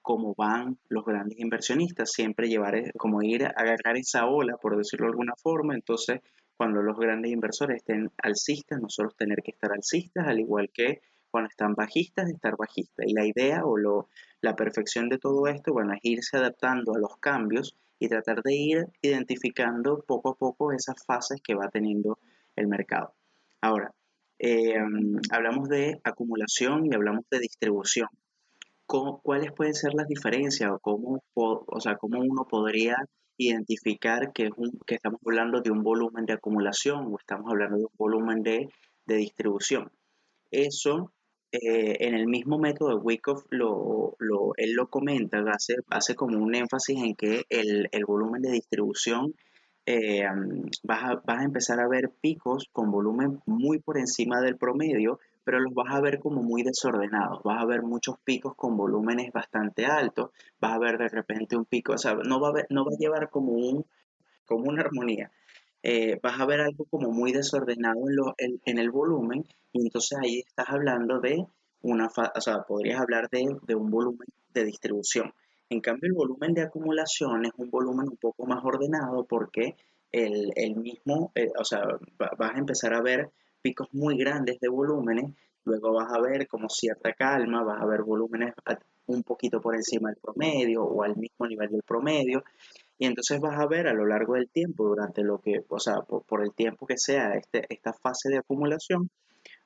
cómo 0.01 0.35
van 0.37 0.79
los 0.89 1.05
grandes 1.05 1.39
inversionistas, 1.39 2.11
siempre 2.11 2.49
llevar, 2.49 2.75
eh, 2.75 2.91
como 2.97 3.23
ir 3.23 3.45
a 3.45 3.51
agarrar 3.51 3.97
esa 3.97 4.27
ola, 4.27 4.57
por 4.57 4.77
decirlo 4.77 5.07
de 5.07 5.11
alguna 5.13 5.35
forma, 5.37 5.75
entonces 5.75 6.21
cuando 6.57 6.83
los 6.83 6.99
grandes 6.99 7.31
inversores 7.31 7.77
estén 7.77 8.11
alcistas, 8.23 8.81
nosotros 8.81 9.17
tener 9.17 9.43
que 9.43 9.53
estar 9.53 9.73
alcistas, 9.73 10.27
al 10.27 10.41
igual 10.41 10.71
que 10.73 11.03
cuando 11.33 11.49
están 11.49 11.75
bajistas, 11.75 12.29
estar 12.29 12.57
bajistas. 12.57 13.07
Y 13.09 13.15
la 13.15 13.27
idea 13.27 13.65
o 13.65 13.77
lo, 13.77 14.09
la 14.41 14.55
perfección 14.55 15.09
de 15.09 15.19
todo 15.19 15.49
esto, 15.49 15.73
bueno, 15.73 15.95
es 15.95 16.01
irse 16.03 16.37
adaptando 16.37 16.95
a 16.95 16.99
los 16.99 17.17
cambios 17.17 17.77
y 17.99 18.09
tratar 18.09 18.43
de 18.43 18.55
ir 18.55 18.87
identificando 19.01 20.05
poco 20.07 20.31
a 20.31 20.35
poco 20.35 20.73
esas 20.73 21.05
fases 21.05 21.41
que 21.43 21.55
va 21.55 21.69
teniendo 21.69 22.19
el 22.55 22.69
mercado. 22.69 23.15
Ahora, 23.61 23.93
eh, 24.39 24.75
hablamos 25.31 25.69
de 25.69 26.01
acumulación 26.05 26.87
y 26.87 26.95
hablamos 26.95 27.25
de 27.31 27.39
distribución. 27.39 28.09
¿Cuáles 28.87 29.53
pueden 29.53 29.75
ser 29.75 29.95
las 29.95 30.07
diferencias 30.07 30.71
o 30.71 30.79
cómo, 30.79 31.23
o 31.35 31.81
sea, 31.81 31.97
cómo 31.97 32.21
uno 32.21 32.47
podría 32.47 32.97
identificar 33.39 34.33
que, 34.33 34.47
es 34.47 34.51
un, 34.57 34.79
que 34.87 34.97
estamos 34.97 35.21
hablando 35.25 35.63
de 35.63 35.71
un 35.71 35.83
volumen 35.83 36.27
de 36.27 36.35
acumulación 36.35 37.07
o 37.07 37.17
estamos 37.19 37.51
hablando 37.51 37.79
de 37.79 37.85
un 37.85 37.97
volumen 37.97 38.43
de, 38.43 38.69
de 39.07 39.17
distribución? 39.17 39.91
Eso 40.51 41.13
eh, 41.53 41.99
en 42.01 42.15
el 42.15 42.27
mismo 42.27 42.59
método 42.59 42.91
de 42.91 42.97
Wyckoff, 42.97 43.45
lo, 43.51 44.17
lo, 44.19 44.53
él 44.57 44.73
lo 44.73 44.89
comenta, 44.89 45.39
hace, 45.53 45.77
hace 45.91 46.15
como 46.15 46.39
un 46.39 46.55
énfasis 46.55 46.99
en 47.03 47.15
que 47.15 47.45
el, 47.51 47.89
el 47.93 48.05
volumen 48.07 48.41
de 48.43 48.53
distribución 48.53 49.35
eh, 49.85 50.23
vas, 50.85 51.03
a, 51.03 51.15
vas, 51.27 51.41
a, 51.41 51.45
empezar 51.45 51.81
a 51.81 51.89
ver 51.89 52.11
picos 52.21 52.69
con 52.73 52.91
volumen 52.91 53.41
muy 53.47 53.81
por 53.81 53.99
encima 53.99 54.41
del 54.41 54.57
promedio, 54.57 55.19
pero 55.45 55.61
los 55.61 55.75
vas 55.75 55.93
a 55.95 56.01
ver 56.01 56.21
como 56.21 56.43
muy 56.43 56.63
desordenados. 56.63 57.43
Vas 57.43 57.61
a 57.61 57.67
ver 57.67 57.83
muchos 57.83 58.17
picos 58.25 58.55
con 58.55 58.77
volúmenes 58.77 59.33
bastante 59.33 59.87
altos. 59.87 60.31
Vas 60.61 60.73
a 60.73 60.79
ver 60.79 60.99
de 60.99 61.09
repente 61.09 61.57
un 61.57 61.65
pico, 61.65 61.93
o 61.95 61.99
sea, 61.99 62.15
no 62.15 62.41
va 62.41 62.51
a, 62.51 62.67
no 62.71 62.85
va 62.85 62.93
a 62.93 62.99
llevar 62.99 63.29
como, 63.29 63.53
un, 63.53 63.85
como 64.47 64.71
una 64.71 64.83
armonía. 64.83 65.31
Eh, 65.83 66.19
vas 66.23 66.41
a 66.41 66.47
ver 66.47 66.61
algo 66.61 66.85
como 66.85 67.11
muy 67.11 67.33
desordenado 67.33 68.01
en, 68.39 68.61
en, 68.65 68.79
el 68.79 68.91
volumen 68.91 69.45
y 69.73 69.83
entonces 69.83 70.19
ahí 70.23 70.39
estás 70.39 70.67
hablando 70.69 71.19
de 71.19 71.45
una, 71.83 72.07
o 72.07 72.41
sea, 72.41 72.63
podrías 72.63 73.01
hablar 73.01 73.29
de, 73.31 73.57
de 73.67 73.75
un 73.75 73.91
volumen 73.91 74.29
de 74.55 74.65
distribución. 74.65 75.33
En 75.71 75.81
cambio, 75.81 76.09
el 76.09 76.15
volumen 76.15 76.55
de 76.55 76.63
acumulación 76.63 77.47
es 77.47 77.53
un 77.57 77.71
volumen 77.71 78.09
un 78.09 78.17
poco 78.17 78.47
más 78.47 78.63
ordenado 78.65 79.25
porque 79.25 79.75
el, 80.13 80.77
mismo, 80.77 81.33
eh, 81.35 81.51
o 81.59 81.65
sea, 81.65 81.83
vas 82.19 82.55
a 82.55 82.59
empezar 82.59 82.95
a 82.95 83.01
ver 83.01 83.31
picos 83.63 83.89
muy 83.93 84.17
grandes 84.19 84.61
de 84.61 84.69
volúmenes, 84.69 85.33
luego 85.65 85.95
vas 85.95 86.13
a 86.13 86.21
ver 86.21 86.47
como 86.47 86.69
cierta 86.69 87.15
calma, 87.15 87.63
vas 87.65 87.81
a 87.81 87.87
ver 87.87 88.03
volúmenes 88.03 88.55
un 89.07 89.23
poquito 89.23 89.61
por 89.61 89.75
encima 89.75 90.11
del 90.11 90.19
promedio 90.19 90.85
o 90.85 91.03
al 91.03 91.17
mismo 91.17 91.47
nivel 91.47 91.71
del 91.71 91.83
promedio, 91.83 92.45
y 92.99 93.07
entonces 93.07 93.41
vas 93.41 93.59
a 93.59 93.67
ver 93.67 93.89
a 93.89 93.95
lo 93.95 94.07
largo 94.07 94.35
del 94.35 94.49
tiempo, 94.49 94.87
durante 94.87 95.23
lo 95.23 95.41
que, 95.41 95.65
o 95.69 95.79
sea, 95.81 96.03
por, 96.03 96.43
el 96.45 96.53
tiempo 96.55 96.87
que 96.87 96.99
sea 96.99 97.35
este, 97.35 97.67
esta 97.69 97.93
fase 97.93 98.29
de 98.29 98.39
acumulación, 98.39 99.11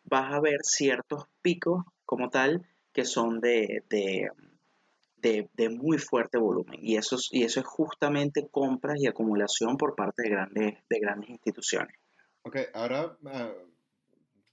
vas 0.04 0.32
a 0.32 0.40
ver 0.40 0.58
ciertos 0.62 1.24
picos 1.42 1.84
como 2.04 2.30
tal 2.30 2.66
que 2.92 3.04
son 3.04 3.40
de, 3.40 3.84
de, 3.90 4.30
muy 5.68 5.98
fuerte 5.98 6.38
volumen. 6.38 6.78
Y 6.80 6.96
eso, 6.96 7.16
y 7.30 7.42
eso 7.42 7.60
es 7.60 7.66
justamente 7.66 8.48
compras 8.50 8.98
y 8.98 9.06
acumulación 9.06 9.76
por 9.76 9.94
parte 9.94 10.22
de 10.22 10.30
grandes, 10.30 10.78
de 10.88 10.98
grandes 10.98 11.28
instituciones. 11.28 11.94
Ok, 12.42 12.56
ahora 12.72 13.18
ah, 13.26 13.52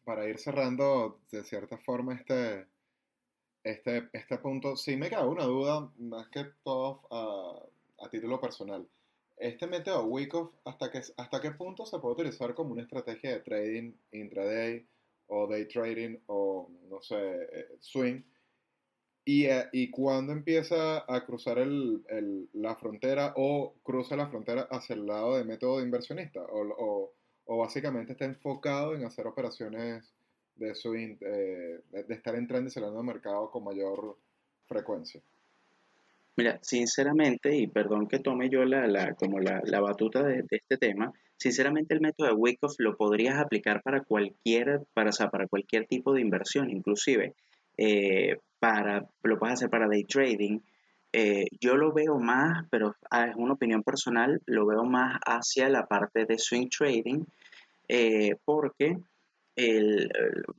para 0.04 0.28
ir 0.28 0.40
cerrando 0.40 1.22
de 1.32 1.44
cierta 1.44 1.78
forma 1.78 2.16
este, 2.16 2.68
este, 3.64 4.10
este 4.12 4.38
punto, 4.40 4.76
sí 4.76 4.98
me 4.98 5.10
queda 5.10 5.26
una 5.26 5.46
duda, 5.46 5.90
más 6.00 6.28
que 6.30 6.46
todo 6.64 7.72
a 8.04 8.10
título 8.10 8.40
personal. 8.40 8.88
Este 9.38 9.66
método 9.68 10.06
Wyckoff, 10.06 10.54
¿hasta 10.66 10.92
qué, 10.92 11.02
¿hasta 11.18 11.42
qué 11.42 11.52
punto 11.52 11.86
se 11.86 12.00
puede 12.00 12.14
utilizar 12.14 12.54
como 12.54 12.74
una 12.74 12.84
estrategia 12.84 13.32
de 13.32 13.40
trading 13.40 13.94
intraday 14.12 14.86
o 15.28 15.48
day 15.48 15.68
trading 15.68 16.20
o, 16.28 16.70
no 16.90 17.02
sé, 17.02 17.44
eh, 17.52 17.68
swing? 17.80 18.22
¿Y, 19.26 19.46
eh, 19.46 19.70
y 19.72 19.90
cuándo 19.90 20.34
empieza 20.34 21.06
a 21.12 21.26
cruzar 21.26 21.58
el, 21.58 22.04
el, 22.10 22.50
la 22.54 22.76
frontera 22.76 23.34
o 23.38 23.76
cruza 23.82 24.18
la 24.18 24.28
frontera 24.28 24.68
hacia 24.70 24.96
el 24.96 25.06
lado 25.06 25.38
de 25.38 25.46
método 25.46 25.78
de 25.78 25.86
inversionista? 25.86 26.42
¿O, 26.42 26.62
o, 26.78 27.14
o 27.46 27.58
básicamente 27.58 28.12
está 28.12 28.26
enfocado 28.26 28.96
en 28.96 29.06
hacer 29.06 29.26
operaciones 29.28 30.14
de, 30.56 30.76
swing, 30.76 31.16
eh, 31.22 31.80
de 31.90 32.14
estar 32.14 32.36
entrando 32.36 32.68
y 32.68 32.72
saliendo 32.72 33.00
al 33.00 33.06
mercado 33.06 33.50
con 33.50 33.64
mayor 33.64 34.18
frecuencia? 34.68 35.22
Mira, 36.36 36.58
sinceramente, 36.64 37.56
y 37.56 37.68
perdón 37.68 38.08
que 38.08 38.18
tome 38.18 38.50
yo 38.50 38.66
la, 38.66 38.88
la 38.88 39.14
como 39.14 39.40
la, 39.40 39.62
la 39.66 39.80
batuta 39.82 40.24
de, 40.24 40.44
este 40.50 40.78
tema, 40.78 41.12
sinceramente 41.38 41.94
el 41.94 42.02
método 42.02 42.28
de 42.28 42.34
Wyckoff 42.34 42.74
lo 42.80 42.98
podrías 42.98 43.38
aplicar 43.38 43.84
para 43.84 44.02
cualquier, 44.04 44.82
para, 44.94 45.10
o 45.12 45.14
sea, 45.14 45.30
para 45.30 45.48
cualquier 45.48 45.86
tipo 45.86 46.12
de 46.14 46.22
inversión, 46.22 46.72
inclusive 46.72 47.36
eh, 47.78 48.38
para, 48.60 49.06
lo 49.22 49.38
puedes 49.38 49.56
hacer 49.56 49.70
para 49.70 49.88
day 49.88 50.06
trading. 50.06 50.60
Eh, 51.12 51.46
yo 51.62 51.76
lo 51.76 51.94
veo 51.94 52.18
más, 52.18 52.66
pero 52.72 52.96
ah, 53.12 53.28
es 53.28 53.36
una 53.36 53.54
opinión 53.54 53.84
personal, 53.84 54.42
lo 54.48 54.66
veo 54.66 54.84
más 54.84 55.20
hacia 55.28 55.70
la 55.70 55.86
parte 55.86 56.26
de 56.26 56.40
swing 56.40 56.70
trading, 56.76 57.26
eh, 57.88 58.36
porque 58.44 58.98
el, 59.56 60.10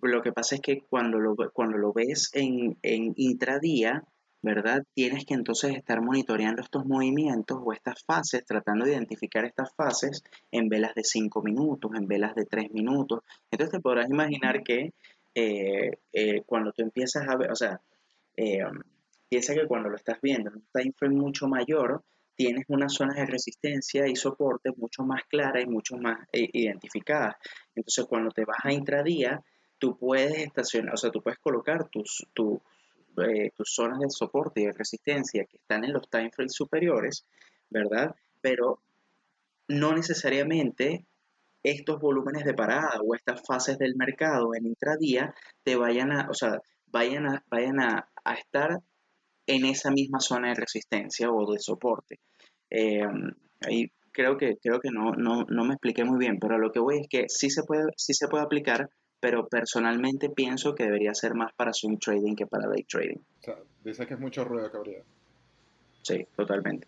lo 0.03 0.23
que 0.23 0.31
pasa 0.31 0.55
es 0.55 0.61
que 0.61 0.83
cuando 0.89 1.19
lo, 1.19 1.35
cuando 1.53 1.79
lo 1.79 1.93
ves 1.93 2.31
en, 2.33 2.77
en 2.83 3.13
intradía, 3.17 4.05
¿verdad? 4.45 4.85
Tienes 4.95 5.25
que 5.25 5.35
entonces 5.35 5.75
estar 5.75 6.03
monitoreando 6.03 6.61
estos 6.61 6.85
movimientos 6.85 7.59
o 7.65 7.73
estas 7.73 8.05
fases, 8.05 8.45
tratando 8.45 8.85
de 8.85 8.93
identificar 8.93 9.45
estas 9.47 9.75
fases 9.75 10.23
en 10.53 10.69
velas 10.69 10.95
de 10.95 11.03
5 11.03 11.43
minutos, 11.43 11.91
en 11.95 12.07
velas 12.07 12.35
de 12.35 12.45
3 12.45 12.71
minutos. 12.71 13.21
Entonces 13.51 13.73
te 13.73 13.81
podrás 13.81 14.09
imaginar 14.11 14.63
que 14.63 14.93
eh, 15.35 15.91
eh, 16.13 16.43
cuando 16.45 16.73
tú 16.73 16.83
empiezas 16.83 17.27
a 17.27 17.37
ver, 17.37 17.51
o 17.51 17.57
sea, 17.57 17.81
eh, 18.37 18.59
piensa 19.29 19.55
que 19.55 19.67
cuando 19.67 19.89
lo 19.89 19.97
estás 19.97 20.21
viendo 20.21 20.51
en 20.51 20.57
un 20.57 20.67
time 20.73 20.93
frame 20.95 21.17
mucho 21.17 21.49
mayor, 21.49 22.03
tienes 22.37 22.67
unas 22.69 22.93
zonas 22.93 23.17
de 23.17 23.27
resistencia 23.27 24.07
y 24.07 24.15
soporte 24.15 24.73
mucho 24.77 25.05
más 25.05 25.23
claras 25.25 25.65
y 25.65 25.67
mucho 25.67 25.97
más 25.97 26.19
identificadas. 26.33 27.37
Entonces, 27.75 28.05
cuando 28.07 28.31
te 28.31 28.45
vas 28.45 28.59
a 28.63 28.73
intradía, 28.73 29.41
tú 29.79 29.97
puedes 29.97 30.37
estacionar, 30.39 30.95
o 30.95 30.97
sea, 30.99 31.11
tú 31.11 31.23
puedes 31.23 31.39
colocar 31.39 31.89
tus, 31.89 32.27
tus 32.35 32.59
eh, 33.19 33.51
tus 33.57 33.75
zonas 33.75 34.01
de 34.01 34.11
soporte 34.11 34.61
y 34.61 34.67
de 34.67 34.73
resistencia 34.73 35.45
que 35.45 35.57
están 35.57 35.85
en 35.85 35.93
los 35.93 36.09
time 36.09 36.31
frames 36.31 36.55
superiores, 36.55 37.27
¿verdad? 37.71 38.15
Pero 38.41 38.81
no 39.69 39.95
necesariamente 39.95 41.07
estos 41.63 41.99
volúmenes 41.99 42.45
de 42.45 42.55
parada 42.55 43.01
o 43.03 43.15
estas 43.15 43.43
fases 43.47 43.79
del 43.79 43.97
mercado 43.97 44.55
en 44.55 44.67
intradía 44.67 45.35
te 45.63 45.77
vayan 45.77 46.13
a, 46.13 46.29
o 46.29 46.35
sea, 46.35 46.61
vayan 46.87 47.27
a, 47.27 47.45
vayan 47.49 47.81
a, 47.81 48.09
estar 48.39 48.81
en 49.47 49.65
esa 49.67 49.91
misma 49.91 50.21
zona 50.21 50.49
de 50.49 50.55
resistencia 50.55 51.31
o 51.31 51.51
de 51.51 51.59
soporte. 51.59 52.21
Eh, 52.71 53.03
ahí 53.61 53.91
creo 54.13 54.37
que, 54.37 54.57
creo 54.63 54.81
que 54.81 54.91
no, 54.91 55.13
no, 55.13 55.45
no, 55.49 55.65
me 55.65 55.75
expliqué 55.75 56.05
muy 56.05 56.19
bien, 56.19 56.39
pero 56.39 56.59
lo 56.59 56.71
que 56.71 56.81
voy 56.81 57.01
es 57.01 57.09
que 57.09 57.29
sí 57.29 57.51
se 57.51 57.65
puede, 57.65 57.85
sí 57.97 58.15
se 58.15 58.29
puede 58.29 58.45
aplicar 58.45 58.89
pero 59.25 59.49
personalmente 59.49 60.29
pienso 60.29 60.75
que 60.75 60.85
debería 60.85 61.15
ser 61.15 61.33
más 61.33 61.51
para 61.55 61.73
swing 61.73 61.97
trading 61.97 62.35
que 62.35 62.47
para 62.47 62.69
day 62.69 62.83
trading. 62.83 63.17
O 63.41 63.43
sea, 63.43 63.57
dice 63.83 64.07
que 64.07 64.13
es 64.13 64.21
mucho 64.21 64.45
ruido, 64.45 64.71
cabría. 64.71 64.99
Sí, 66.03 66.27
totalmente. 66.37 66.87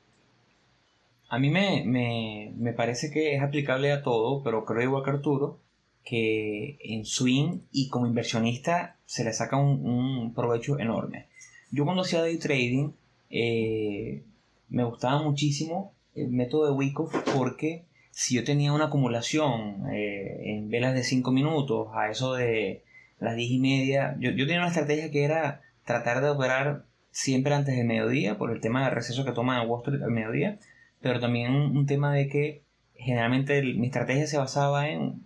A 1.30 1.38
mí 1.38 1.48
me, 1.48 1.82
me, 1.86 2.52
me, 2.58 2.74
parece 2.74 3.10
que 3.10 3.34
es 3.34 3.42
aplicable 3.42 3.90
a 3.90 4.02
todo, 4.02 4.42
pero 4.42 4.66
creo 4.66 4.82
igual 4.82 5.02
que 5.02 5.10
Arturo, 5.12 5.60
que 6.04 6.76
en 6.82 7.06
swing 7.06 7.60
y 7.72 7.88
como 7.88 8.06
inversionista 8.06 8.98
se 9.06 9.24
le 9.24 9.32
saca 9.32 9.56
un, 9.56 9.88
un 9.88 10.34
provecho 10.34 10.78
enorme. 10.78 11.28
Yo 11.70 11.86
cuando 11.86 12.02
hacía 12.02 12.20
day 12.20 12.36
trading 12.36 12.90
eh, 13.30 14.24
me 14.68 14.84
gustaba 14.84 15.22
muchísimo 15.22 15.94
el 16.14 16.28
método 16.28 16.66
de 16.66 16.72
Wyckoff 16.72 17.16
porque 17.34 17.86
si 18.18 18.34
yo 18.34 18.44
tenía 18.44 18.72
una 18.72 18.86
acumulación 18.86 19.90
eh, 19.92 20.40
en 20.44 20.70
velas 20.70 20.94
de 20.94 21.04
5 21.04 21.30
minutos 21.32 21.88
a 21.92 22.08
eso 22.08 22.32
de 22.32 22.82
las 23.20 23.36
10 23.36 23.50
y 23.50 23.58
media, 23.58 24.16
yo, 24.18 24.30
yo, 24.30 24.46
tenía 24.46 24.60
una 24.60 24.68
estrategia 24.68 25.10
que 25.10 25.22
era 25.22 25.60
tratar 25.84 26.22
de 26.22 26.30
operar 26.30 26.86
siempre 27.10 27.52
antes 27.52 27.76
del 27.76 27.86
mediodía 27.86 28.38
por 28.38 28.52
el 28.52 28.62
tema 28.62 28.86
del 28.86 28.94
receso 28.94 29.26
que 29.26 29.32
toma 29.32 29.62
Wall 29.64 29.82
Street 29.82 30.02
al 30.02 30.12
mediodía, 30.12 30.58
pero 31.02 31.20
también 31.20 31.52
un, 31.52 31.84
tema 31.84 32.14
de 32.14 32.28
que 32.28 32.62
generalmente 32.94 33.60
mi 33.62 33.88
estrategia 33.88 34.26
se 34.26 34.38
basaba 34.38 34.88
en 34.88 35.22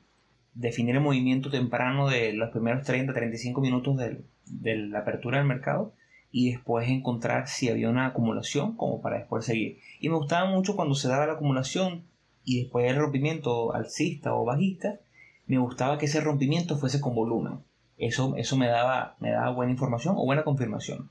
definir 0.55 0.97
el 0.97 1.01
movimiento 1.01 1.49
temprano 1.49 2.09
de 2.09 2.32
los 2.32 2.51
primeros 2.51 2.84
30-35 2.84 3.61
minutos 3.61 3.99
de 4.47 4.76
la 4.76 4.99
apertura 4.99 5.38
del 5.38 5.47
mercado 5.47 5.95
y 6.32 6.51
después 6.51 6.88
encontrar 6.88 7.47
si 7.47 7.68
había 7.68 7.88
una 7.88 8.07
acumulación 8.07 8.76
como 8.76 9.01
para 9.01 9.18
después 9.18 9.45
seguir. 9.45 9.78
Y 10.01 10.09
me 10.09 10.16
gustaba 10.16 10.51
mucho 10.51 10.74
cuando 10.74 10.97
se 10.97 11.07
daba 11.07 11.28
la 11.28 11.34
acumulación 11.34 12.10
y 12.45 12.62
después 12.62 12.91
el 12.91 12.97
rompimiento 12.97 13.74
alcista 13.74 14.34
o 14.34 14.45
bajista, 14.45 14.99
me 15.47 15.59
gustaba 15.59 15.99
que 15.99 16.07
ese 16.07 16.20
rompimiento 16.20 16.78
fuese 16.78 17.01
con 17.01 17.14
volumen. 17.14 17.59
Eso, 17.99 18.34
eso 18.36 18.57
me, 18.57 18.66
daba, 18.66 19.16
me 19.20 19.30
daba 19.30 19.51
buena 19.51 19.72
información 19.72 20.14
o 20.16 20.24
buena 20.24 20.45
confirmación. 20.45 21.11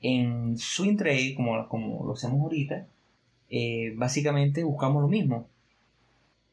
En 0.00 0.58
swing 0.58 0.96
trade, 0.96 1.34
como, 1.36 1.68
como 1.68 2.04
lo 2.04 2.14
hacemos 2.14 2.40
ahorita, 2.40 2.86
eh, 3.48 3.92
básicamente 3.96 4.64
buscamos 4.64 5.02
lo 5.02 5.08
mismo. 5.08 5.48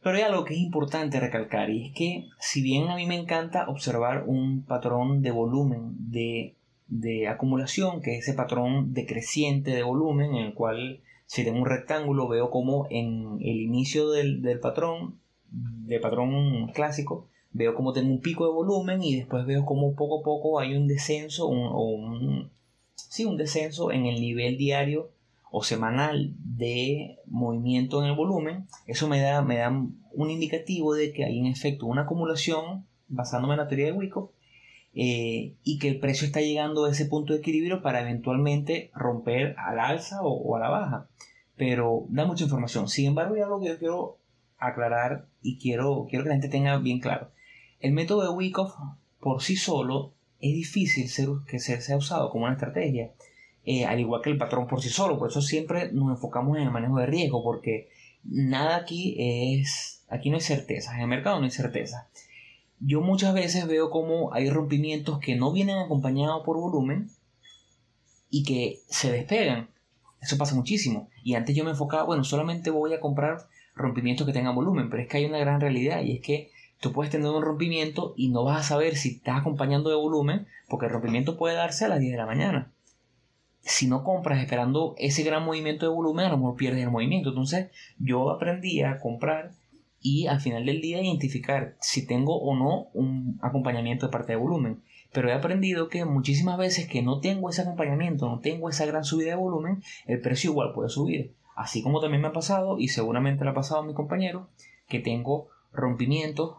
Pero 0.02 0.18
hay 0.18 0.24
algo 0.24 0.44
que 0.44 0.54
es 0.54 0.60
importante 0.60 1.20
recalcar 1.20 1.70
y 1.70 1.88
es 1.88 1.94
que 1.94 2.28
si 2.40 2.62
bien 2.62 2.90
a 2.90 2.96
mí 2.96 3.06
me 3.06 3.16
encanta 3.16 3.70
observar 3.70 4.26
un 4.28 4.64
patrón 4.64 5.22
de 5.22 5.32
volumen 5.32 5.96
de, 6.12 6.56
de 6.88 7.30
acumulación, 7.30 8.02
que 8.02 8.18
es 8.18 8.28
ese 8.28 8.36
patrón 8.36 8.94
decreciente 8.94 9.72
de 9.72 9.84
volumen 9.84 10.36
en 10.36 10.46
el 10.46 10.54
cual 10.54 11.00
si 11.34 11.44
tengo 11.44 11.58
un 11.58 11.66
rectángulo, 11.66 12.28
veo 12.28 12.52
como 12.52 12.86
en 12.92 13.40
el 13.42 13.60
inicio 13.60 14.12
del, 14.12 14.44
del 14.44 14.60
patrón, 14.60 15.20
del 15.50 16.00
patrón 16.00 16.68
clásico, 16.76 17.28
veo 17.52 17.74
como 17.74 17.92
tengo 17.92 18.12
un 18.12 18.22
pico 18.22 18.46
de 18.46 18.54
volumen 18.54 19.02
y 19.02 19.16
después 19.16 19.44
veo 19.48 19.66
como 19.66 19.96
poco 19.96 20.20
a 20.20 20.24
poco 20.24 20.60
hay 20.60 20.76
un 20.76 20.86
descenso 20.88 21.48
o 21.48 21.88
un, 21.88 22.52
sí, 22.94 23.26
un 23.26 23.38
descenso 23.38 23.92
en 23.92 24.06
el 24.06 24.22
nivel 24.22 24.58
diario 24.58 25.10
o 25.50 25.64
semanal 25.64 26.36
de 26.38 27.18
movimiento 27.26 28.04
en 28.04 28.12
el 28.12 28.16
volumen. 28.16 28.68
Eso 28.86 29.08
me 29.08 29.20
da, 29.20 29.42
me 29.42 29.58
da 29.58 29.72
un 29.72 30.30
indicativo 30.30 30.94
de 30.94 31.14
que 31.14 31.26
hay 31.26 31.40
en 31.40 31.48
efecto 31.48 31.88
una 31.88 32.04
acumulación 32.04 32.86
basándome 33.08 33.56
en 33.56 33.62
la 33.62 33.68
teoría 33.68 33.88
de 33.88 33.94
Wyckoff 33.94 34.30
eh, 34.96 35.56
y 35.64 35.80
que 35.80 35.90
el 35.90 36.00
precio 36.00 36.28
está 36.28 36.40
llegando 36.42 36.86
a 36.86 36.92
ese 36.92 37.06
punto 37.06 37.34
de 37.34 37.40
equilibrio 37.40 37.82
para 37.82 38.02
eventualmente 38.02 38.92
romper 38.94 39.56
al 39.58 39.80
alza 39.80 40.22
o, 40.22 40.56
a 40.56 40.60
la 40.60 40.70
baja. 40.70 41.08
Pero 41.56 42.06
da 42.10 42.26
mucha 42.26 42.44
información. 42.44 42.88
Sin 42.88 43.08
embargo, 43.08 43.36
hay 43.36 43.42
algo 43.42 43.60
que 43.60 43.70
yo 43.70 43.80
quiero 43.80 44.18
aclarar 44.58 45.26
y 45.42 45.58
quiero, 45.58 46.06
quiero 46.10 46.24
que 46.24 46.30
la 46.30 46.36
gente 46.36 46.50
tenga 46.50 46.78
bien 46.78 47.00
claro. 47.00 47.32
El 47.80 47.94
método 47.94 48.24
de 48.24 48.30
Wyckoff 48.30 48.76
por 49.20 49.42
sí 49.42 49.56
solo 49.56 50.14
es 50.40 50.54
difícil 50.54 51.10
ser, 51.10 51.30
que 51.48 51.60
sea 51.60 51.98
usado 51.98 52.30
como 52.30 52.46
una 52.46 52.54
estrategia, 52.54 53.12
eh, 53.66 53.86
al 53.86 54.00
igual 54.00 54.22
que 54.22 54.30
el 54.30 54.38
patrón 54.38 54.68
por 54.68 54.82
sí 54.82 54.90
solo. 54.90 55.18
Por 55.18 55.30
eso 55.30 55.42
siempre 55.42 55.92
nos 55.92 56.10
enfocamos 56.12 56.58
en 56.58 56.64
el 56.64 56.72
manejo 56.72 56.98
de 57.00 57.08
riesgo, 57.08 57.44
porque 57.44 57.90
nada 58.24 58.76
aquí 58.76 59.16
es, 59.18 60.04
aquí 60.10 60.30
no 60.30 60.36
hay 60.36 60.42
certeza, 60.42 60.94
en 60.96 61.02
el 61.02 61.08
mercado 61.08 61.40
no 61.40 61.46
hay 61.46 61.52
certeza 61.52 62.10
yo 62.86 63.02
muchas 63.02 63.34
veces 63.34 63.68
veo 63.68 63.90
como 63.90 64.34
hay 64.34 64.50
rompimientos 64.50 65.20
que 65.20 65.36
no 65.36 65.52
vienen 65.52 65.78
acompañados 65.78 66.44
por 66.44 66.58
volumen 66.58 67.10
y 68.30 68.44
que 68.44 68.80
se 68.88 69.12
despegan. 69.12 69.70
Eso 70.22 70.38
pasa 70.38 70.56
muchísimo. 70.56 71.10
Y 71.24 71.36
antes 71.36 71.56
yo 71.56 71.64
me 71.64 71.72
enfocaba, 71.72 72.04
bueno, 72.04 72.24
solamente 72.24 72.70
voy 72.70 72.94
a 72.94 73.00
comprar 73.00 73.48
rompimientos 73.76 74.28
que 74.28 74.34
tengan 74.34 74.56
volumen, 74.56 74.90
pero 74.90 75.02
es 75.02 75.10
que 75.10 75.18
hay 75.18 75.26
una 75.26 75.40
gran 75.40 75.62
realidad 75.62 76.02
y 76.02 76.14
es 76.14 76.22
que 76.22 76.52
tú 76.80 76.92
puedes 76.92 77.12
tener 77.12 77.30
un 77.30 77.42
rompimiento 77.42 78.14
y 78.18 78.30
no 78.30 78.44
vas 78.44 78.60
a 78.60 78.70
saber 78.70 78.98
si 78.98 79.16
estás 79.16 79.40
acompañando 79.40 79.90
de 79.90 79.96
volumen, 79.96 80.48
porque 80.68 80.88
el 80.88 80.92
rompimiento 80.92 81.38
puede 81.38 81.56
darse 81.56 81.86
a 81.86 81.88
las 81.88 82.00
10 82.00 82.12
de 82.12 82.18
la 82.18 82.26
mañana. 82.26 82.72
Si 83.62 83.88
no 83.88 84.04
compras 84.04 84.42
esperando 84.42 84.94
ese 84.98 85.24
gran 85.24 85.46
movimiento 85.46 85.86
de 85.86 85.96
volumen, 85.96 86.26
a 86.26 86.30
lo 86.30 86.38
mejor 86.38 86.58
pierdes 86.58 86.84
el 86.84 86.92
movimiento. 86.92 87.30
Entonces 87.30 87.72
yo 87.98 88.30
aprendí 88.30 88.82
a 88.82 89.00
comprar 89.00 89.52
y 90.04 90.28
al 90.28 90.42
final 90.42 90.66
del 90.66 90.82
día 90.82 91.02
identificar 91.02 91.78
si 91.80 92.06
tengo 92.06 92.38
o 92.38 92.56
no 92.56 92.90
un 92.94 93.40
acompañamiento 93.42 94.06
de 94.06 94.12
parte 94.12 94.34
de 94.34 94.38
volumen. 94.38 94.84
Pero 95.14 95.30
he 95.30 95.34
aprendido 95.34 95.88
que 95.88 96.04
muchísimas 96.04 96.58
veces 96.58 96.88
que 96.88 97.02
no 97.02 97.22
tengo 97.22 97.50
ese 97.50 97.62
acompañamiento, 97.62 98.28
no 98.28 98.40
tengo 98.40 98.70
esa 98.70 98.86
gran 98.86 99.06
subida 99.06 99.30
de 99.30 99.36
volumen, 99.38 99.82
el 100.06 100.20
precio 100.20 100.52
igual 100.52 100.74
puede 100.74 100.90
subir. 100.90 101.34
Así 101.56 101.82
como 101.82 102.02
también 102.02 102.22
me 102.22 102.28
ha 102.28 102.34
pasado, 102.34 102.80
y 102.80 102.90
seguramente 102.90 103.46
le 103.46 103.52
ha 103.52 103.56
pasado 103.56 103.82
a 103.82 103.86
mi 103.86 103.94
compañero, 103.94 104.50
que 104.90 105.00
tengo 105.00 105.48
rompimientos 105.72 106.58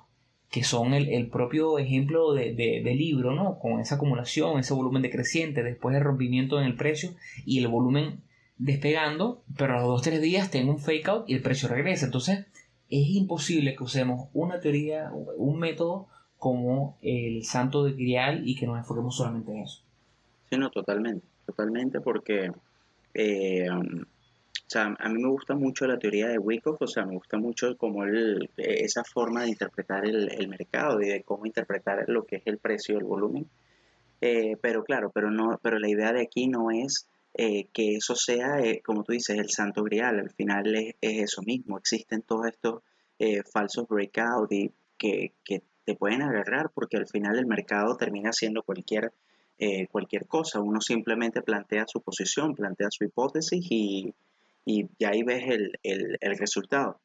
que 0.51 0.63
son 0.63 0.95
el, 0.95 1.29
propio 1.31 1.79
ejemplo 1.79 2.33
de, 2.33 2.55
de, 2.55 2.95
libro, 2.95 3.33
¿no? 3.33 3.59
Con 3.59 3.81
esa 3.81 3.97
acumulación, 3.97 4.61
ese 4.61 4.73
volumen 4.73 5.03
decreciente, 5.03 5.65
después 5.65 5.95
del 5.95 6.05
rompimiento 6.05 6.61
en 6.61 6.67
el 6.67 6.77
precio 6.77 7.11
y 7.45 7.59
el 7.59 7.67
volumen 7.67 8.23
despegando, 8.57 9.43
pero 9.57 9.77
a 9.77 9.83
los 9.83 10.07
2-3 10.07 10.21
días 10.21 10.51
tengo 10.53 10.71
un 10.71 10.79
fake 10.79 11.09
out 11.09 11.25
y 11.29 11.35
el 11.35 11.43
precio 11.43 11.69
regresa. 11.69 12.07
Entonces, 12.07 12.47
es 13.03 13.11
imposible 13.11 13.75
que 13.75 13.85
usemos 13.85 14.29
una 14.33 14.61
teoría, 14.61 15.11
un 15.13 15.59
método 15.59 16.07
como 16.39 16.99
el 17.03 17.45
santo 17.45 17.85
de 17.85 17.93
grial 17.93 18.47
y 18.47 18.55
que 18.55 18.67
nos 18.67 18.79
enfoquemos 18.79 19.17
solamente 19.17 19.53
en 19.53 19.59
eso. 19.59 19.83
Sí, 20.51 20.59
no, 20.59 20.71
totalmente. 20.71 21.27
totalmente, 21.47 22.01
porque 22.01 22.51
eh, 23.15 23.69
o 24.67 24.71
sea, 24.71 24.97
a 24.99 25.09
mí 25.09 25.23
me 25.23 25.29
gusta 25.29 25.55
mucho 25.55 25.87
la 25.87 25.99
teoría 25.99 26.27
de 26.29 26.39
Wyckoff, 26.39 26.81
o 26.81 26.87
sea, 26.87 27.05
me 27.05 27.15
gusta 27.15 27.37
mucho 27.37 27.77
como 27.77 28.05
el, 28.05 28.51
esa 28.57 29.05
forma 29.05 29.43
de 29.43 29.51
interpretar 29.51 30.07
el, 30.07 30.33
el, 30.33 30.49
mercado 30.49 31.01
y 31.03 31.09
de 31.09 31.23
cómo 31.23 31.45
interpretar 31.47 32.05
lo 32.09 32.25
que 32.25 32.37
es 32.37 32.43
el 32.47 32.59
precio 32.59 32.95
del 32.95 33.05
volumen. 33.05 33.47
Eh, 34.21 34.57
pero 34.61 34.83
claro, 34.83 35.11
pero 35.11 35.31
no, 35.31 35.61
pero 35.63 35.79
la 35.79 35.89
idea 35.89 36.13
de 36.13 36.23
aquí 36.23 36.49
no 36.49 36.71
es 36.71 37.07
eh, 37.35 37.69
que 37.73 37.97
eso 37.97 38.15
sea, 38.15 38.61
eh, 38.61 38.81
como 38.85 39.05
tú 39.05 39.13
dices, 39.13 39.39
el 39.39 39.51
santo 39.51 39.83
grial. 39.83 40.21
Al 40.21 40.31
final 40.31 40.75
es, 40.75 40.95
eso 41.01 41.43
mismo. 41.43 41.79
Existen 41.79 42.23
todos 42.23 42.47
estos 42.47 42.83
falsos 43.53 43.87
breakout 43.89 44.53
y 44.53 44.73
que, 44.99 45.33
que, 45.45 45.63
te 45.85 45.95
pueden 45.95 46.23
agarrar 46.23 46.71
porque 46.75 46.97
al 46.97 47.07
final 47.07 47.39
el 47.39 47.47
mercado 47.47 47.97
termina 47.99 48.33
siendo 48.33 48.63
cualquier 48.63 49.13
cualquier 49.91 50.27
cosa. 50.27 50.61
Uno 50.61 50.81
simplemente 50.81 51.43
plantea 51.43 51.85
su 51.87 52.01
posición, 52.01 52.55
plantea 52.55 52.89
su 52.91 53.05
hipótesis 53.05 53.67
y, 53.71 54.15
y 54.65 54.89
ya 54.99 55.11
ahí 55.11 55.23
ves 55.23 55.45
el, 55.47 55.79
el, 55.83 56.17
el 56.21 56.39
resultado. 56.39 56.99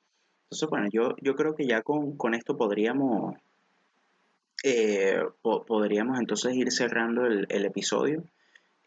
Entonces, 0.45 0.69
bueno, 0.69 0.87
yo, 0.91 1.15
yo 1.21 1.35
creo 1.35 1.53
que 1.53 1.67
ya 1.67 1.83
con, 1.83 2.17
con 2.17 2.33
esto 2.33 2.57
podríamos, 2.57 3.35
eh, 4.63 5.19
podríamos 5.43 6.19
entonces 6.19 6.55
ir 6.55 6.71
cerrando 6.71 7.27
el, 7.27 7.45
el 7.49 7.65
episodio. 7.65 8.23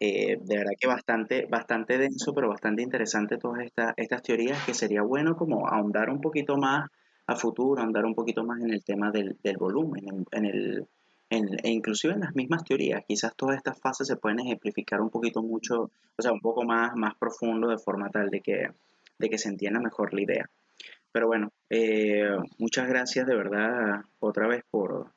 Eh, 0.05 0.37
de 0.41 0.57
verdad 0.57 0.73
que 0.77 0.85
bastante, 0.85 1.45
bastante 1.49 1.97
denso, 1.97 2.33
pero 2.33 2.49
bastante 2.49 2.81
interesante 2.81 3.37
todas 3.37 3.61
estas, 3.63 3.93
estas 3.95 4.21
teorías, 4.21 4.61
que 4.65 4.73
sería 4.73 5.01
bueno 5.01 5.37
como 5.37 5.65
ahondar 5.69 6.09
un 6.09 6.19
poquito 6.19 6.57
más 6.57 6.89
a 7.25 7.37
futuro, 7.37 7.81
ahondar 7.81 8.03
un 8.03 8.13
poquito 8.13 8.43
más 8.43 8.59
en 8.61 8.71
el 8.71 8.83
tema 8.83 9.11
del, 9.11 9.37
del 9.41 9.55
volumen, 9.55 10.25
en, 10.31 10.45
el, 10.45 10.87
e 11.29 11.69
inclusive 11.69 12.15
en 12.15 12.19
las 12.19 12.35
mismas 12.35 12.65
teorías, 12.65 13.05
quizás 13.07 13.33
todas 13.37 13.55
estas 13.55 13.79
fases 13.79 14.05
se 14.05 14.17
pueden 14.17 14.41
ejemplificar 14.41 14.99
un 14.99 15.09
poquito 15.09 15.41
mucho, 15.41 15.83
o 16.17 16.21
sea, 16.21 16.33
un 16.33 16.41
poco 16.41 16.65
más, 16.65 16.93
más 16.97 17.15
profundo 17.15 17.69
de 17.69 17.77
forma 17.77 18.09
tal 18.09 18.29
de 18.29 18.41
que, 18.41 18.67
de 19.19 19.29
que 19.29 19.37
se 19.37 19.47
entienda 19.47 19.79
mejor 19.79 20.13
la 20.13 20.21
idea. 20.21 20.49
Pero 21.13 21.27
bueno, 21.27 21.53
eh, 21.69 22.27
muchas 22.57 22.89
gracias 22.89 23.25
de 23.25 23.37
verdad 23.37 24.01
otra 24.19 24.49
vez 24.49 24.65
por, 24.69 25.13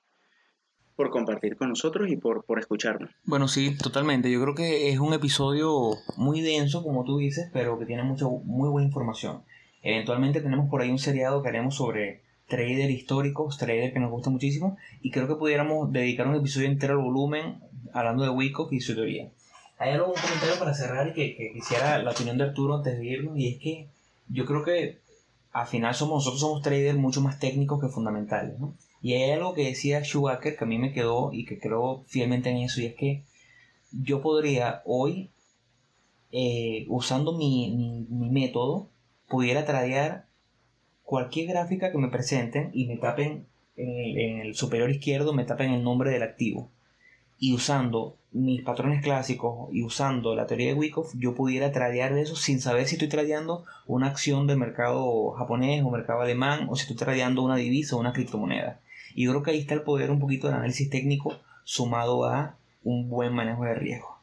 por 0.97 1.11
compartir 1.11 1.57
con 1.57 1.69
nosotros 1.69 2.09
y 2.11 2.17
por, 2.17 2.45
por 2.45 2.59
escucharnos. 2.59 3.11
Bueno, 3.25 3.49
sí, 3.49 3.77
totalmente. 3.77 4.31
Yo 4.31 4.41
creo 4.43 4.55
que 4.55 4.91
es 4.91 4.99
un 4.99 5.13
episodio 5.13 5.93
muy 6.17 6.41
denso, 6.41 6.83
como 6.83 7.05
tú 7.05 7.19
dices, 7.19 7.51
pero 7.53 7.79
que 7.79 7.85
tiene 7.87 8.03
mucha, 8.03 8.27
muy 8.27 8.69
buena 8.71 8.89
información. 8.89 9.43
Eventualmente 9.83 10.41
tenemos 10.41 10.69
por 10.69 10.81
ahí 10.81 10.91
un 10.91 10.99
seriado 10.99 11.43
que 11.43 11.49
haremos 11.51 11.77
sobre 11.77 12.23
trader 12.49 12.91
históricos, 12.91 13.59
trader 13.59 13.93
que 13.93 14.01
nos 14.01 14.11
gusta 14.11 14.31
muchísimo, 14.31 14.79
y 15.03 15.11
creo 15.11 15.29
que 15.29 15.35
pudiéramos 15.35 15.93
dedicar 15.93 16.27
un 16.27 16.37
episodio 16.37 16.69
entero 16.69 16.95
al 16.95 17.05
volumen 17.05 17.61
hablando 17.93 18.25
de 18.25 18.31
Wyckoff 18.31 18.73
y 18.73 18.81
su 18.81 18.95
teoría. 18.95 19.29
Hay 19.79 19.93
algo, 19.93 20.09
un 20.09 20.21
comentario 20.21 20.59
para 20.59 20.75
cerrar 20.75 21.09
y 21.09 21.13
que, 21.13 21.53
quisiera 21.53 21.99
la 22.03 22.13
opinión 22.13 22.39
de 22.39 22.45
Arturo 22.45 22.77
antes 22.77 22.97
de 22.99 23.05
irnos, 23.05 23.39
y 23.39 23.49
es 23.49 23.59
que 23.61 23.89
yo 24.29 24.47
creo 24.47 24.65
que 24.65 24.99
al 25.53 25.67
final 25.67 25.95
somos, 25.95 26.25
nosotros 26.25 26.41
somos 26.41 26.63
traders 26.63 26.99
mucho 26.99 27.21
más 27.21 27.39
técnicos 27.39 27.81
que 27.81 27.89
fundamentales, 27.89 28.59
¿no? 28.59 28.75
Y 29.07 29.15
hay 29.15 29.31
algo 29.31 29.55
que 29.55 29.63
decía 29.63 30.03
Schumacher 30.03 30.57
que 30.57 30.65
a 30.65 30.67
mí 30.67 30.79
me 30.79 30.93
quedó 30.93 31.33
y 31.33 31.45
que 31.45 31.61
creo 31.61 32.03
fielmente 32.09 32.51
en 32.51 32.57
eso, 32.57 32.81
y 32.81 32.87
es 32.87 32.97
que 32.97 33.23
yo 33.93 34.21
podría 34.21 34.83
hoy, 34.85 35.31
eh, 36.33 36.87
usando 36.89 37.33
mi, 37.39 38.07
mi, 38.11 38.31
método, 38.31 38.89
pudiera 39.29 39.65
tradear 39.65 40.27
cualquier 41.05 41.51
gráfica 41.51 41.93
que 41.93 41.99
me 41.99 42.09
presenten 42.09 42.73
y 42.75 42.89
me 42.89 42.97
tapen 42.97 43.47
en 43.77 44.41
el, 44.41 44.57
superior 44.57 44.91
izquierdo, 44.91 45.33
me 45.33 45.45
tapen 45.45 45.71
el 45.71 45.85
nombre 45.85 46.11
del 46.11 46.25
activo. 46.25 46.73
Y 47.39 47.55
usando 47.55 48.17
mis 48.33 48.63
patrones 48.63 49.05
clásicos 49.05 49.73
y 49.73 49.85
usando 49.85 50.35
la 50.35 50.49
teoría 50.49 50.73
de 50.73 50.75
Wyckoff, 50.75 51.15
yo 51.17 51.37
pudiera 51.37 51.71
tradear 51.71 52.13
de 52.13 52.23
eso 52.23 52.35
sin 52.35 52.61
saber 52.61 52.89
si 52.89 52.97
estoy 52.97 53.09
tradeando 53.09 53.67
una 53.87 54.09
acción 54.09 54.49
del 54.49 54.59
mercado 54.59 55.31
japonés 55.31 55.85
o 55.85 55.91
mercado 55.93 56.23
alemán 56.23 56.67
o 56.69 56.75
si 56.75 56.83
estoy 56.83 56.97
tradeando 56.97 57.45
una 57.45 57.55
divisa 57.55 57.95
o 57.95 58.01
una 58.01 58.13
criptomoneda. 58.13 58.81
Y 59.17 59.25
yo 59.25 59.33
creo 59.33 59.43
que 59.43 59.51
ahí 59.53 59.59
está 59.59 59.73
el 59.73 59.83
poder 59.83 60.11
un 60.11 60.21
poquito 60.21 60.47
del 60.47 60.57
análisis 60.57 60.91
técnico 60.91 61.41
sumado 61.65 62.27
a 62.27 62.55
un 62.85 63.09
buen 63.09 63.33
manejo 63.33 63.65
de 63.65 63.75
riesgo. 63.75 64.19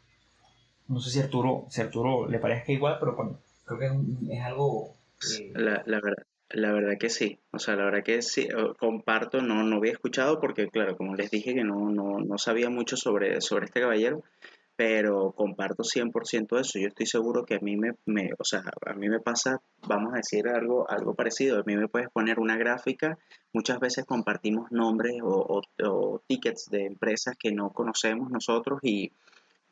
No 0.87 0.99
sé 0.99 1.09
si 1.09 1.19
Arturo, 1.19 1.65
Arturo 1.75 2.29
le 2.29 2.37
parezca 2.37 2.71
igual, 2.71 2.97
pero 2.99 3.39
creo 3.65 3.79
que 3.79 4.35
es, 4.35 4.41
algo... 4.43 4.93
Eh, 5.39 5.51
la, 5.55 5.81
la, 5.87 5.99
verdad, 5.99 6.23
la 6.51 6.71
verdad 6.71 6.97
que 6.99 7.09
sí, 7.09 7.39
o 7.51 7.57
sea, 7.57 7.75
la 7.75 7.85
verdad 7.85 8.03
que 8.03 8.21
sí, 8.21 8.47
comparto, 8.77 9.41
no, 9.41 9.63
no 9.63 9.77
había 9.77 9.93
escuchado 9.93 10.39
porque, 10.39 10.67
claro, 10.67 10.95
como 10.95 11.15
les 11.15 11.31
dije 11.31 11.55
que 11.55 11.63
no, 11.63 11.89
no, 11.89 12.19
no 12.19 12.37
sabía 12.37 12.69
mucho 12.69 12.95
sobre, 12.95 13.41
sobre 13.41 13.65
este 13.65 13.81
caballero, 13.81 14.21
pero 14.75 15.31
comparto 15.31 15.83
100% 15.83 16.59
eso. 16.59 16.79
Yo 16.79 16.87
estoy 16.87 17.05
seguro 17.05 17.45
que 17.45 17.55
a 17.55 17.59
mí 17.59 17.77
me, 17.77 17.93
me, 18.05 18.31
o 18.37 18.43
sea, 18.43 18.63
a 18.85 18.93
mí 18.93 19.09
me 19.09 19.19
pasa, 19.19 19.61
vamos 19.87 20.13
a 20.13 20.17
decir 20.17 20.47
algo, 20.47 20.89
algo 20.89 21.13
parecido. 21.13 21.59
A 21.59 21.63
mí 21.65 21.75
me 21.75 21.87
puedes 21.87 22.09
poner 22.09 22.39
una 22.39 22.57
gráfica, 22.57 23.17
muchas 23.53 23.79
veces 23.79 24.05
compartimos 24.05 24.71
nombres 24.71 25.17
o, 25.23 25.61
tickets 26.27 26.69
de 26.69 26.85
empresas 26.85 27.35
que 27.37 27.51
no 27.51 27.71
conocemos 27.71 28.31
nosotros 28.31 28.79
y 28.83 29.11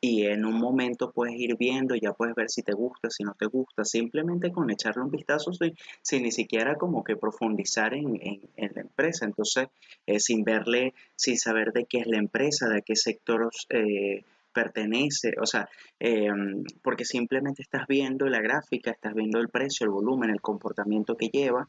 y 0.04 0.26
en 0.26 0.44
un 0.44 0.58
momento 0.58 1.12
puedes 1.12 1.38
ir 1.38 1.56
viendo, 1.56 1.94
ya 1.94 2.12
puedes 2.12 2.34
ver 2.34 2.50
si 2.50 2.62
te 2.62 2.72
gusta, 2.72 3.08
si 3.08 3.22
no 3.22 3.34
te 3.38 3.46
gusta, 3.46 3.84
simplemente 3.84 4.50
con 4.50 4.68
echarle 4.68 5.04
un 5.04 5.12
vistazo 5.12 5.52
sin, 5.52 6.22
ni 6.24 6.32
siquiera 6.32 6.74
como 6.74 7.04
que 7.04 7.14
profundizar 7.14 7.94
en, 7.94 8.18
la 8.56 8.80
empresa, 8.80 9.26
entonces 9.26 9.68
eh, 10.06 10.18
sin 10.18 10.42
verle, 10.42 10.92
sin 11.14 11.38
saber 11.38 11.72
de 11.72 11.84
qué 11.84 11.98
es 11.98 12.08
la 12.08 12.18
empresa, 12.18 12.68
de 12.68 12.82
qué 12.82 12.96
sector 12.96 13.48
eh, 13.68 14.24
pertenece, 14.52 15.32
o 15.40 15.46
sea, 15.46 15.68
em, 15.98 16.62
porque 16.82 17.04
simplemente 17.04 17.62
estás 17.62 17.86
viendo 17.86 18.26
la 18.26 18.40
gráfica, 18.40 18.90
estás 18.90 19.14
viendo 19.14 19.38
el 19.38 19.48
precio, 19.48 19.84
el 19.84 19.90
volumen, 19.90 20.30
el 20.30 20.40
comportamiento 20.40 21.16
que 21.16 21.28
lleva 21.28 21.68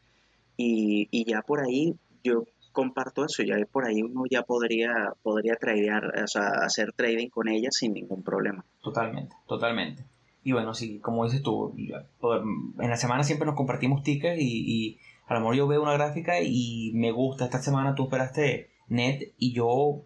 y, 0.57 1.07
y 1.11 1.25
ya 1.25 1.41
por 1.41 1.61
ahí 1.61 1.95
yo 2.23 2.45
comparto 2.71 3.23
eso, 3.25 3.43
ya 3.43 3.55
por 3.71 3.86
ahí 3.86 4.01
uno 4.01 4.23
ya 4.29 4.43
podría, 4.43 5.13
podría 5.21 5.55
tradear, 5.55 6.05
o 6.23 6.27
sea, 6.27 6.47
hacer 6.65 6.91
trading 6.93 7.29
con 7.29 7.47
ella 7.47 7.69
sin 7.71 7.93
ningún 7.93 8.23
problema. 8.23 8.65
Totalmente, 8.81 9.36
totalmente. 9.47 10.03
Y 10.43 10.51
bueno, 10.51 10.73
sí, 10.73 10.99
como 10.99 11.23
dices 11.23 11.41
tú, 11.41 11.73
en 11.77 12.89
la 12.89 12.97
semana 12.97 13.23
siempre 13.23 13.45
nos 13.45 13.55
compartimos 13.55 14.03
tickets 14.03 14.41
y, 14.41 14.65
y 14.65 14.99
a 15.27 15.36
lo 15.36 15.39
mejor 15.39 15.55
yo 15.55 15.67
veo 15.67 15.81
una 15.81 15.93
gráfica 15.93 16.41
y 16.41 16.91
me 16.95 17.11
gusta, 17.11 17.45
esta 17.45 17.61
semana 17.61 17.95
tú 17.95 18.03
esperaste 18.03 18.71
net 18.88 19.34
y 19.38 19.53
yo 19.53 20.03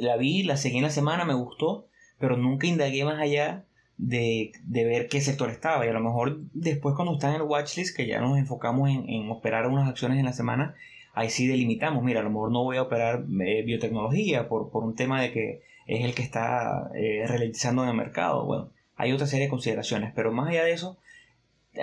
la 0.00 0.16
vi, 0.16 0.42
la 0.42 0.56
seguí 0.56 0.78
en 0.78 0.84
la 0.84 0.90
semana, 0.90 1.24
me 1.24 1.34
gustó, 1.34 1.85
pero 2.18 2.36
nunca 2.36 2.66
indagué 2.66 3.04
más 3.04 3.20
allá 3.20 3.64
de, 3.98 4.52
de, 4.64 4.84
ver 4.84 5.08
qué 5.08 5.20
sector 5.20 5.50
estaba. 5.50 5.86
Y 5.86 5.88
a 5.88 5.92
lo 5.92 6.00
mejor 6.00 6.38
después 6.52 6.94
cuando 6.94 7.14
está 7.14 7.30
en 7.30 7.36
el 7.36 7.42
watchlist, 7.42 7.96
que 7.96 8.06
ya 8.06 8.20
nos 8.20 8.38
enfocamos 8.38 8.88
en, 8.90 9.08
en 9.08 9.30
operar 9.30 9.66
unas 9.66 9.88
acciones 9.88 10.18
en 10.18 10.24
la 10.26 10.32
semana, 10.32 10.74
ahí 11.16 11.30
sí 11.30 11.46
delimitamos, 11.46 12.04
mira, 12.04 12.20
a 12.20 12.22
lo 12.22 12.30
mejor 12.30 12.52
no 12.52 12.62
voy 12.62 12.76
a 12.76 12.82
operar 12.82 13.24
eh, 13.40 13.62
biotecnología 13.62 14.48
por, 14.48 14.70
por, 14.70 14.84
un 14.84 14.94
tema 14.94 15.20
de 15.22 15.32
que 15.32 15.62
es 15.86 16.04
el 16.04 16.14
que 16.14 16.22
está 16.22 16.90
eh, 16.94 17.24
ralentizando 17.26 17.82
en 17.82 17.88
el 17.88 17.96
mercado. 17.96 18.44
Bueno, 18.44 18.70
hay 18.96 19.12
otra 19.12 19.26
serie 19.26 19.46
de 19.46 19.50
consideraciones, 19.50 20.12
pero 20.14 20.30
más 20.30 20.50
allá 20.50 20.64
de 20.64 20.72
eso, 20.72 20.98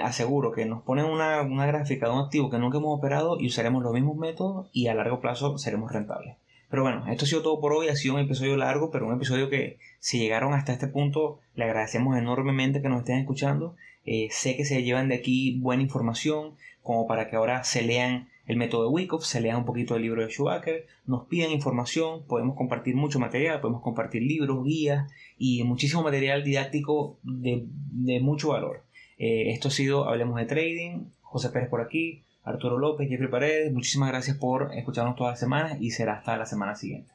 aseguro 0.01 0.51
que 0.51 0.65
nos 0.65 0.83
ponen 0.83 1.05
una, 1.05 1.41
una 1.41 1.65
gráfica 1.65 2.07
de 2.07 2.13
un 2.13 2.19
activo 2.19 2.49
que 2.49 2.59
nunca 2.59 2.77
hemos 2.77 2.97
operado 2.97 3.39
y 3.39 3.47
usaremos 3.47 3.83
los 3.83 3.93
mismos 3.93 4.17
métodos 4.17 4.69
y 4.71 4.87
a 4.87 4.93
largo 4.93 5.19
plazo 5.19 5.57
seremos 5.57 5.91
rentables. 5.91 6.35
Pero 6.73 6.81
bueno, 6.81 7.05
esto 7.07 7.25
ha 7.25 7.27
sido 7.27 7.43
todo 7.43 7.61
por 7.61 7.71
hoy, 7.71 7.89
ha 7.89 7.95
sido 7.95 8.15
un 8.15 8.21
episodio 8.21 8.57
largo, 8.57 8.89
pero 8.89 9.05
un 9.05 9.13
episodio 9.13 9.47
que 9.47 9.77
si 9.99 10.17
llegaron 10.17 10.55
hasta 10.55 10.73
este 10.73 10.87
punto, 10.87 11.39
le 11.53 11.65
agradecemos 11.65 12.17
enormemente 12.17 12.81
que 12.81 12.89
nos 12.89 13.01
estén 13.01 13.19
escuchando. 13.19 13.75
Eh, 14.07 14.29
sé 14.31 14.57
que 14.57 14.65
se 14.65 14.81
llevan 14.81 15.07
de 15.07 15.13
aquí 15.13 15.59
buena 15.59 15.83
información, 15.83 16.55
como 16.81 17.05
para 17.05 17.29
que 17.29 17.35
ahora 17.35 17.63
se 17.63 17.83
lean 17.83 18.27
el 18.47 18.57
método 18.57 18.85
de 18.85 18.89
Wyckoff, 18.89 19.23
se 19.23 19.39
lea 19.39 19.55
un 19.55 19.65
poquito 19.65 19.93
del 19.93 20.01
libro 20.01 20.23
de 20.23 20.31
Schumacher, 20.31 20.87
nos 21.05 21.27
piden 21.27 21.51
información, 21.51 22.25
podemos 22.25 22.57
compartir 22.57 22.95
mucho 22.95 23.19
material, 23.19 23.61
podemos 23.61 23.83
compartir 23.83 24.23
libros, 24.23 24.65
guías 24.65 25.11
y 25.37 25.63
muchísimo 25.65 26.01
material 26.01 26.43
didáctico 26.43 27.19
de, 27.21 27.67
mucho 28.19 28.49
valor. 28.49 28.81
Eh, 29.19 29.51
esto 29.51 29.67
ha 29.67 29.71
sido 29.71 30.09
Hablemos 30.09 30.37
de 30.37 30.45
Trading, 30.45 31.05
José 31.21 31.51
Pérez 31.51 31.69
por 31.69 31.81
aquí, 31.81 32.23
Arturo 32.43 32.77
López, 32.77 33.07
Jeffrey 33.07 33.29
Paredes, 33.29 33.71
muchísimas 33.71 34.09
gracias 34.09 34.37
por 34.37 34.73
escucharnos 34.73 35.15
todas 35.15 35.33
las 35.33 35.39
semanas 35.39 35.77
y 35.79 35.91
será 35.91 36.13
hasta 36.13 36.37
la 36.37 36.45
semana 36.45 36.75
siguiente. 36.75 37.11